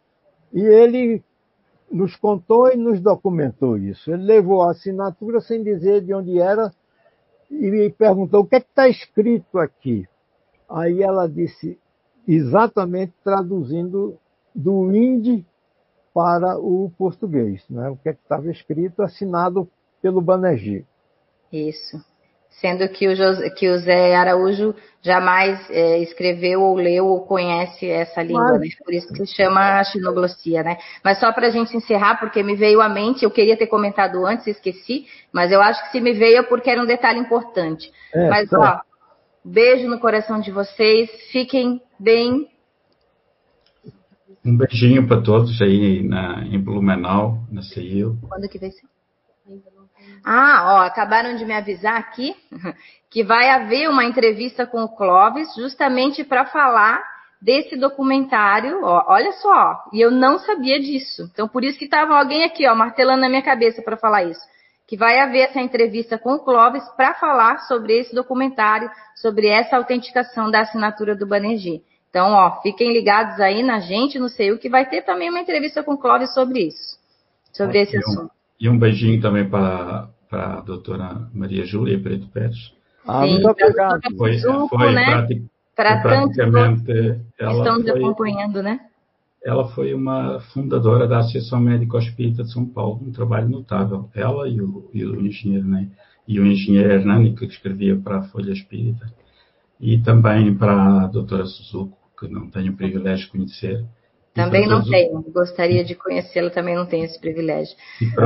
[0.53, 1.23] e ele
[1.91, 4.13] nos contou e nos documentou isso.
[4.13, 6.73] Ele levou a assinatura sem dizer de onde era
[7.51, 10.07] e me perguntou o que é está escrito aqui.
[10.71, 11.79] Aí ela disse,
[12.27, 14.17] exatamente traduzindo
[14.55, 15.45] do hindi
[16.15, 17.89] para o português, né?
[17.89, 19.69] o que é estava escrito, assinado
[20.03, 20.85] pelo Banerjee.
[21.53, 22.01] Isso
[22.61, 27.89] sendo que o, José, que o Zé Araújo jamais é, escreveu ou leu ou conhece
[27.89, 28.69] essa língua, né?
[28.85, 30.77] Por isso que se chama xenoglossia, né?
[31.03, 34.27] Mas só para a gente encerrar, porque me veio à mente, eu queria ter comentado
[34.27, 37.91] antes, esqueci, mas eu acho que se me veio é porque era um detalhe importante.
[38.13, 38.85] É, mas, tá.
[38.85, 38.90] ó,
[39.45, 42.49] beijo no coração de vocês, fiquem bem.
[44.45, 48.19] Um beijinho para todos aí na, em Blumenau, na CEIU.
[48.29, 48.89] Quando que vai ser?
[50.25, 52.35] Ah, ó, acabaram de me avisar aqui
[53.11, 57.03] que vai haver uma entrevista com o Clóvis justamente para falar
[57.41, 58.83] desse documentário.
[58.83, 61.29] Ó, olha só, e eu não sabia disso.
[61.33, 64.41] Então por isso que estava alguém aqui, ó, martelando na minha cabeça para falar isso.
[64.91, 69.77] Que vai haver essa entrevista com o Clóvis para falar sobre esse documentário, sobre essa
[69.77, 71.81] autenticação da assinatura do Banerjee.
[72.09, 75.39] Então, ó, fiquem ligados aí na gente, não sei o que vai ter também uma
[75.39, 76.99] entrevista com o Clóvis sobre isso,
[77.53, 78.33] sobre esse assunto.
[78.59, 82.75] E um beijinho também para, a doutora Maria Júlia Preto Pérez.
[83.07, 84.01] Ah, Sim, muito obrigado.
[84.19, 84.39] Foi,
[84.69, 85.27] foi, né?
[85.81, 87.21] para praticamente.
[87.39, 88.81] Ela estão nos acompanhando, né?
[89.45, 94.09] Ela foi uma fundadora da Associação Médico Espírita de São Paulo, um trabalho notável.
[94.15, 95.89] Ela e o, e o engenheiro, né?
[96.29, 99.13] E o engenheiro Hernani, que escrevia para a Folha Espírita.
[99.81, 103.87] E também para a doutora Suzuko, que não tenho o privilégio de conhecer
[104.33, 107.77] também não tenho, gostaria de conhecê-lo, também não tenho esse privilégio.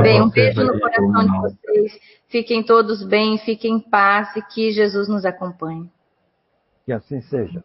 [0.03, 4.71] Bem, um beijo no coração de vocês, fiquem todos bem, fiquem em paz e que
[4.71, 5.89] Jesus nos acompanhe.
[6.85, 7.63] Que assim seja.